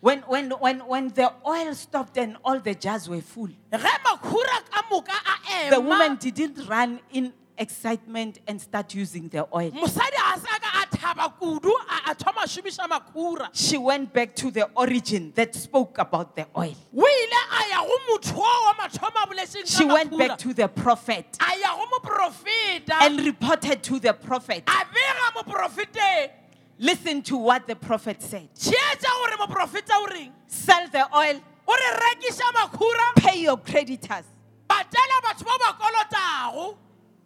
When, 0.00 0.20
when, 0.20 0.50
when, 0.52 0.78
when 0.86 1.08
the 1.08 1.34
oil 1.46 1.74
stopped 1.74 2.16
and 2.16 2.38
all 2.42 2.58
the 2.58 2.74
jars 2.74 3.10
were 3.10 3.20
full, 3.20 3.48
ge 3.48 3.98
makhura 4.02 4.64
ka 4.70 4.86
moka 4.90 5.12
a 5.12 5.68
the 5.68 5.80
woman 5.80 6.16
didn't 6.16 6.66
run 6.66 6.98
in 7.12 7.34
excitement 7.58 8.38
and 8.46 8.60
start 8.60 8.94
using 8.94 9.28
the 9.28 9.46
oil. 9.54 9.70
mosadi 9.72 10.18
a 10.34 10.38
sa 10.40 10.58
ka 10.58 10.82
a 10.82 10.96
thaba 10.96 11.32
kudu 11.38 11.70
a 11.88 12.10
a 12.10 12.14
thoma 12.14 12.42
a 12.44 12.46
šomiša 12.48 12.88
makhura 12.88 13.48
She 13.52 13.78
went 13.78 14.12
back 14.12 14.34
to 14.36 14.50
the 14.50 14.68
origin 14.76 15.32
that 15.34 15.54
spoke 15.54 15.98
about 15.98 16.34
the 16.36 16.46
oil. 16.56 16.74
o 16.96 17.06
ile 17.06 17.40
a 17.52 17.68
ya 17.70 17.80
go 17.86 17.98
motho 18.08 18.36
o 18.38 18.72
wa 18.76 18.84
mathomo 18.84 19.22
a 19.22 19.26
boletseng 19.26 19.66
She 19.66 19.84
went 19.84 20.16
back 20.16 20.38
to 20.38 20.52
the 20.54 20.68
prophet 20.68 21.26
a 21.40 21.58
ya 21.60 21.74
go 21.76 21.86
moprofeta 21.98 23.00
and 23.02 23.20
reported 23.24 23.82
to 23.82 23.98
the 24.00 24.12
prophet. 24.12 24.64
a 24.66 24.84
bega 24.92 25.26
moprofeteng 25.36 26.30
Listen 26.78 27.22
to 27.22 27.36
what 27.36 27.66
the 27.68 27.76
prophet 27.76 28.20
said. 28.20 28.48
tšeetša 28.54 29.10
gore 29.20 29.46
moprofeta 29.46 29.92
o 29.94 30.06
reng 30.06 30.32
Sell 30.48 30.88
the 30.88 31.04
oil, 31.16 31.40
o 31.68 31.72
re 31.72 31.98
rekiša 32.00 32.52
makhura 32.54 33.14
pay 33.16 33.40
your 33.42 33.56
creditors. 33.58 34.24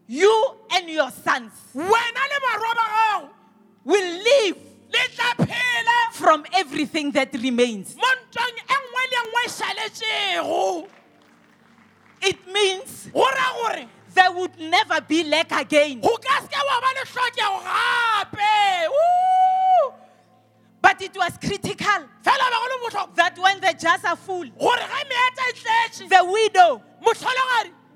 Patela 0.08 0.40
batho 0.48 0.48
ba 0.48 0.48
ba 0.48 0.48
kolotago 0.48 0.48
You 0.50 0.54
and 0.72 0.88
your 0.88 1.10
sons 1.10 1.52
wena 1.74 2.22
le 2.30 2.38
barwa 2.44 2.74
ba 2.74 2.86
gago 2.88 3.28
will 3.84 4.22
live 4.24 4.56
le 4.92 5.08
tla 5.14 5.34
phela 5.46 6.12
from 6.12 6.44
everything 6.54 7.10
that 7.12 7.32
remains. 7.34 7.94
mo 7.96 8.02
ntweng 8.02 8.56
nngwe 8.56 9.02
le 9.10 9.18
nngwe 9.26 9.44
šaletšego 9.48 10.88
It 12.22 12.46
means 12.52 13.08
go 13.12 13.20
ra 13.22 13.52
gore 13.62 13.86
there 14.14 14.32
would 14.32 14.58
never 14.58 15.00
be 15.02 15.22
lack 15.24 15.52
again. 15.52 16.00
go 16.00 16.16
ka 16.16 16.40
seke 16.40 16.56
wa 16.56 16.80
ba 16.80 16.90
le 16.96 17.04
tlhokego 17.04 17.60
gape 17.62 18.88
Woo! 18.88 19.92
But 20.80 21.02
it 21.02 21.14
was 21.16 21.36
critical 21.38 22.00
fela 22.24 22.46
ba 22.48 22.56
go 22.56 22.66
le 22.66 22.76
botlhokwa 22.88 23.14
that 23.16 23.38
when 23.38 23.60
the 23.60 23.74
jars 23.78 24.04
are 24.04 24.16
full, 24.16 24.44
gore 24.58 24.76
ge 24.78 25.04
meeta 25.04 25.52
tletše 25.54 26.08
the 26.08 26.24
widow 26.24 26.82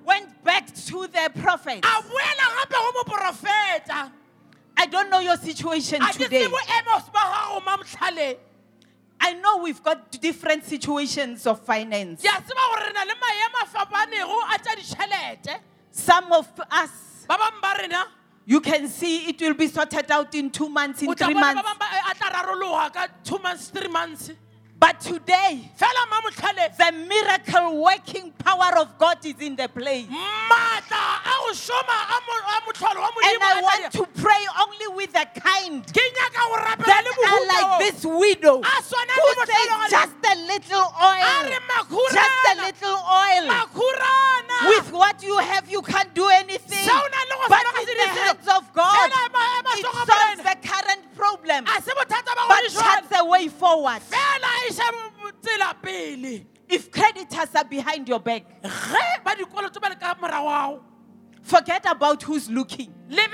went 0.04 0.44
back 0.44 0.66
to 0.74 1.06
the 1.06 1.30
prophet. 1.40 1.78
a 1.78 2.02
boela 2.02 2.46
gape 2.58 2.70
go 2.70 3.02
moprofeta 3.02 4.10
I 4.76 4.86
don't 4.86 5.10
know 5.10 5.20
your 5.20 5.36
situation 5.36 6.00
today. 6.12 6.44
se 6.44 6.48
boemo 6.48 7.12
ba 7.12 7.20
gago 7.20 7.64
ma 7.64 7.76
motlhaleng 7.76 8.36
I 9.24 9.34
know 9.34 9.58
we've 9.58 9.82
got 9.82 10.10
different 10.20 10.64
situations 10.64 11.46
of 11.46 11.60
finance. 11.64 12.22
ke 12.22 12.26
a 12.26 12.40
tseba 12.42 12.62
gore 12.70 12.86
re 12.86 12.92
na 12.92 13.02
le 13.04 13.14
maemo 13.14 13.58
a 13.62 13.66
fapanego 13.66 14.38
a 14.54 14.58
tša 14.58 14.74
ditšhelete 14.78 15.60
Some 15.90 16.32
of 16.32 16.48
us, 16.70 16.90
ba 17.28 17.36
bangwe 17.36 17.60
ba 17.60 17.74
rena 17.80 18.06
you 18.44 18.60
can 18.60 18.88
see 18.88 19.28
it 19.28 19.40
will 19.40 19.54
be 19.54 19.68
sorted 19.68 20.10
out 20.10 20.34
in 20.34 20.50
two 20.50 20.68
months, 20.68 21.02
in 21.02 21.14
three 21.14 21.34
months. 21.34 21.62
Bangwe 24.82 24.88
ba- 24.88 24.88
a 24.88 24.90
tla 24.90 24.90
rarologa 24.90 24.90
ka 24.90 24.92
two 24.92 25.12
months 25.12 25.22
three 25.22 25.22
months 25.22 25.22
But 25.22 25.22
today, 25.22 25.70
fela 25.78 26.02
ma 26.10 26.20
motlhaleng 26.20 26.76
the 26.76 26.92
miracle 27.06 27.82
working 27.82 28.32
power 28.32 28.78
of 28.78 28.98
God 28.98 29.18
is 29.24 29.38
in 29.40 29.56
the 29.56 29.68
place. 29.68 30.06
maatla 30.08 31.02
a 31.22 31.34
go 31.38 31.52
šoma 31.52 31.98
a 32.10 32.18
mo- 32.26 32.46
a 32.50 32.60
motlholo 32.66 33.00
wa 33.00 33.10
And 33.24 33.42
I 33.42 33.60
want 33.62 33.92
to 33.92 34.06
pray 34.20 34.42
only 34.60 34.88
with 34.96 35.12
the 35.12 35.26
kind 35.40 35.86
ke 35.86 36.02
nyaka 36.02 36.42
go 36.48 36.56
rapela 36.56 36.86
that 36.86 37.04
are 37.28 37.46
like 37.46 37.78
this 37.92 38.04
widow 38.04 38.62
who 38.62 39.46
says 39.46 39.90
just 39.90 40.16
a 40.24 40.36
little 40.50 40.86
oil, 41.02 41.44
just 42.12 42.46
a 42.50 42.54
little 42.66 42.98
oil. 42.98 43.46
With 44.66 44.92
what 44.92 45.22
you 45.22 45.36
have, 45.38 45.68
you 45.70 45.82
can't 45.82 46.12
do 46.14 46.28
anything. 46.28 46.84
Se 46.84 46.90
o 46.90 46.94
nang 46.94 47.26
le 47.30 47.34
go 47.36 47.48
But 47.48 47.64
in 47.90 47.96
the 47.96 48.06
hands 48.08 48.48
of 48.48 48.72
God, 48.72 49.10
Fela 49.10 49.32
ma- 49.32 49.62
ma- 49.62 49.74
it 49.74 49.82
solves 49.82 50.42
the 50.42 50.56
current 50.68 51.14
problem, 51.16 51.64
but 51.64 52.64
jwale 52.70 53.18
a 53.20 53.24
way 53.24 53.48
forward. 53.48 54.02
Fela 54.72 55.10
iša 55.22 55.32
tsela 55.42 55.74
pele 55.82 56.46
If 56.68 56.90
creditors 56.90 57.54
are 57.54 57.64
behind 57.64 58.08
your 58.08 58.20
back, 58.20 58.44
ge 58.62 59.22
ba 59.24 59.34
dikoloto 59.36 59.80
ba 59.80 59.88
le 59.88 59.96
ka 59.96 60.14
morago 60.14 60.48
gago 60.48 60.80
forget 61.42 61.84
about 61.90 62.22
who's 62.22 62.48
looking. 62.48 62.94
lebe- 63.10 63.32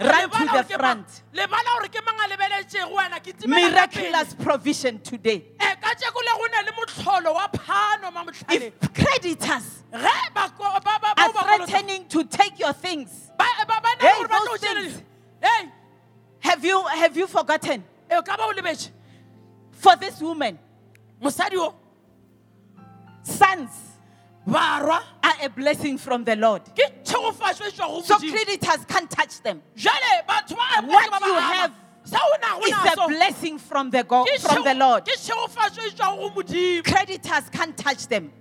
Run 0.00 0.30
to 0.30 0.38
the 0.38 0.48
gore 0.48 0.64
ke 0.64 0.70
mang- 0.70 1.04
front. 1.04 1.22
lebala 1.34 1.78
gore 1.78 1.88
ke 1.88 2.00
mang 2.04 2.18
a 2.18 2.28
lebeletšego 2.34 2.90
wena? 2.96 3.20
Ke 3.22 3.32
timela 3.38 3.70
ka 3.76 3.86
pele. 3.86 4.10
Miraculous 4.10 4.34
provision 4.34 4.98
today. 5.00 5.44
Eh, 5.60 5.74
ka 5.76 5.94
tšeko 5.94 6.20
le 6.24 6.32
go 6.38 6.46
na 6.50 6.60
le 6.62 6.72
motlholo 6.72 7.34
wa 7.34 7.46
phano 7.48 8.12
ma 8.12 8.24
motlhaleng 8.24 8.72
If 8.82 8.92
creditors 8.94 9.84
ge 9.92 10.32
ba 10.34 10.52
ko- 10.58 10.80
ba- 10.82 10.98
ba- 11.00 11.14
are 11.16 11.28
bao 11.28 11.32
ba 11.34 11.40
kolota- 11.40 11.66
threatening 11.68 12.08
to 12.08 12.24
take 12.24 12.58
your 12.58 12.72
things, 12.72 13.30
na 13.38 13.44
Hey, 14.00 14.14
gore 14.16 14.28
ba 14.28 14.34
tlo 14.40 14.44
those 14.46 14.60
things. 14.60 15.02
Have 16.40 16.64
you 16.64 16.82
have 16.86 17.16
you 17.16 17.26
forgotten? 17.28 17.84
Eh, 18.10 18.20
ka 18.22 18.36
ba 18.36 18.42
o 18.44 18.52
lebetše 18.52 18.90
for 19.72 19.94
this 19.96 20.20
woman, 20.20 20.58
mosadi 21.22 21.56
o 21.56 21.74
sons, 23.22 23.70
barwa 24.46 25.00
are 25.22 25.34
a 25.42 25.48
blessing 25.48 25.96
from 25.98 26.24
the 26.24 26.34
Lord. 26.36 26.62
ke 26.74 27.04
tšhegofatšo 27.04 27.70
tswa 27.72 27.86
go 27.86 28.02
So 28.02 28.18
creditors 28.18 28.84
can't 28.86 29.10
touch 29.10 29.40
them. 29.42 29.62
What 30.26 30.50
you 30.50 31.34
have 31.34 31.72
Sa 32.04 32.18
o 32.18 32.36
nago 32.42 32.60
It's 32.62 32.98
a 32.98 33.06
blessing 33.06 33.58
from 33.58 33.90
the 33.90 34.02
God, 34.02 34.26
from 34.40 34.64
the 34.64 34.74
Lord. 34.74 35.04
ke 35.04 35.12
tšhegofatšo 35.16 35.94
tswa 35.94 36.16
go 36.16 36.30
modimo 36.30 36.84
Creditors 36.84 37.48
can't 37.50 37.76
touch 37.76 38.06
them. 38.08 38.32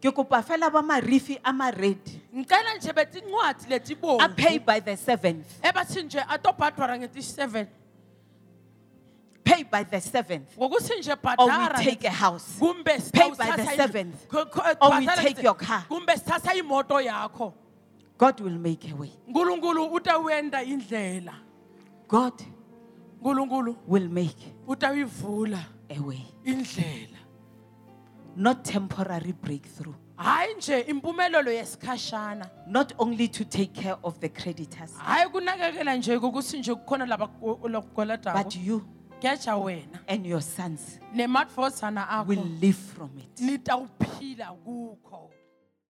Ke 0.00 0.12
kopa 0.12 0.42
fela 0.42 0.70
ba 0.70 0.82
marifi 0.82 1.38
a 1.44 1.52
ma-red 1.52 1.98
ngicela 2.34 2.76
nje 2.76 2.92
bethi 2.92 3.18
incwadi 3.18 3.68
letibomvu 3.68 4.36
paid 4.36 4.64
by 4.64 4.80
the 4.80 4.96
seventh. 4.96 5.60
ebathi 5.62 6.02
nje 6.02 6.20
atobhadwara 6.28 6.98
ngeti-seven 6.98 7.66
Pay 9.48 9.62
by 9.62 9.82
the 9.82 9.98
seventh. 9.98 10.52
Or 10.58 10.68
we 10.68 10.78
take 11.78 12.04
a 12.04 12.10
house. 12.10 12.58
Pay 12.60 13.30
by 13.30 13.56
the 13.56 13.72
seventh. 13.74 14.26
Or 14.30 14.90
we 14.98 15.06
take 15.06 15.42
your 15.42 15.54
car. 15.54 15.86
kumbe 15.88 16.14
sithatha 16.14 16.52
imoto 16.52 17.00
yakho 17.00 17.54
God 18.18 18.40
will 18.40 18.58
make 18.58 18.90
a 18.90 18.94
way. 18.94 19.10
nkulunkulu 19.28 19.86
utawuenda 19.94 20.62
indlela 20.62 21.34
God 22.06 22.44
will 23.16 24.08
make 24.10 24.36
a 25.90 26.00
way. 26.00 26.26
Not 28.38 28.64
temporary 28.64 29.32
breakthrough. 29.32 29.94
hayi 30.16 30.54
nje 30.54 30.80
impumelelo 30.80 31.52
yesikhashana. 31.52 32.48
Not 32.68 32.92
only 32.98 33.28
to 33.28 33.44
take 33.44 33.72
care 33.74 33.96
of 34.04 34.20
the 34.20 34.28
creditors, 34.28 34.92
hayi 34.98 35.28
kunakekela 35.28 35.96
nje 35.96 36.18
kokuthi 36.18 36.58
nje 36.58 36.74
kukhona 36.74 37.18
but 38.34 38.56
you 38.56 38.82
keja 39.20 39.56
wena. 39.56 39.98
and 40.06 40.24
your 40.24 40.40
sons 40.40 41.00
nemadvozana 41.14 42.24
will 42.26 42.38
akho 42.38 42.60
live 42.60 42.76
from 42.76 43.10
it. 43.18 43.40
nitawuphila 43.40 44.52
kukho 44.64 45.30